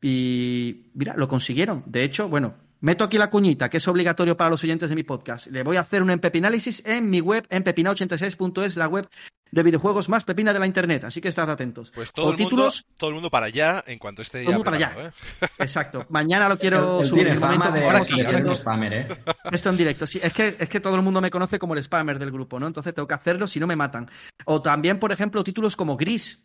[0.01, 1.83] Y mira, lo consiguieron.
[1.85, 5.03] De hecho, bueno, meto aquí la cuñita, que es obligatorio para los oyentes de mi
[5.03, 5.45] podcast.
[5.45, 9.07] Le voy a hacer un empepinálisis en mi web, en pepina86.es, la web
[9.51, 11.91] de videojuegos más pepina de la internet, así que estad atentos.
[11.91, 12.83] Pues todo, el, títulos...
[12.83, 14.63] mundo, todo el mundo para allá en cuanto esté todo ya.
[14.63, 14.95] para allá.
[14.99, 15.47] ¿eh?
[15.59, 16.05] Exacto.
[16.09, 17.71] Mañana lo quiero subir en momento.
[17.71, 19.07] De, spammer, ¿eh?
[19.51, 20.07] Esto en directo.
[20.07, 22.59] Sí, es que, es que todo el mundo me conoce como el spammer del grupo,
[22.59, 22.67] ¿no?
[22.67, 24.09] Entonces tengo que hacerlo si no me matan.
[24.45, 26.43] O también, por ejemplo, títulos como Gris,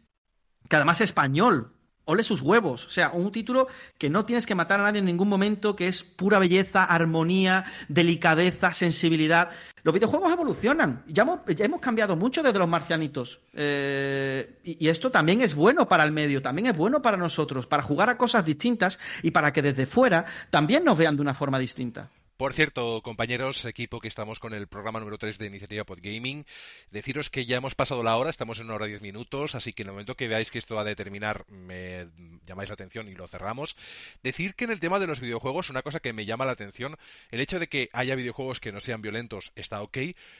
[0.68, 1.72] que además es español
[2.04, 2.86] ole sus huevos.
[2.86, 3.68] O sea, un título
[3.98, 7.64] que no tienes que matar a nadie en ningún momento, que es pura belleza, armonía,
[7.88, 9.50] delicadeza, sensibilidad.
[9.82, 11.02] Los videojuegos evolucionan.
[11.06, 13.40] Ya hemos, ya hemos cambiado mucho desde los marcianitos.
[13.54, 17.66] Eh, y, y, esto también es bueno para el medio, también es bueno para nosotros,
[17.66, 21.34] para jugar a cosas distintas y para que desde fuera también nos vean de una
[21.34, 22.10] forma distinta.
[22.40, 26.46] Por cierto, compañeros, equipo que estamos con el programa número 3 de Iniciativa Podgaming,
[26.90, 29.74] deciros que ya hemos pasado la hora, estamos en una hora y diez minutos, así
[29.74, 32.08] que en el momento que veáis que esto va a determinar, me
[32.46, 33.76] llamáis la atención y lo cerramos.
[34.22, 36.96] Decir que en el tema de los videojuegos, una cosa que me llama la atención,
[37.30, 39.98] el hecho de que haya videojuegos que no sean violentos está ok,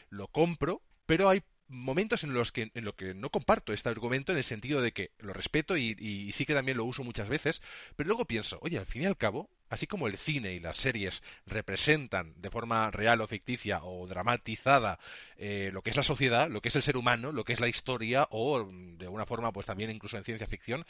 [0.09, 2.71] lo compro, pero hay momentos en los que
[3.15, 6.79] no comparto este argumento en el sentido de que lo respeto y, sí que también
[6.79, 7.61] lo uso muchas veces,
[7.95, 10.77] pero luego pienso, oye, al fin y al cabo, así como el cine y las
[10.77, 14.99] series representan de forma real o ficticia o dramatizada
[15.37, 17.61] eh, lo que es la sociedad, lo que es el ser humano, lo que es
[17.61, 20.85] la historia o de alguna forma pues también incluso en ciencia ficción,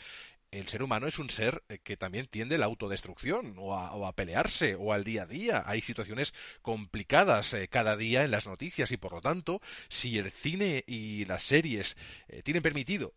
[0.51, 4.13] el ser humano es un ser eh, que también tiende a la autodestrucción o a,
[4.13, 5.63] pelearse o al día a día.
[5.65, 10.33] Hay situaciones complicadas eh, cada día en las noticias y por lo tanto, si el
[10.33, 11.97] cine y las series
[12.43, 13.15] tienen permitido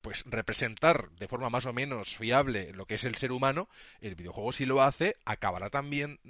[0.00, 3.68] pues representar de forma más o menos fiable lo que es el ser humano,
[4.00, 6.20] el videojuego si lo hace acabará también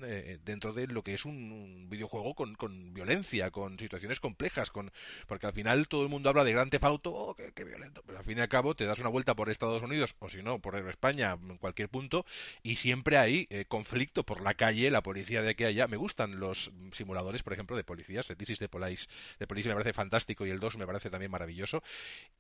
[0.44, 4.92] dentro de lo que es un, videojuego con, violencia, con situaciones complejas, con
[5.26, 8.24] porque al final todo el mundo habla de Gran Tefauto, oh, qué, violento, pero al
[8.24, 10.76] fin y al cabo te das una vuelta por Estados Unidos o si no, por
[10.88, 12.24] España, en cualquier punto,
[12.62, 15.86] y siempre hay eh, conflicto por la calle, la policía de aquí allá.
[15.86, 18.30] Me gustan los simuladores, por ejemplo, de policías.
[18.30, 19.06] El This de Police,
[19.38, 21.82] de Police me parece fantástico y el 2 me parece también maravilloso.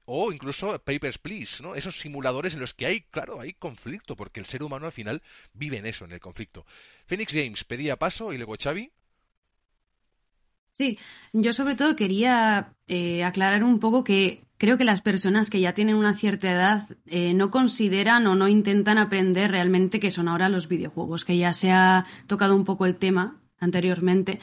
[0.04, 1.74] O incluso Papers, Please, ¿no?
[1.74, 5.22] Esos simuladores en los que hay, claro, hay conflicto, porque el ser humano al final
[5.52, 6.64] vive en eso, en el conflicto.
[7.06, 8.90] Phoenix James pedía paso y luego Xavi.
[10.72, 10.98] Sí,
[11.32, 15.72] yo sobre todo quería eh, aclarar un poco que creo que las personas que ya
[15.74, 20.48] tienen una cierta edad eh, no consideran o no intentan aprender realmente qué son ahora
[20.48, 24.40] los videojuegos, que ya se ha tocado un poco el tema anteriormente,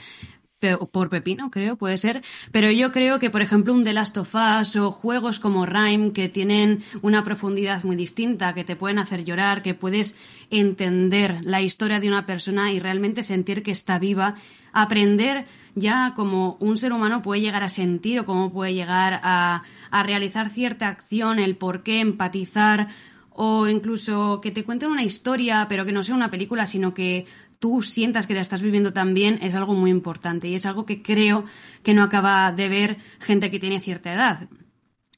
[0.91, 2.21] por Pepino, creo, puede ser.
[2.51, 6.13] Pero yo creo que, por ejemplo, un The Last of Us o juegos como Rime,
[6.13, 10.15] que tienen una profundidad muy distinta, que te pueden hacer llorar, que puedes
[10.49, 14.35] entender la historia de una persona y realmente sentir que está viva,
[14.73, 19.63] aprender ya como un ser humano puede llegar a sentir o cómo puede llegar a,
[19.89, 22.89] a realizar cierta acción, el por qué empatizar
[23.33, 27.25] o incluso que te cuenten una historia, pero que no sea una película, sino que
[27.61, 31.03] tú sientas que la estás viviendo también es algo muy importante y es algo que
[31.03, 31.45] creo
[31.83, 34.49] que no acaba de ver gente que tiene cierta edad.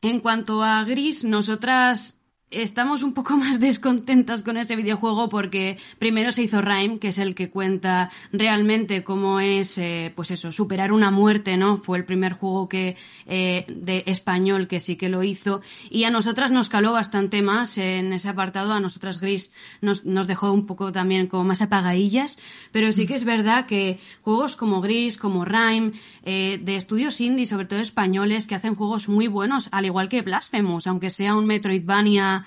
[0.01, 2.19] En cuanto a Gris, nosotras
[2.53, 7.17] estamos un poco más descontentas con ese videojuego porque primero se hizo Rhyme, que es
[7.17, 11.77] el que cuenta realmente cómo es, eh, pues eso, superar una muerte, ¿no?
[11.77, 16.11] Fue el primer juego que eh, de español que sí que lo hizo y a
[16.11, 18.73] nosotras nos caló bastante más en ese apartado.
[18.73, 19.51] A nosotras Gris
[19.81, 22.37] nos, nos dejó un poco también como más apagadillas,
[22.71, 25.93] pero sí que es verdad que juegos como Gris, como Rhyme,
[26.23, 30.21] eh, de estudios indie, sobre todo españoles, que hacen juegos muy buenos, al igual que
[30.21, 32.42] Blasphemous, aunque sea un Metroidvania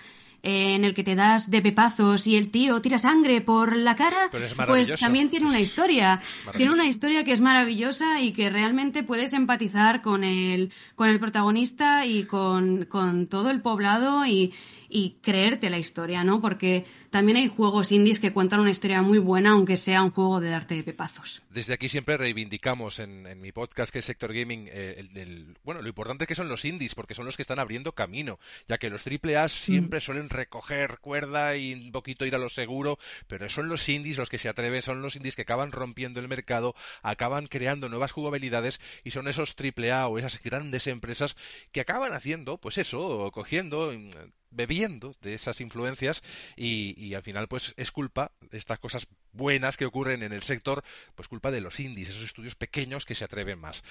[0.48, 4.30] en el que te das de pepazos y el tío tira sangre por la cara,
[4.30, 6.20] pues también tiene una historia.
[6.56, 11.18] Tiene una historia que es maravillosa y que realmente puedes empatizar con el, con el
[11.18, 14.54] protagonista y con, con todo el poblado y,
[14.96, 16.40] y creerte la historia, ¿no?
[16.40, 20.40] Porque también hay juegos indies que cuentan una historia muy buena, aunque sea un juego
[20.40, 21.42] de darte de pepazos.
[21.50, 25.88] Desde aquí siempre reivindicamos en, mi podcast que es Sector Gaming, eh, el, bueno, lo
[25.88, 28.88] importante es que son los indies, porque son los que están abriendo camino, ya que
[28.88, 30.00] los AAA siempre mm.
[30.00, 34.30] suelen recoger cuerda y un poquito ir a lo seguro, pero son los indies los
[34.30, 38.80] que se atreven, son los indies que acaban rompiendo el mercado, acaban creando nuevas jugabilidades
[39.04, 41.36] y son esos AAA o esas grandes empresas
[41.70, 46.22] que acaban haciendo, pues eso, cogiendo mm, bebiendo de esas influencias
[46.56, 50.82] y, al final pues es culpa de estas cosas buenas que ocurren en el sector,
[51.14, 53.84] pues culpa de los indies, esos estudios pequeños que se atreven más.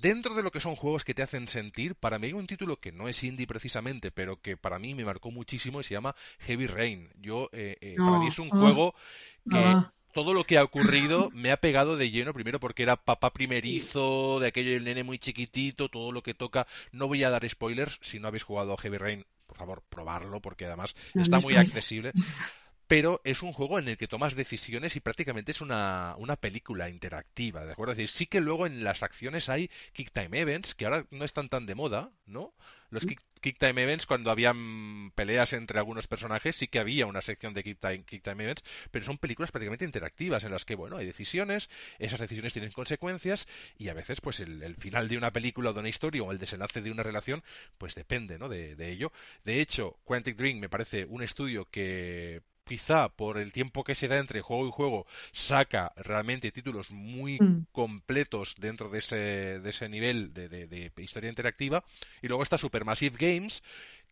[0.00, 2.78] Dentro de lo que son juegos que te hacen sentir, para mí hay un título
[2.78, 6.14] que no es indie precisamente, pero que para mí me marcó muchísimo y se llama
[6.40, 7.10] Heavy Rain.
[7.20, 8.94] Yo, eh, eh, para mí es un juego
[9.48, 9.74] que
[10.12, 14.38] todo lo que ha ocurrido me ha pegado de lleno, primero porque era papá primerizo,
[14.40, 16.66] de aquello del nene muy chiquitito, todo lo que toca.
[16.92, 20.40] No voy a dar spoilers, si no habéis jugado a Heavy Rain, por favor, probarlo,
[20.40, 22.12] porque además está muy accesible.
[22.86, 26.88] pero es un juego en el que tomas decisiones y prácticamente es una, una película
[26.90, 27.92] interactiva, ¿de acuerdo?
[27.92, 31.24] Es decir, sí que luego en las acciones hay Kick Time Events, que ahora no
[31.24, 32.54] están tan de moda, ¿no?
[32.92, 33.08] Los mm.
[33.40, 37.64] kick, Time Events, cuando habían peleas entre algunos personajes, sí que había una sección de
[37.64, 41.06] Kick Time, kick time Events, pero son películas prácticamente interactivas en las que, bueno, hay
[41.06, 43.48] decisiones, esas decisiones tienen consecuencias
[43.78, 46.38] y a veces, pues el, final de una película o de una historia o el
[46.38, 47.42] desenlace de una relación,
[47.78, 48.50] pues depende, ¿no?
[48.50, 49.10] De, de ello.
[49.44, 54.08] De hecho, Quantic Dream me parece un estudio que quizá por el tiempo que se
[54.08, 57.66] da entre juego y juego, saca realmente títulos muy mm.
[57.72, 61.84] completos dentro de ese, de ese nivel de, de, historia interactiva.
[62.22, 63.62] Y luego está Supermassive Games,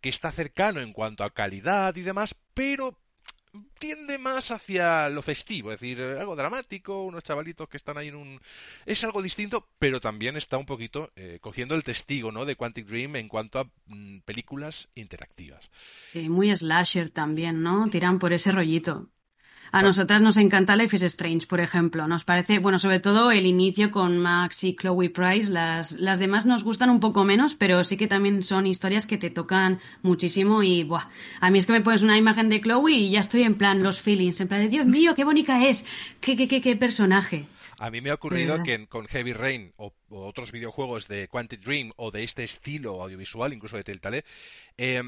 [0.00, 2.98] que está cercano en cuanto a calidad y demás, pero
[3.78, 8.16] tiende más hacia lo festivo, es decir, algo dramático, unos chavalitos que están ahí en
[8.16, 8.40] un...
[8.86, 12.44] Es algo distinto, pero también está un poquito eh, cogiendo el testigo ¿no?
[12.44, 15.70] de Quantic Dream en cuanto a mm, películas interactivas.
[16.12, 17.88] Sí, muy slasher también, ¿no?
[17.90, 19.08] Tiran por ese rollito.
[19.72, 22.08] A nosotras nos encanta Life is Strange, por ejemplo.
[22.08, 25.50] Nos parece, bueno, sobre todo el inicio con Max y Chloe Price.
[25.50, 29.16] Las, las demás nos gustan un poco menos, pero sí que también son historias que
[29.16, 31.08] te tocan muchísimo y, buah,
[31.40, 33.82] a mí es que me pones una imagen de Chloe y ya estoy en plan
[33.82, 35.84] los feelings, en plan de Dios mío, qué bonita es,
[36.20, 37.46] qué, qué, qué, qué personaje.
[37.78, 41.92] A mí me ha ocurrido que con Heavy Rain o, otros videojuegos de Quantic Dream
[41.96, 44.24] o de este estilo audiovisual, incluso de Telltale,
[44.76, 45.00] eh,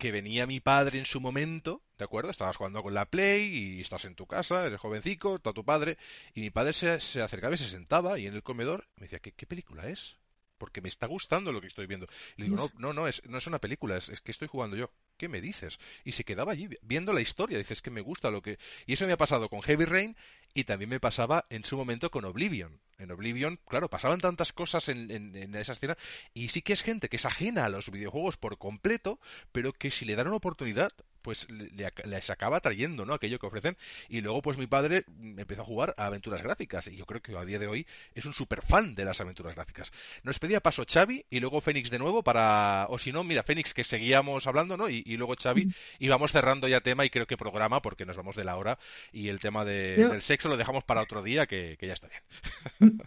[0.00, 2.30] que venía mi padre en su momento, ¿de acuerdo?
[2.30, 5.98] Estabas jugando con la Play y estás en tu casa, eres jovencico, está tu padre,
[6.34, 9.18] y mi padre se, se acercaba y se sentaba y en el comedor me decía,
[9.18, 10.16] ¿qué, qué película es?
[10.56, 12.06] Porque me está gustando lo que estoy viendo.
[12.38, 14.48] Y le digo, no, no, no, es, no es una película, es, es que estoy
[14.48, 14.90] jugando yo.
[15.20, 15.78] ¿Qué me dices?
[16.02, 17.58] Y se quedaba allí viendo la historia.
[17.58, 18.58] Dices que me gusta lo que.
[18.86, 20.16] Y eso me ha pasado con Heavy Rain
[20.54, 22.80] y también me pasaba en su momento con Oblivion.
[22.96, 25.96] En Oblivion, claro, pasaban tantas cosas en, en, esa escena
[26.32, 29.20] y sí que es gente que es ajena a los videojuegos por completo,
[29.52, 30.92] pero que si le dan una oportunidad,
[31.22, 33.14] pues le, les acaba trayendo, ¿no?
[33.14, 33.76] Aquello que ofrecen.
[34.08, 37.36] Y luego, pues mi padre empezó a jugar a aventuras gráficas y yo creo que
[37.36, 39.92] a día de hoy es un super fan de las aventuras gráficas.
[40.22, 43.74] Nos pedía paso Xavi y luego Fénix de nuevo para, o si no, mira, Fénix
[43.74, 44.88] que seguíamos hablando, ¿no?
[44.88, 48.36] Y, luego Xavi y vamos cerrando ya tema y creo que programa porque nos vamos
[48.36, 48.78] de la hora
[49.12, 53.02] y el tema del sexo lo dejamos para otro día que, ya está bien.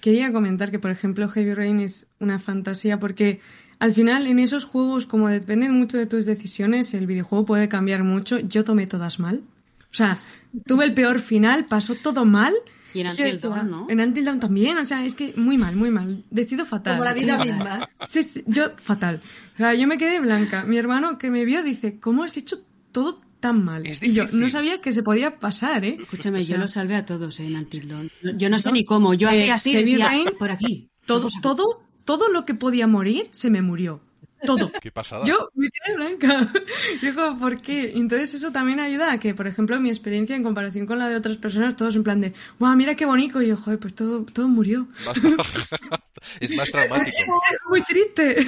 [0.00, 3.40] Quería comentar que, por ejemplo, Heavy Rain es una fantasía porque
[3.78, 8.04] al final en esos juegos, como dependen mucho de tus decisiones, el videojuego puede cambiar
[8.04, 8.38] mucho.
[8.38, 9.42] Yo tomé todas mal.
[9.90, 10.18] O sea,
[10.66, 12.54] tuve el peor final, pasó todo mal.
[12.94, 13.86] Y en Until Dawn, ¿no?
[13.90, 16.24] En Until Dawn también, o sea, es que muy mal, muy mal.
[16.30, 16.94] Decido fatal.
[16.94, 17.90] Como la vida misma.
[18.08, 19.20] Sí, sí, yo fatal.
[19.54, 20.64] O sea, yo me quedé blanca.
[20.64, 22.60] Mi hermano que me vio dice, ¿cómo has hecho
[22.92, 23.84] todo tan mal.
[23.86, 25.98] y yo no sabía que se podía pasar, ¿eh?
[26.00, 27.46] Escúchame, yo lo salvé a todos ¿eh?
[27.46, 28.10] en Antildon.
[28.38, 30.88] Yo no sé ni cómo, yo eh, hacía así, decía, por aquí.
[31.04, 34.00] Todo, todo, todo lo que podía morir se me murió
[34.44, 34.70] todo.
[34.80, 35.24] Qué pasada.
[35.24, 36.52] Yo me quedé blanca.
[37.02, 37.92] Digo, ¿por qué?
[37.94, 41.16] Entonces eso también ayuda a que, por ejemplo, mi experiencia en comparación con la de
[41.16, 43.42] otras personas, todos en plan de, wow, mira qué bonito.
[43.42, 44.88] Y yo, joder, pues todo, todo murió.
[46.40, 47.40] es más traumático.
[47.68, 48.46] Muy triste.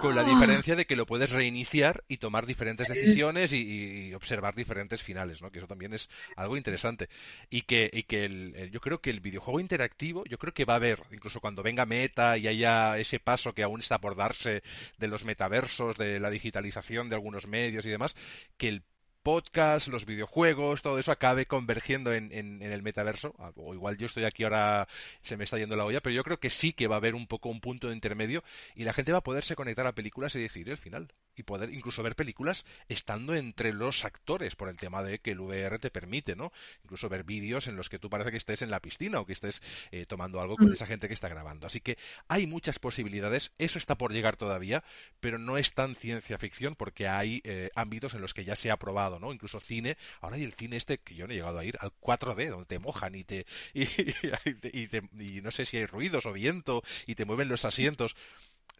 [0.00, 5.02] Con la diferencia de que lo puedes reiniciar y tomar diferentes decisiones y, observar diferentes
[5.02, 5.50] finales, ¿no?
[5.50, 7.08] Que eso también es algo interesante.
[7.48, 10.74] Y que, y que el, yo creo que el videojuego interactivo, yo creo que va
[10.74, 14.62] a haber, incluso cuando venga Meta y haya ese paso que aún está por darse
[14.98, 18.16] de los metaversos, de la digitalización de algunos medios y demás,
[18.56, 18.82] que el
[19.22, 23.34] podcast, los videojuegos, todo eso acabe convergiendo en, el metaverso.
[23.38, 24.88] Ah, o igual yo estoy aquí ahora,
[25.22, 27.14] se me está yendo la olla, pero yo creo que sí que va a haber
[27.14, 28.42] un poco un punto de intermedio
[28.74, 31.12] y la gente va a poderse conectar a películas y decidir el final.
[31.40, 35.40] Y poder incluso ver películas estando entre los actores, por el tema de que el
[35.40, 36.52] VR te permite, ¿no?
[36.84, 39.32] Incluso ver vídeos en los que tú parece que estés en la piscina o que
[39.32, 40.72] estés eh, tomando algo con mm.
[40.72, 41.66] esa gente que está grabando.
[41.66, 41.98] Así que
[42.28, 44.84] hay muchas posibilidades, eso está por llegar todavía,
[45.20, 48.70] pero no es tan ciencia ficción porque hay eh, ámbitos en los que ya se
[48.70, 49.32] ha probado ¿no?
[49.32, 51.92] Incluso cine, ahora hay el cine este que yo no he llegado a ir, al
[52.00, 57.14] 4D, donde te mojan y te y, no sé si hay ruidos o viento y
[57.14, 58.14] te mueven los asientos.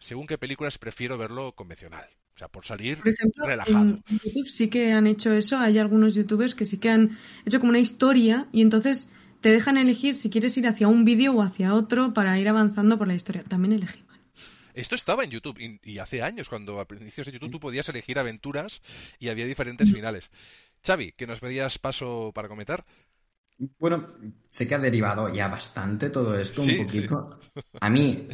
[0.01, 2.09] Según qué películas prefiero verlo convencional.
[2.35, 2.99] O sea, por salir
[3.37, 3.85] relajado.
[3.85, 5.59] En YouTube sí que han hecho eso.
[5.59, 9.09] Hay algunos youtubers que sí que han hecho como una historia y entonces
[9.41, 12.99] te dejan elegir si quieres ir hacia un vídeo o hacia otro para ir avanzando
[12.99, 13.45] por la historia.
[13.45, 14.03] También elegí
[14.75, 18.19] esto estaba en YouTube y, hace años, cuando a principios de YouTube tú podías elegir
[18.19, 18.83] aventuras
[19.19, 20.31] y había diferentes finales.
[20.85, 22.85] Xavi, que nos pedías paso para comentar.
[23.79, 24.15] Bueno,
[24.49, 27.39] sé que ha derivado ya bastante todo esto, un poquito.
[27.81, 28.29] A mí,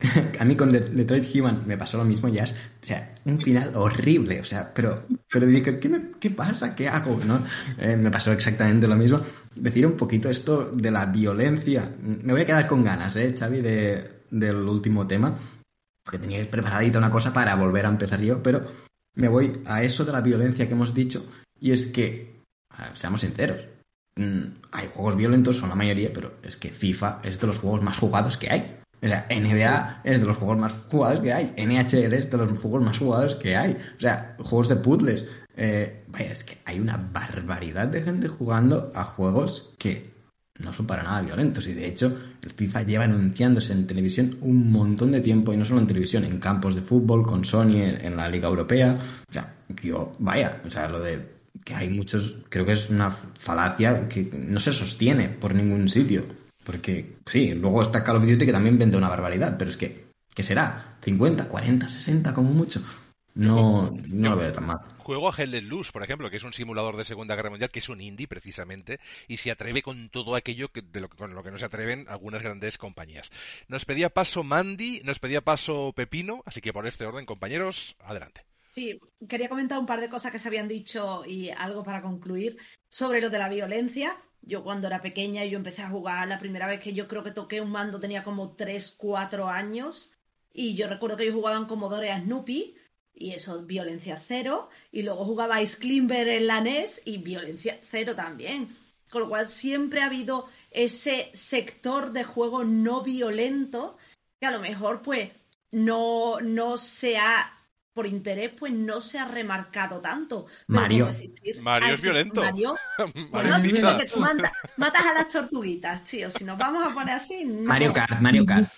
[0.38, 2.44] a mí con Detroit Human me pasó lo mismo ya.
[2.44, 4.40] O sea, un final horrible.
[4.40, 6.74] O sea, pero, pero dije, ¿qué, pasa?
[6.74, 7.18] ¿Qué hago?
[7.24, 7.44] ¿No?
[7.78, 9.20] Eh, me pasó exactamente lo mismo.
[9.54, 11.90] Decir un poquito esto de la violencia.
[12.00, 13.60] Me voy a quedar con ganas, ¿eh, Xavi?
[13.60, 15.36] De, del último tema,
[16.04, 18.66] porque tenía preparadita una cosa para volver a empezar yo, pero
[19.14, 21.24] me voy a eso de la violencia que hemos dicho,
[21.60, 22.42] y es que,
[22.94, 23.66] seamos sinceros,
[24.16, 27.82] mm, hay juegos violentos, son la mayoría, pero es que FIFA es de los juegos
[27.82, 28.77] más jugados que hay.
[29.02, 31.52] O sea, NBA es de los juegos más jugados que hay.
[31.56, 33.72] NHL es de los juegos más jugados que hay.
[33.96, 35.26] O sea, juegos de puzzles.
[35.56, 40.18] Eh, vaya, es que hay una barbaridad de gente jugando a juegos que
[40.58, 41.66] no son para nada violentos.
[41.66, 45.64] Y de hecho, el FIFA lleva anunciándose en televisión un montón de tiempo, y no
[45.64, 48.96] solo en televisión, en campos de fútbol, con Sony, en la Liga Europea.
[49.28, 53.10] O sea, yo, vaya, o sea, lo de que hay muchos, creo que es una
[53.10, 56.24] falacia que no se sostiene por ningún sitio.
[56.68, 60.08] Porque, sí, luego está Call of Duty que también vende una barbaridad, pero es que,
[60.34, 60.98] ¿qué será?
[61.02, 62.84] ¿50, 40, 60 como mucho?
[63.34, 64.76] No, no lo veo tan mal.
[64.98, 67.78] Juego a Hell Luz, por ejemplo, que es un simulador de Segunda Guerra Mundial, que
[67.78, 71.42] es un indie precisamente, y se atreve con todo aquello que, de lo, con lo
[71.42, 73.30] que no se atreven algunas grandes compañías.
[73.68, 78.42] Nos pedía paso Mandy, nos pedía paso Pepino, así que por este orden, compañeros, adelante.
[78.74, 82.58] Sí, quería comentar un par de cosas que se habían dicho y algo para concluir
[82.90, 84.18] sobre lo de la violencia.
[84.42, 87.32] Yo cuando era pequeña yo empecé a jugar, la primera vez que yo creo que
[87.32, 90.12] toqué un mando tenía como 3, 4 años
[90.52, 92.74] y yo recuerdo que yo jugaba en Commodore a Snoopy
[93.14, 94.68] y eso, violencia cero.
[94.92, 98.76] Y luego jugaba Ice Climber en la NES y violencia cero también.
[99.10, 103.96] Con lo cual siempre ha habido ese sector de juego no violento
[104.38, 105.30] que a lo mejor pues
[105.70, 107.57] no, no se ha
[107.98, 110.46] por interés, pues no se ha remarcado tanto.
[110.68, 111.10] Mario.
[111.60, 112.42] Mario es violento.
[112.42, 112.76] Mario.
[113.32, 114.20] bueno, que tú
[114.76, 116.30] matas a las tortuguitas, tío.
[116.30, 117.44] Si nos vamos a poner así.
[117.44, 118.72] Mario Kart, Mario Kart.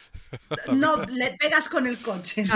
[0.73, 2.47] No, le pegas con el coche.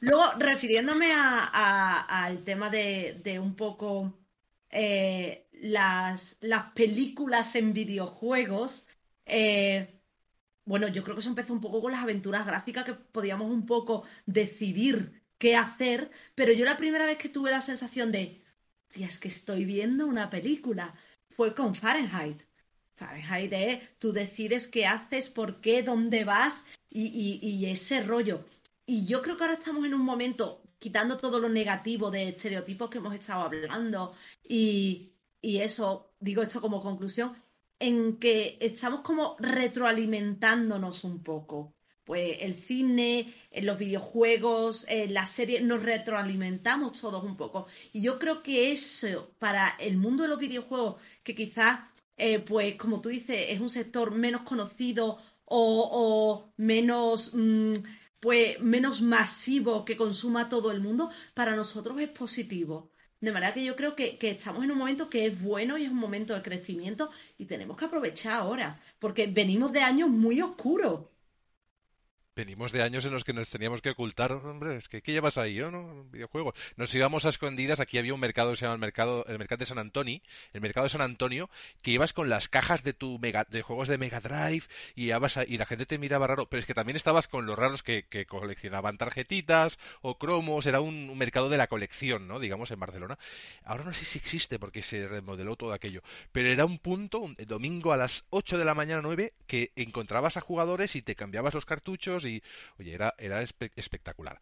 [0.00, 4.18] Luego, refiriéndome al tema de, un poco
[4.68, 8.84] eh, las, las, películas en videojuegos,
[9.24, 9.98] eh,
[10.66, 13.64] bueno, yo creo que eso empezó un poco con las aventuras gráficas que podíamos un
[13.64, 18.42] poco decidir qué hacer, pero yo la primera vez que tuve la sensación de,
[18.94, 20.94] es que estoy viendo una película,
[21.30, 22.42] fue con Fahrenheit.
[22.96, 28.44] Fahrenheit es, tú decides qué haces, por qué, dónde vas y, ese rollo.
[28.86, 32.90] Y yo creo que ahora estamos en un momento, quitando todo lo negativo de estereotipos
[32.90, 37.36] que hemos estado hablando y, y eso, digo esto como conclusión,
[37.78, 41.77] en que estamos como retroalimentándonos un poco.
[42.08, 47.66] Pues el cine, en los videojuegos, en las series, nos retroalimentamos todos un poco.
[47.92, 51.80] Y yo creo que eso, para el mundo de los videojuegos, que quizás
[52.16, 57.72] eh, pues como tú dices, es un sector menos conocido o, menos, mm,
[58.20, 62.90] pues, menos masivo que consuma todo el mundo, para nosotros es positivo.
[63.20, 65.90] De manera que yo creo que, estamos en un momento que es bueno y es
[65.90, 71.06] un momento de crecimiento y tenemos que aprovechar ahora, porque venimos de años muy oscuros
[72.38, 75.38] venimos de años en los que nos teníamos que ocultar, hombre, es que ¿qué llevas
[75.38, 76.04] ahí, yo, no?
[76.04, 76.54] Videojuegos.
[76.76, 79.58] Nos íbamos a escondidas, aquí había un mercado que se llama el mercado, el mercado
[79.58, 80.20] de San Antonio,
[80.52, 81.50] el mercado de San Antonio,
[81.82, 85.58] que ibas con las cajas de tu mega, de juegos de Mega Drive y, y
[85.58, 88.98] la gente te miraba raro, pero es que también estabas con los raros que, coleccionaban
[88.98, 92.38] tarjetitas o cromos, era un, mercado de la colección, ¿no?
[92.38, 93.18] Digamos, en Barcelona.
[93.64, 97.34] Ahora no sé si existe porque se remodeló todo aquello, pero era un punto, un
[97.48, 101.54] domingo a las 8 de la mañana 9, que encontrabas a jugadores y te cambiabas
[101.54, 102.27] los cartuchos
[102.78, 104.38] oye, era, era espectacular.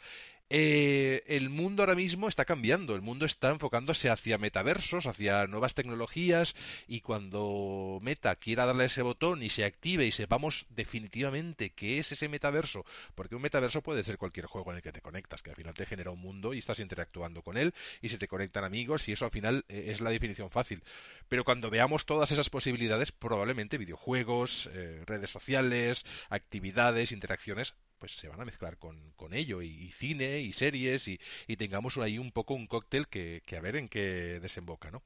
[0.48, 5.74] Eh, el mundo ahora mismo está cambiando, el mundo está enfocándose hacia metaversos, hacia nuevas
[5.74, 6.54] tecnologías
[6.86, 12.12] y cuando Meta quiera darle ese botón y se active y sepamos definitivamente qué es
[12.12, 12.84] ese metaverso,
[13.16, 15.74] porque un metaverso puede ser cualquier juego en el que te conectas, que al final
[15.74, 19.12] te genera un mundo y estás interactuando con él y se te conectan amigos y
[19.12, 20.80] eso al final eh, es la definición fácil.
[21.28, 28.28] Pero cuando veamos todas esas posibilidades, probablemente videojuegos, eh, redes sociales, actividades, interacciones, pues se
[28.28, 31.18] van a mezclar con, con ello y, cine y series y,
[31.56, 35.02] tengamos ahí un poco un cóctel que, a ver en qué desemboca, ¿no?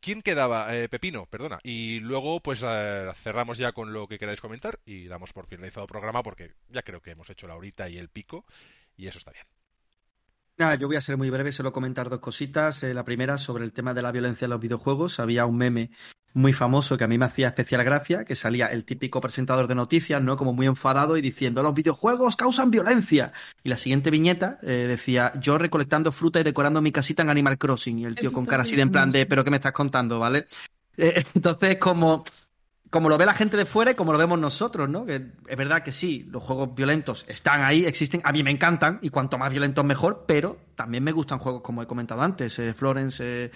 [0.00, 0.74] ¿Quién quedaba?
[0.76, 1.58] Eh, Pepino, perdona.
[1.62, 5.84] Y luego, pues eh, cerramos ya con lo que queráis comentar y damos por finalizado
[5.84, 8.46] el programa porque ya creo que hemos hecho la horita y el pico
[8.96, 9.44] y eso está bien.
[10.60, 12.82] Nada, yo voy a ser muy breve, solo comentar dos cositas.
[12.82, 15.18] Eh, la primera, sobre el tema de la violencia en los videojuegos.
[15.18, 15.90] Había un meme
[16.34, 19.74] muy famoso que a mí me hacía especial gracia, que salía el típico presentador de
[19.74, 20.36] noticias, ¿no?
[20.36, 23.32] Como muy enfadado y diciendo, los videojuegos causan violencia.
[23.64, 27.56] Y la siguiente viñeta eh, decía, yo recolectando fruta y decorando mi casita en Animal
[27.56, 27.98] Crossing.
[28.00, 30.18] Y el tío con cara así de en plan de, pero ¿qué me estás contando,
[30.18, 30.46] vale?
[30.94, 32.22] Eh, entonces, como,
[32.90, 35.06] como lo ve la gente de fuera y como lo vemos nosotros, ¿no?
[35.06, 38.98] Que es verdad que sí, los juegos violentos están ahí, existen, a mí me encantan
[39.00, 42.74] y cuanto más violentos mejor, pero también me gustan juegos como he comentado antes, eh,
[42.74, 43.50] Florence,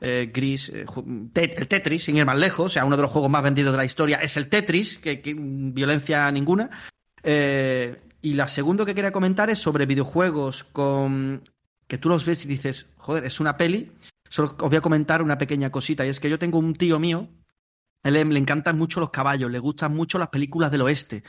[0.00, 0.86] eh, Gris, eh,
[1.34, 3.78] el Tetris, sin ir más lejos, o sea, uno de los juegos más vendidos de
[3.78, 6.70] la historia es el Tetris, que, violencia ninguna.
[8.22, 11.42] Y la segunda que quería comentar es sobre videojuegos con
[11.88, 13.92] que tú los ves y dices, joder, es una peli.
[14.28, 16.98] Solo os voy a comentar una pequeña cosita, y es que yo tengo un tío
[16.98, 17.28] mío
[18.06, 21.22] él le encantan mucho los caballos, le gustan mucho las películas del oeste.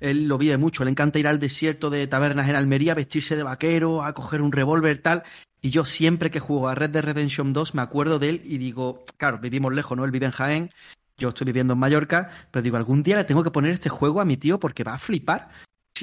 [0.00, 3.42] Él lo vive mucho, le encanta ir al desierto de tabernas en Almería, vestirse de
[3.42, 5.22] vaquero, a coger un revólver, tal.
[5.60, 8.58] Y yo siempre que juego a Red Dead Redemption 2 me acuerdo de él y
[8.58, 10.04] digo, claro, vivimos lejos, ¿no?
[10.04, 10.70] Él vive en Jaén,
[11.16, 14.20] yo estoy viviendo en Mallorca, pero digo, algún día le tengo que poner este juego
[14.20, 15.48] a mi tío porque va a flipar.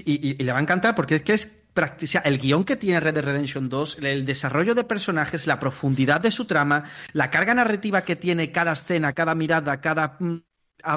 [0.06, 1.52] Y, y le va a encantar porque es que es
[2.24, 6.32] el guion que tiene Red Dead Redemption 2, el desarrollo de personajes, la profundidad de
[6.32, 10.42] su trama, la carga narrativa que tiene cada escena, cada mirada, cada, mm,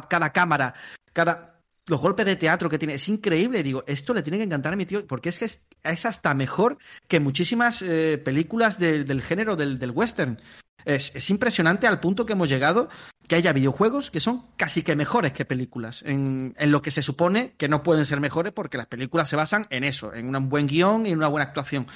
[0.09, 0.75] cada cámara,
[1.13, 1.55] cada
[1.87, 3.63] los golpes de teatro que tiene, es increíble.
[3.63, 5.61] Digo, esto le tiene que encantar a mi tío, porque es que es,
[6.07, 6.79] hasta mejor
[7.09, 10.41] que muchísimas eh, películas del género del, del western.
[10.85, 12.89] Es, impresionante al punto que hemos llegado
[13.27, 17.55] que haya videojuegos que son casi que mejores que películas, en, lo que se supone
[17.57, 20.67] que no pueden ser mejores porque las películas se basan en eso, en un buen
[20.67, 21.87] guion y en una buena actuación.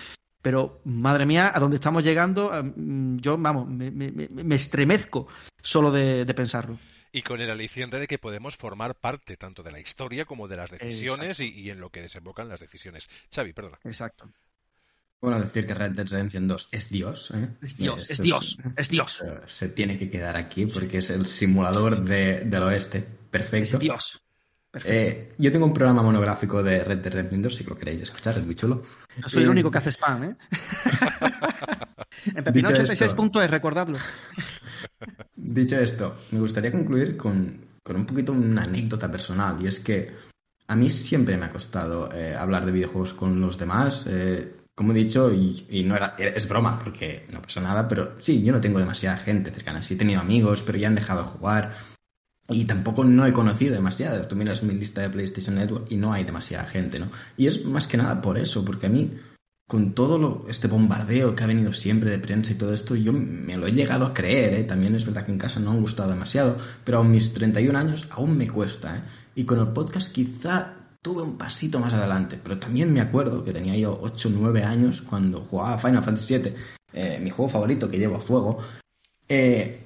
[0.41, 5.27] Pero, madre mía, a dónde estamos llegando, yo, vamos, me, estremezco
[5.61, 6.79] solo de, pensarlo.
[7.11, 10.57] Y con el aliciente de que podemos formar parte tanto de la historia como de
[10.57, 13.09] las decisiones y, en lo que desembocan las decisiones.
[13.35, 13.79] Xavi, perdona.
[13.85, 14.31] Exacto.
[15.21, 17.33] Bueno, decir que Red Dead Redemption 2 es Dios.
[17.35, 17.49] ¿eh?
[17.61, 19.23] Es Dios, es Dios, es Dios.
[19.47, 23.07] Se tiene que quedar aquí porque es el simulador del oeste.
[23.31, 23.77] Perfecto.
[23.77, 24.23] Es Dios.
[24.85, 28.39] Eh, yo tengo un programa monográfico de Red Dead Redemption 2, si lo queréis escuchar,
[28.39, 28.83] es muy chulo.
[29.17, 30.37] No soy el eh, único que hace spam, ¿eh?
[32.27, 33.99] en pepino86.es, recordadlo.
[35.35, 40.13] Dicho esto, me gustaría concluir con, un poquito una anécdota personal, y es que
[40.67, 44.07] a mí siempre me ha costado eh, hablar de videojuegos con los demás.
[44.79, 48.53] Como he dicho, y, no era, es broma porque no pasa nada, pero sí, yo
[48.53, 49.83] no tengo demasiada gente cercana.
[49.83, 51.75] Sí he tenido amigos, pero ya han dejado de jugar
[52.49, 54.29] y tampoco no he conocido demasiado.
[54.29, 57.11] Tú miras mi lista de PlayStation Network y no hay demasiada gente, ¿no?
[57.37, 59.19] Y es más que nada por eso, porque a mí,
[59.67, 63.13] con todo lo, este bombardeo que ha venido siempre de prensa y todo esto, yo
[63.13, 64.63] me lo he llegado a creer, ¿eh?
[64.63, 68.07] También es verdad que en casa no han gustado demasiado, pero a mis 31 años
[68.11, 69.03] aún me cuesta, ¿eh?
[69.35, 73.53] Y con el podcast quizá tuve un pasito más adelante, pero también me acuerdo que
[73.53, 76.55] tenía yo 8 o 9 años cuando jugaba Final Fantasy VII,
[76.93, 78.59] eh, mi juego favorito que llevo a fuego.
[79.29, 79.85] Eh,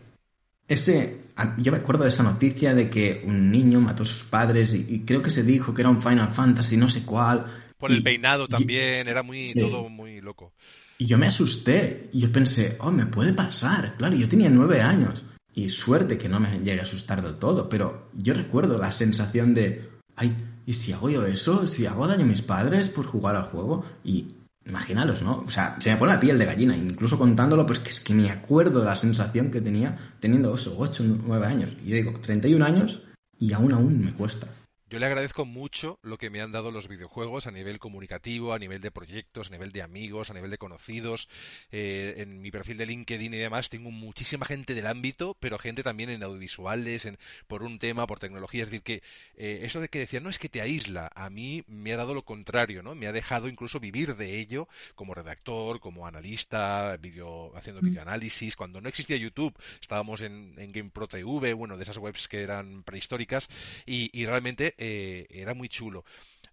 [0.69, 1.23] ese
[1.59, 5.01] yo me acuerdo de esa noticia de que un niño mató a sus padres y,
[5.01, 7.47] creo que se dijo que era un Final Fantasy, no sé cuál.
[7.79, 10.53] Por el peinado también, era muy todo muy loco.
[10.99, 13.97] Y yo me asusté y yo pensé, oh, me puede pasar.
[13.97, 15.25] Claro, yo tenía nueve años
[15.55, 19.55] y suerte que no me llegue a asustar del todo, pero yo recuerdo la sensación
[19.55, 20.37] de, ay,
[20.67, 21.67] ¿y si hago yo eso?
[21.67, 23.85] ¿Si hago daño a mis padres por jugar al juego?
[24.05, 24.27] Y
[24.65, 25.43] Imaginaros, ¿no?
[25.45, 28.15] O sea, se me pone la piel de gallina, incluso contándolo, pues que es que
[28.15, 31.71] me acuerdo de la sensación que tenía teniendo 8, 8 9 años.
[31.85, 33.03] Y yo digo, 31 años
[33.41, 34.47] y aún aún me cuesta.
[34.93, 38.59] Yo le agradezco mucho lo que me han dado los videojuegos a nivel comunicativo, a
[38.59, 41.31] nivel de proyectos, a nivel de amigos, a nivel de conocidos.
[41.71, 45.83] Eh, en mi perfil de LinkedIn y demás tengo muchísima gente del ámbito, pero gente
[45.83, 47.17] también en audiovisuales, en,
[47.47, 48.65] por un tema, por tecnología.
[48.65, 49.03] Es decir, que
[49.39, 52.13] eh, eso de que decían, no es que te aísla, a mí me ha dado
[52.13, 52.95] lo contrario, ¿no?
[52.95, 57.87] Me ha dejado incluso vivir de ello como redactor, como analista, video, haciendo mm.
[57.87, 58.57] videoanálisis.
[58.57, 62.83] Cuando no existía YouTube, estábamos en, en GamePro TV, bueno, de esas webs que eran
[62.83, 63.49] prehistóricas,
[63.87, 66.05] y, y realmente eh, era muy chulo.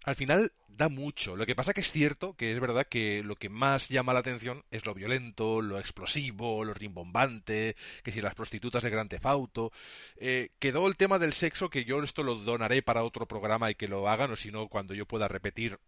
[0.03, 1.35] Al final da mucho.
[1.35, 4.19] Lo que pasa que es cierto que es verdad que lo que más llama la
[4.19, 9.71] atención es lo violento, lo explosivo, lo rimbombante, que si las prostitutas de Gran Tefauto.
[10.17, 13.75] Eh, quedó el tema del sexo que yo esto lo donaré para otro programa y
[13.75, 15.79] que lo hagan, o si no, cuando yo pueda repetir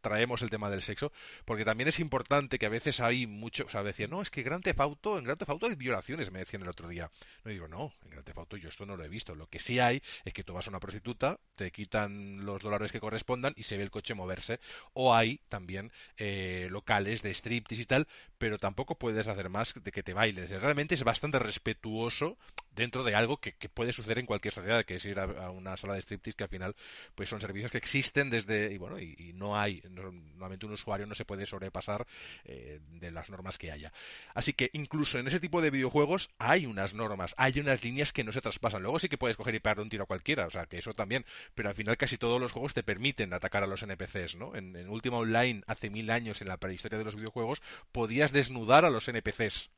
[0.00, 1.12] traemos el tema del sexo,
[1.44, 4.42] porque también es importante que a veces hay mucho, o sea, decían, no, es que
[4.42, 7.10] Gran Tefauto, en Gran Tefauto hay violaciones, me decían el otro día.
[7.44, 9.34] No digo, no, en Gran Tefauto yo esto no lo he visto.
[9.34, 12.92] Lo que sí hay es que tú vas a una prostituta, te quitan los dólares
[12.92, 14.60] que correspondan y se ve el coche moverse.
[14.92, 18.08] O hay también eh, locales de striptease y tal,
[18.38, 20.50] pero tampoco puedes hacer más de que te bailes.
[20.50, 22.38] Realmente es bastante respetuoso
[22.72, 25.94] dentro de algo que, puede suceder en cualquier sociedad, que es ir a, una sala
[25.94, 26.76] de striptease que al final
[27.14, 31.14] pues son servicios que existen desde, y bueno, y no hay normalmente un usuario no
[31.14, 32.06] se puede sobrepasar
[32.44, 33.92] eh, de las normas que haya.
[34.34, 38.24] Así que incluso en ese tipo de videojuegos hay unas normas, hay unas líneas que
[38.24, 38.82] no se traspasan.
[38.82, 40.94] Luego sí que puedes coger y pegar un tiro a cualquiera, o sea, que eso
[40.94, 44.54] también, pero al final casi todos los juegos te permiten atacar a los NPCs, ¿no?
[44.54, 47.62] En, en Ultima Online, hace mil años en la prehistoria de los videojuegos,
[47.92, 49.70] podías desnudar a los NPCs.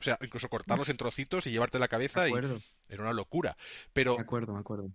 [0.00, 2.32] O sea, incluso cortarlos en trocitos y llevarte la cabeza y
[2.88, 3.56] era una locura.
[3.92, 4.90] Pero me acuerdo, me acuerdo.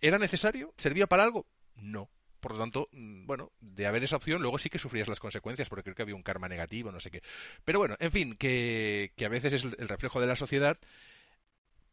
[0.00, 0.72] ¿Era necesario?
[0.76, 1.46] ¿Servía para algo?
[1.74, 2.08] No
[2.42, 5.68] por lo tanto, mm, bueno, de haber esa opción, luego sí que sufrías las consecuencias,
[5.68, 7.22] porque creo que había un karma negativo, no sé qué.
[7.64, 10.76] Pero bueno, en fin, que, a veces es el reflejo de la sociedad,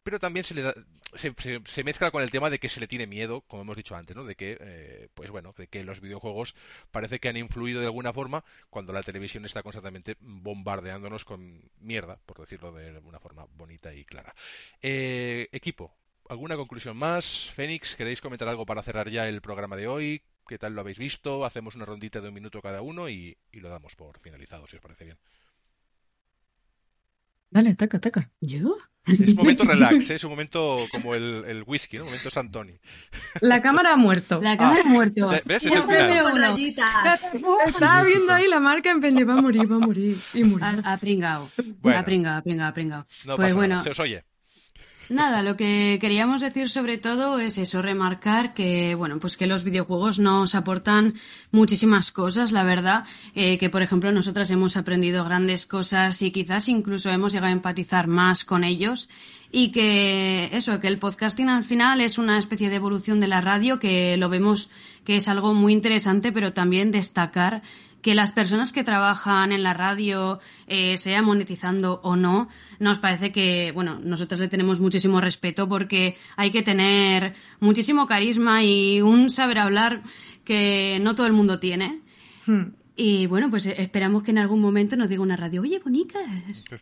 [0.03, 0.73] pero también se le da,
[1.13, 4.15] se, mezcla con el tema de que se le tiene miedo, como hemos dicho antes,
[4.15, 4.23] ¿no?
[4.23, 6.55] De que, eh, pues bueno, de que los videojuegos
[6.89, 12.19] parece que han influido de alguna forma cuando la televisión está constantemente bombardeándonos con mierda,
[12.25, 14.33] por decirlo de una forma bonita y clara.
[14.81, 15.93] Eh, equipo,
[16.27, 17.51] ¿alguna conclusión más?
[17.51, 20.23] Fénix, ¿queréis comentar algo para cerrar ya el programa de hoy?
[20.49, 23.69] Qué tal lo habéis visto, hacemos una rondita de un minuto cada uno y, lo
[23.69, 25.17] damos por finalizado, si os parece bien.
[27.51, 28.31] Dale, taca, ataca.
[28.41, 28.75] ¿Yo?
[29.05, 30.15] Es un momento relax, ¿eh?
[30.15, 32.03] es un momento como el, el whisky, ¿no?
[32.03, 32.79] Un momento Santoni.
[33.41, 34.41] La cámara ha muerto.
[34.41, 35.29] La cámara ha muerto.
[35.29, 35.65] ¿Ves?
[35.65, 36.59] Es el final.
[37.67, 40.17] Estaba viendo ahí la marca en Peña, va a morir, va a morir.
[40.33, 40.65] Y murió.
[40.83, 41.51] Ha, pringado.
[41.83, 43.07] ha pringado, ha pringado, ha pringado.
[43.25, 43.83] No pues bueno.
[43.83, 44.25] Se os oye.
[45.09, 49.63] Nada, lo que queríamos decir sobre todo es eso, remarcar que, bueno, pues que los
[49.63, 51.15] videojuegos nos aportan
[51.51, 56.69] muchísimas cosas, la verdad, eh, que por ejemplo nosotras hemos aprendido grandes cosas y quizás
[56.69, 59.09] incluso hemos llegado a empatizar más con ellos.
[59.51, 63.41] Y que eso, que el podcasting al final es una especie de evolución de la
[63.41, 64.69] radio que lo vemos
[65.05, 67.63] que es algo muy interesante, pero también destacar
[68.01, 72.47] que las personas que trabajan en la radio, eh, sea monetizando o no,
[72.79, 78.63] nos parece que, bueno, nosotros le tenemos muchísimo respeto porque hay que tener muchísimo carisma
[78.63, 80.03] y un saber hablar
[80.43, 81.99] que no todo el mundo tiene.
[82.45, 82.73] Hmm.
[83.01, 86.21] Y bueno, pues esperamos que en algún momento nos diga una radio, oye, bonicas,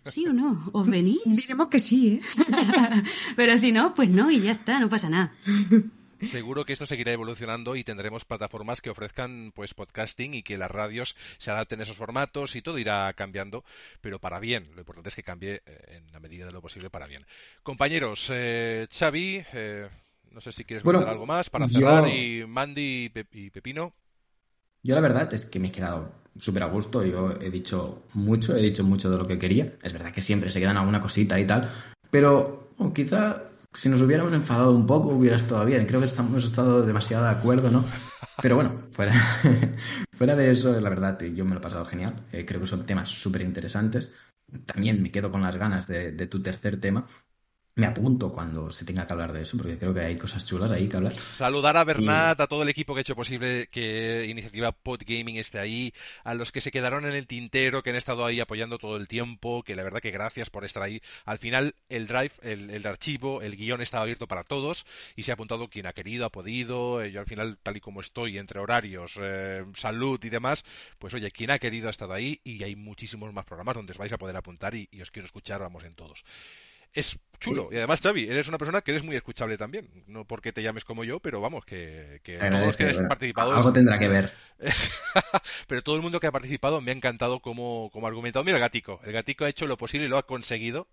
[0.06, 0.68] ¿sí o no?
[0.74, 1.20] ¿Os venís?
[1.26, 2.22] Diremos que sí, ¿eh?
[3.36, 5.32] Pero si no, pues no, y ya está, no pasa nada.
[6.24, 10.72] Seguro que esto seguirá evolucionando y tendremos plataformas que ofrezcan pues podcasting y que las
[10.72, 13.64] radios se adapten a esos formatos y todo irá cambiando,
[14.02, 14.70] pero para bien.
[14.74, 17.26] Lo importante es que cambie eh, en la medida de lo posible para bien.
[17.64, 19.90] Compañeros, eh, Xavi, eh,
[20.32, 23.94] no sé si quieres comentar algo más para cerrar y Mandy y Pepino.
[24.84, 27.04] Yo la verdad es que me he quedado súper a gusto.
[27.04, 29.74] Yo he dicho mucho, he dicho mucho de lo que quería.
[29.84, 31.72] Es verdad que siempre se quedan alguna cosita y tal,
[32.10, 35.86] pero quizá si nos hubiéramos enfadado un poco hubiera estado bien.
[35.86, 37.86] Creo que hemos estado demasiado de acuerdo, ¿no?
[38.42, 39.14] Pero bueno, fuera,
[40.14, 42.26] fuera de eso, la verdad, yo me lo he pasado genial.
[42.32, 44.12] Eh, creo que son temas súper interesantes.
[44.66, 47.06] También me quedo con las ganas de tu tercer tema,
[47.78, 50.72] me apunto cuando se tenga que hablar de eso, porque creo que hay cosas chulas
[50.72, 51.14] ahí que hablar.
[51.14, 55.60] Saludar a Bernat, a todo el equipo que ha hecho posible que Iniciativa Podgaming esté
[55.60, 55.94] ahí,
[56.24, 59.08] a los que se quedaron en el tintero, que han estado ahí apoyando todo el
[59.08, 61.04] tiempo, que la verdad que gracias por estar ahí.
[61.24, 65.36] Al final, el drive, el, archivo, el guion estaba abierto para todos y se ha
[65.36, 67.04] apuntado quien ha querido, ha podido.
[67.04, 70.66] Eh, yo al final, tal y como estoy, entre horarios, eh, salud y demás,
[70.98, 74.00] pues oye, quien ha querido ha estado ahí y hay muchísimos más programas donde os
[74.00, 76.26] vais a poder apuntar y, y os quiero escuchar, vamos en todos
[76.94, 77.70] es chulo.
[77.72, 79.90] Y además, Xavi, eres una persona que eres muy escuchable también.
[80.08, 83.54] No porque te llames como yo, pero vamos, que, todos los que han participado.
[83.54, 84.34] Algo tendrá que ver.
[85.68, 88.44] pero todo el mundo que ha participado me ha encantado como, como argumentado.
[88.44, 89.00] Mira, el gatico.
[89.04, 90.88] El gatico ha hecho lo posible y lo ha conseguido.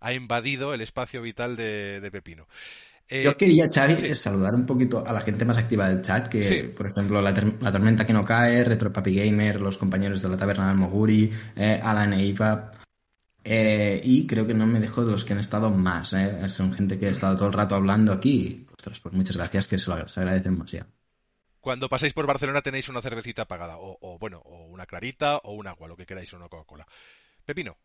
[0.00, 2.46] Ha invadido el espacio vital de, Pepino.
[3.08, 6.72] Eh, yo quería, Xavi, saludar un poquito a la gente más activa del chat, que
[6.74, 10.68] por ejemplo la, Tormenta que no cae, Retro Papi Gamer, los compañeros de la Taberna
[10.68, 12.72] del Moguri, eh, Alan e Iva,
[13.44, 16.12] eh, y creo que no me dejo de los que han estado más.
[16.12, 16.48] ¿eh?
[16.48, 18.66] Son gente que ha estado todo el rato hablando aquí.
[18.72, 20.88] Ostras, pues muchas gracias, que se lo se agradecen demasiado.
[21.60, 25.68] Cuando pasáis por Barcelona tenéis una cervecita pagada, o, bueno, o una clarita, o un
[25.68, 26.86] agua, lo que queráis, o una Coca-Cola.
[27.44, 27.76] Pepino.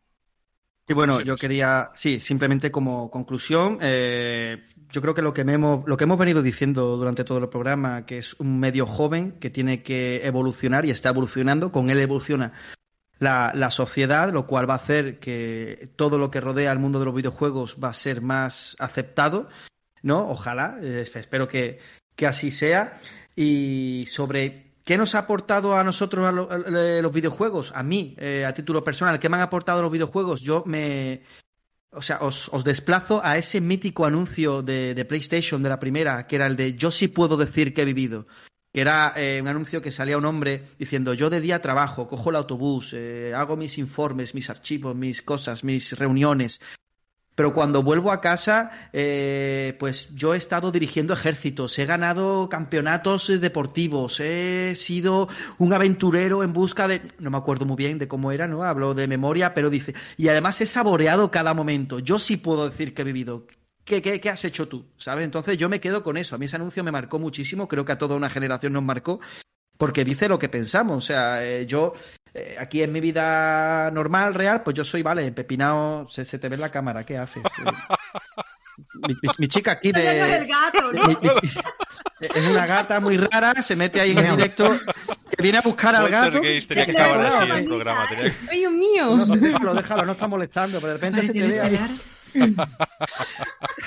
[0.89, 5.85] Y bueno, yo quería, sí, simplemente como conclusión, eh, yo creo que lo que, hemos,
[5.85, 9.49] lo que hemos venido diciendo durante todo el programa, que es un medio joven que
[9.49, 12.53] tiene que evolucionar y está evolucionando, con él evoluciona
[13.19, 17.05] la, sociedad, lo cual va a hacer que todo lo que rodea al mundo de
[17.05, 19.49] los videojuegos va a ser más aceptado,
[20.01, 20.29] ¿no?
[20.29, 21.79] Ojalá, eh, espero que,
[22.25, 22.99] así sea.
[23.35, 28.53] Y sobre qué nos ha aportado a nosotros a los videojuegos, a mí, eh, a
[28.53, 31.21] título personal, qué me han aportado los videojuegos, yo me...
[31.91, 36.35] O sea, os, desplazo a ese mítico anuncio de, de PlayStation de la primera, que
[36.35, 38.27] era el de yo sí puedo decir que he vivido
[38.77, 42.29] que era eh, un anuncio que salía un hombre diciendo yo de día trabajo, cojo
[42.29, 46.61] el autobús, eh, hago mis informes, mis archivos, mis cosas, mis reuniones.
[47.33, 53.41] Pero cuando vuelvo a casa, eh, pues yo he estado dirigiendo ejércitos, he ganado campeonatos
[53.41, 55.27] deportivos, he sido
[55.57, 57.01] un aventurero en busca de...
[57.17, 58.63] No me acuerdo muy bien de cómo era, ¿no?
[58.63, 59.95] Hablo de memoria, pero dice...
[60.17, 61.97] Y además he saboreado cada momento.
[61.97, 63.47] Yo sí puedo decir que he vivido.
[63.87, 64.85] ¿Qué, has hecho tú?
[64.97, 65.23] ¿Sabes?
[65.23, 66.35] Entonces yo me quedo con eso.
[66.35, 69.21] A mí ese anuncio me marcó muchísimo, creo que a toda una generación nos marcó,
[69.77, 70.97] porque dice lo que pensamos.
[70.97, 71.93] O sea, eh, yo
[72.33, 76.55] eh, aquí en mi vida normal, real, pues yo soy, vale, pepinado, se, te ve
[76.55, 77.41] en la cámara, ¿qué haces?
[79.39, 80.01] mi, chica aquí de...
[80.01, 81.03] Es, el gato, ¿no?
[82.19, 84.69] es una gata muy rara, se mete ahí en el directo,
[85.41, 86.41] viene a buscar al gato.
[86.41, 88.05] tenía que acabar así el programa.
[88.09, 88.37] Tenía...
[88.51, 89.15] ¡Ay, Dios mío!
[89.15, 91.89] No, déjalo, déjalo, no está molestando, pero de repente se te ve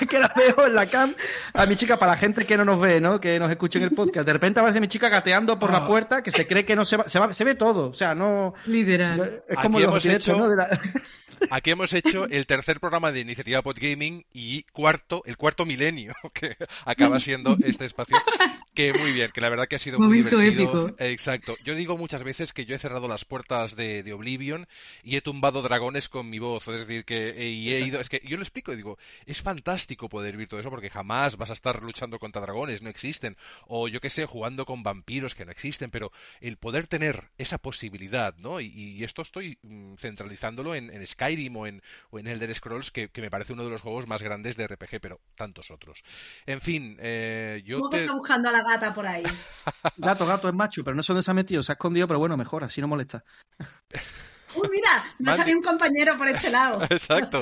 [0.09, 1.13] que la veo en la cam
[1.53, 3.19] a mi chica, para la gente que no nos ve, ¿no?
[3.19, 4.25] Que nos escuche en el podcast.
[4.25, 5.87] De repente aparece mi chica gateando por la ah.
[5.87, 7.89] puerta, que se cree que no se va, se, va, se ve todo.
[7.89, 8.53] O sea, no.
[8.65, 9.43] Literal.
[9.47, 10.37] Es como los hecho...
[10.37, 10.49] ¿no?
[10.49, 10.79] De la...
[11.49, 16.55] Aquí hemos hecho el tercer programa de Iniciativa Podgaming y cuarto, el cuarto milenio que
[16.85, 18.17] acaba siendo este espacio.
[18.73, 20.87] Que muy bien, que la verdad que ha sido muy divertido.
[20.87, 20.95] Épico.
[20.99, 21.57] Exacto.
[21.63, 24.67] Yo digo muchas veces que yo he cerrado las puertas de, Oblivion
[25.03, 26.67] y he tumbado dragones con mi voz.
[26.67, 27.99] Es decir, que he ido.
[27.99, 31.37] Es que yo lo explico y digo, es fantástico poder vivir todo eso porque jamás
[31.37, 33.37] vas a estar luchando contra dragones, no existen.
[33.67, 35.91] O yo qué sé, jugando con vampiros que no existen.
[35.91, 38.61] Pero el poder tener esa posibilidad, ¿no?
[38.61, 41.01] Y, esto estoy mm, centralizándolo en, en
[41.31, 44.21] Sky o en, o en Elder Scrolls, que, me parece uno de los juegos más
[44.21, 46.03] grandes de RPG, pero tantos otros.
[46.45, 47.77] En fin, eh, yo.
[47.77, 48.01] ¿Cómo te...
[48.01, 49.23] está buscando a la gata por ahí?
[49.97, 52.19] gato, gato es macho, pero no sé dónde se ha metido, se ha escondido, pero
[52.19, 53.23] bueno, mejor, así no molesta.
[54.53, 56.81] Uy, mira, me ha salido un compañero por este lado.
[56.89, 57.41] Exacto.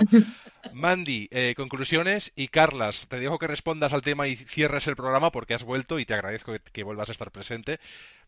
[0.74, 5.32] Mandy, eh, conclusiones y Carlas, te dejo que respondas al tema y cierres el programa
[5.32, 7.80] porque has vuelto y te agradezco que, que, vuelvas a estar presente.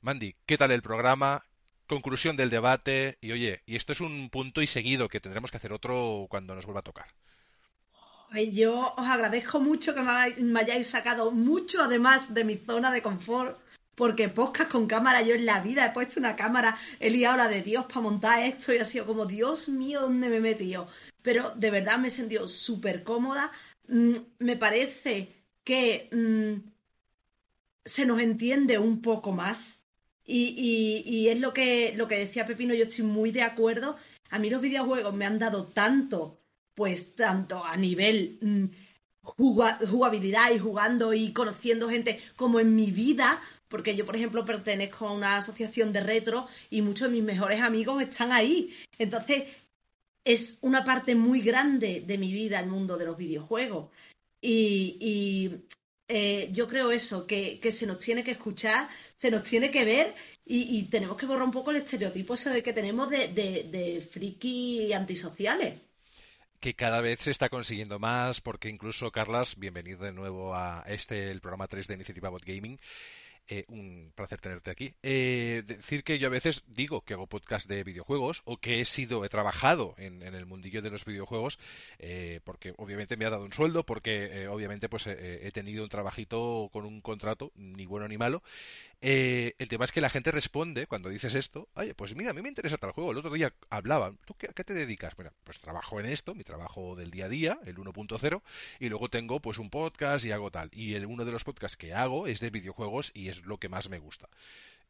[0.01, 1.43] Mandy, ¿qué tal el programa?
[1.91, 3.17] Conclusión del debate.
[3.21, 6.55] Y oye, y esto es un punto y seguido que tendremos que hacer otro cuando
[6.55, 7.07] nos vuelva a tocar.
[8.53, 13.59] Yo os agradezco mucho que me hayáis sacado mucho, además de mi zona de confort,
[13.93, 17.49] porque podcast con cámara, yo en la vida he puesto una cámara, he liado la
[17.49, 20.87] de Dios para montar esto y ha sido como, Dios mío, ¿dónde me he metido?
[21.21, 23.51] Pero de verdad me he sentido súper cómoda.
[23.89, 26.69] Mm, me parece que mm,
[27.83, 29.80] se nos entiende un poco más.
[30.33, 33.97] Y, es lo que, lo que decía Pepino, yo estoy muy de acuerdo.
[34.29, 36.39] A mí los videojuegos me han dado tanto,
[36.73, 38.65] pues tanto a nivel mm,
[39.21, 45.07] jugabilidad y jugando y conociendo gente como en mi vida, porque yo, por ejemplo, pertenezco
[45.07, 48.73] a una asociación de retro y muchos de mis mejores amigos están ahí.
[48.97, 49.43] Entonces,
[50.23, 53.89] es una parte muy grande de mi vida el mundo de los videojuegos.
[54.41, 55.49] Y,
[56.13, 60.15] eh, yo creo eso, que, se nos tiene que escuchar, se nos tiene que ver
[60.45, 64.91] y, tenemos que borrar un poco el estereotipo ese que tenemos de, de, de friki
[64.91, 65.79] antisociales
[66.59, 71.31] que cada vez se está consiguiendo más, porque incluso, Carlas, bienvenido de nuevo a este,
[71.31, 72.79] el programa 3 de Iniciativa Bot Gaming.
[73.47, 74.93] Eh, un placer tenerte aquí.
[75.03, 78.85] Eh, decir que yo a veces digo que hago podcast de videojuegos o que he
[78.85, 81.59] sido, he trabajado en, el mundillo de los videojuegos,
[81.99, 86.69] eh, porque obviamente me ha dado un sueldo, porque obviamente pues he tenido un trabajito
[86.71, 88.41] con un contrato, ni bueno ni malo,
[89.01, 92.33] eh, el tema es que la gente responde cuando dices esto, oye, pues mira, a
[92.33, 93.11] mí me interesa tal juego.
[93.11, 95.15] El otro día hablaban, ¿tú qué, a qué te dedicas?
[95.15, 98.41] Bueno, pues trabajo en esto, mi trabajo del día a día, el 1.0,
[98.79, 100.69] y luego tengo pues un podcast y hago tal.
[100.71, 103.69] Y el, uno de los podcasts que hago es de videojuegos y es lo que
[103.69, 104.29] más me gusta.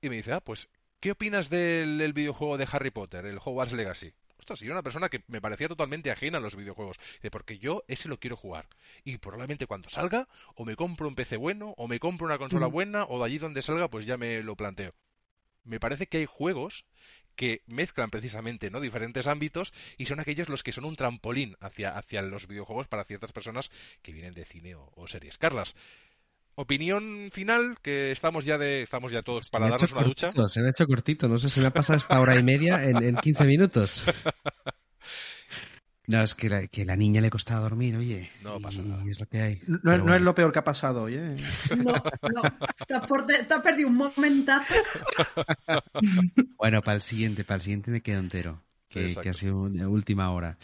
[0.02, 0.68] Y me dice, ah, pues,
[1.00, 4.14] ¿qué opinas del videojuego de Harry Potter, el Hogwarts Legacy?
[4.42, 6.98] Ostras, yo era una persona que me parecía totalmente ajena a los videojuegos.
[7.32, 8.68] Porque yo ese lo quiero jugar.
[9.04, 12.68] Y probablemente cuando salga, o me compro un PC bueno, o me compro una consola
[12.68, 12.72] mm.
[12.72, 14.96] buena, o de allí donde salga, pues ya me lo planteo.
[15.64, 16.86] Me parece que hay juegos
[17.36, 18.82] que mezclan precisamente ¿no?
[18.82, 23.04] diferentes ámbitos y son aquellos los que son un trampolín hacia, hacia los videojuegos para
[23.04, 23.70] ciertas personas
[24.02, 25.38] que vienen de cine o, series.
[25.38, 25.76] Carlas,
[26.56, 30.32] opinión final, que estamos ya de, estamos ya todos para darnos una ducha.
[30.50, 32.84] Se me ha hecho cortito, no sé, si me ha pasado esta hora y media
[32.84, 34.04] en, en 15 minutos.
[36.08, 38.30] No, es que la, que la niña le costaba dormir, oye.
[38.44, 39.02] No pasa nada.
[39.10, 39.62] Es lo que hay.
[39.66, 41.38] No, es lo peor que ha pasado, oye.
[41.78, 42.42] No, no.
[42.86, 44.74] Te has, perdido un momentazo.
[46.58, 48.62] bueno, para el siguiente, para el siguiente me quedo entero.
[48.90, 50.58] Que, que ha sido una última hora.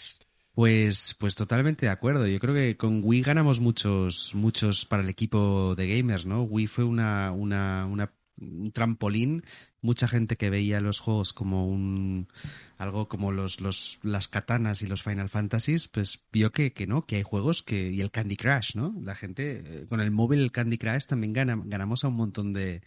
[0.57, 2.25] Pues, pues totalmente de acuerdo.
[2.25, 6.41] Yo creo que con Wii ganamos muchos, muchos para el equipo de gamers, ¿no?
[6.41, 8.11] Wii fue una, una, una
[8.41, 9.43] un trampolín.
[9.81, 12.27] Mucha gente que veía los juegos como un
[12.79, 17.05] algo como los, los las katanas y los Final Fantasies, pues vio que, que no,
[17.05, 18.95] que hay juegos que y el Candy Crush, ¿no?
[19.03, 22.53] La gente eh, con el móvil el Candy Crush también gana, ganamos a un montón
[22.53, 22.81] de,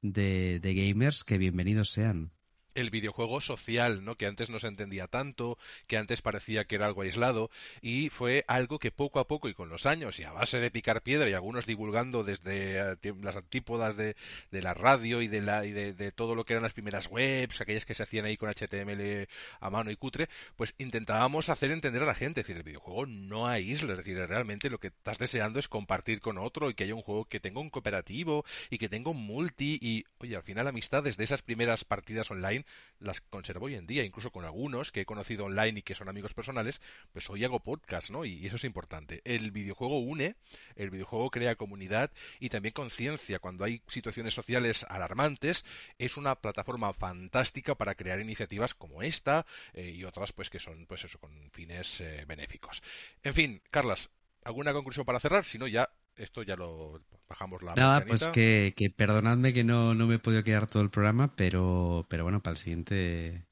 [0.00, 2.32] de, de gamers que bienvenidos sean
[2.74, 4.16] el videojuego social, ¿no?
[4.16, 7.50] Que antes no se entendía tanto, que antes parecía que era algo aislado
[7.80, 10.70] y fue algo que poco a poco y con los años y a base de
[10.70, 14.16] picar piedra y algunos divulgando desde eh, las antípodas de,
[14.50, 17.84] la radio y de la y de, todo lo que eran las primeras webs, aquellas
[17.84, 19.28] que se hacían ahí con HTML
[19.60, 23.06] a mano y cutre, pues intentábamos hacer entender a la gente, es decir, el videojuego
[23.06, 26.84] no aísla, es decir, realmente lo que estás deseando es compartir con otro y que
[26.84, 30.42] haya un juego que tenga un cooperativo y que tenga un multi y oye, al
[30.42, 32.61] final amistades de esas primeras partidas online
[32.98, 36.08] las conservo hoy en día, incluso con algunos que he conocido online y que son
[36.08, 36.80] amigos personales,
[37.12, 38.24] pues hoy hago podcast, ¿no?
[38.24, 39.22] Y, eso es importante.
[39.24, 40.36] El videojuego une,
[40.76, 42.10] el videojuego crea comunidad
[42.40, 43.38] y también conciencia.
[43.38, 45.64] Cuando hay situaciones sociales alarmantes,
[45.98, 50.86] es una plataforma fantástica para crear iniciativas como esta eh, y otras, pues que son,
[50.86, 52.82] pues eso, con fines eh, benéficos.
[53.22, 54.10] En fin, Carlas,
[54.44, 55.44] ¿alguna conclusión para cerrar?
[55.44, 59.94] Si no, ya esto ya lo bajamos la Nada, pues que, que, perdonadme que no,
[59.94, 63.46] no me he podido quedar todo el programa, pero, pero bueno, para el siguiente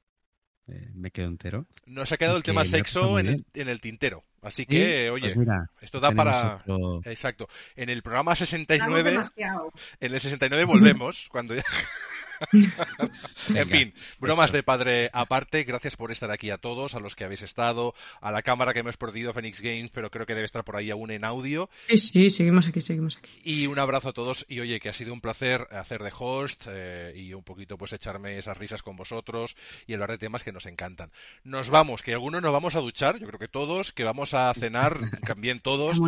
[0.67, 1.65] eh, me quedo entero.
[1.85, 4.23] Nos ha quedado el tema sexo en el, en el, tintero.
[4.41, 5.47] Así que, oye, pues
[5.81, 6.63] esto da para...
[7.05, 7.47] Exacto.
[7.75, 9.21] En el programa 69...
[9.99, 11.63] En el 69 volvemos, cuando ya...
[13.49, 17.23] en fin, bromas de padre aparte, gracias por estar aquí a todos, a los que
[17.23, 20.63] habéis estado, a la cámara que hemos perdido, Phoenix Games, pero creo que debe estar
[20.63, 21.69] por ahí aún en audio.
[21.87, 23.29] Sí, sí, seguimos aquí, seguimos aquí.
[23.43, 26.65] Y un abrazo a todos y oye, que ha sido un placer hacer de host
[26.67, 29.55] eh, y un poquito pues echarme esas risas con vosotros
[29.85, 31.11] y hablar de temas que nos encantan.
[31.43, 34.53] Nos vamos, que algunos nos vamos a duchar, yo creo que todos, que vamos a
[34.53, 35.99] cenar también todos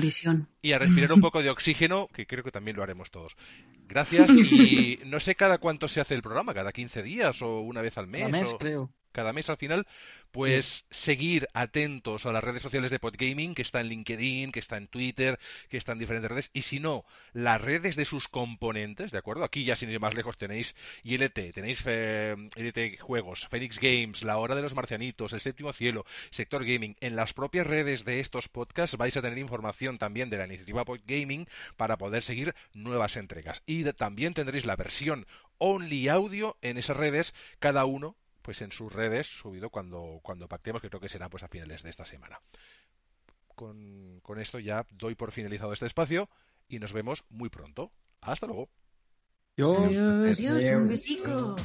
[0.62, 3.36] y a respirar un poco de oxígeno, que creo que también lo haremos todos.
[3.88, 7.82] Gracias y no sé cada cuánto se hace el programa, cada 15 días o una
[7.82, 8.32] vez al mes.
[8.60, 8.90] Creo.
[9.14, 9.88] Cada mes al final,
[10.32, 14.78] pues seguir atentos a las redes sociales de Podgaming, que está en LinkedIn, que está
[14.78, 19.12] en Twitter, que está en diferentes redes, y si no, las redes de sus componentes,
[19.12, 19.44] ¿de acuerdo?
[19.44, 24.38] Aquí ya sin ir más lejos tenéis ILT, tenéis eh, ILT Juegos, Phoenix Games, La
[24.38, 26.96] Hora de los Marcianitos, El Séptimo Cielo, Sector Gaming.
[27.00, 30.84] En las propias redes de estos podcasts vais a tener información también de la iniciativa
[30.84, 33.62] Podgaming para poder seguir nuevas entregas.
[33.68, 35.28] Y también tendréis la versión
[35.60, 40.82] only audio en esas redes, cada uno pues en sus redes, subido cuando, cuando pactemos,
[40.82, 42.40] que creo que será pues a finales de esta semana.
[43.56, 46.30] Con, con esto ya doy por finalizado este espacio
[46.68, 47.92] y nos vemos muy pronto.
[48.22, 48.70] Hasta luego.
[49.58, 50.40] Adiós.
[50.40, 50.82] Adiós.
[50.82, 51.56] Un besico.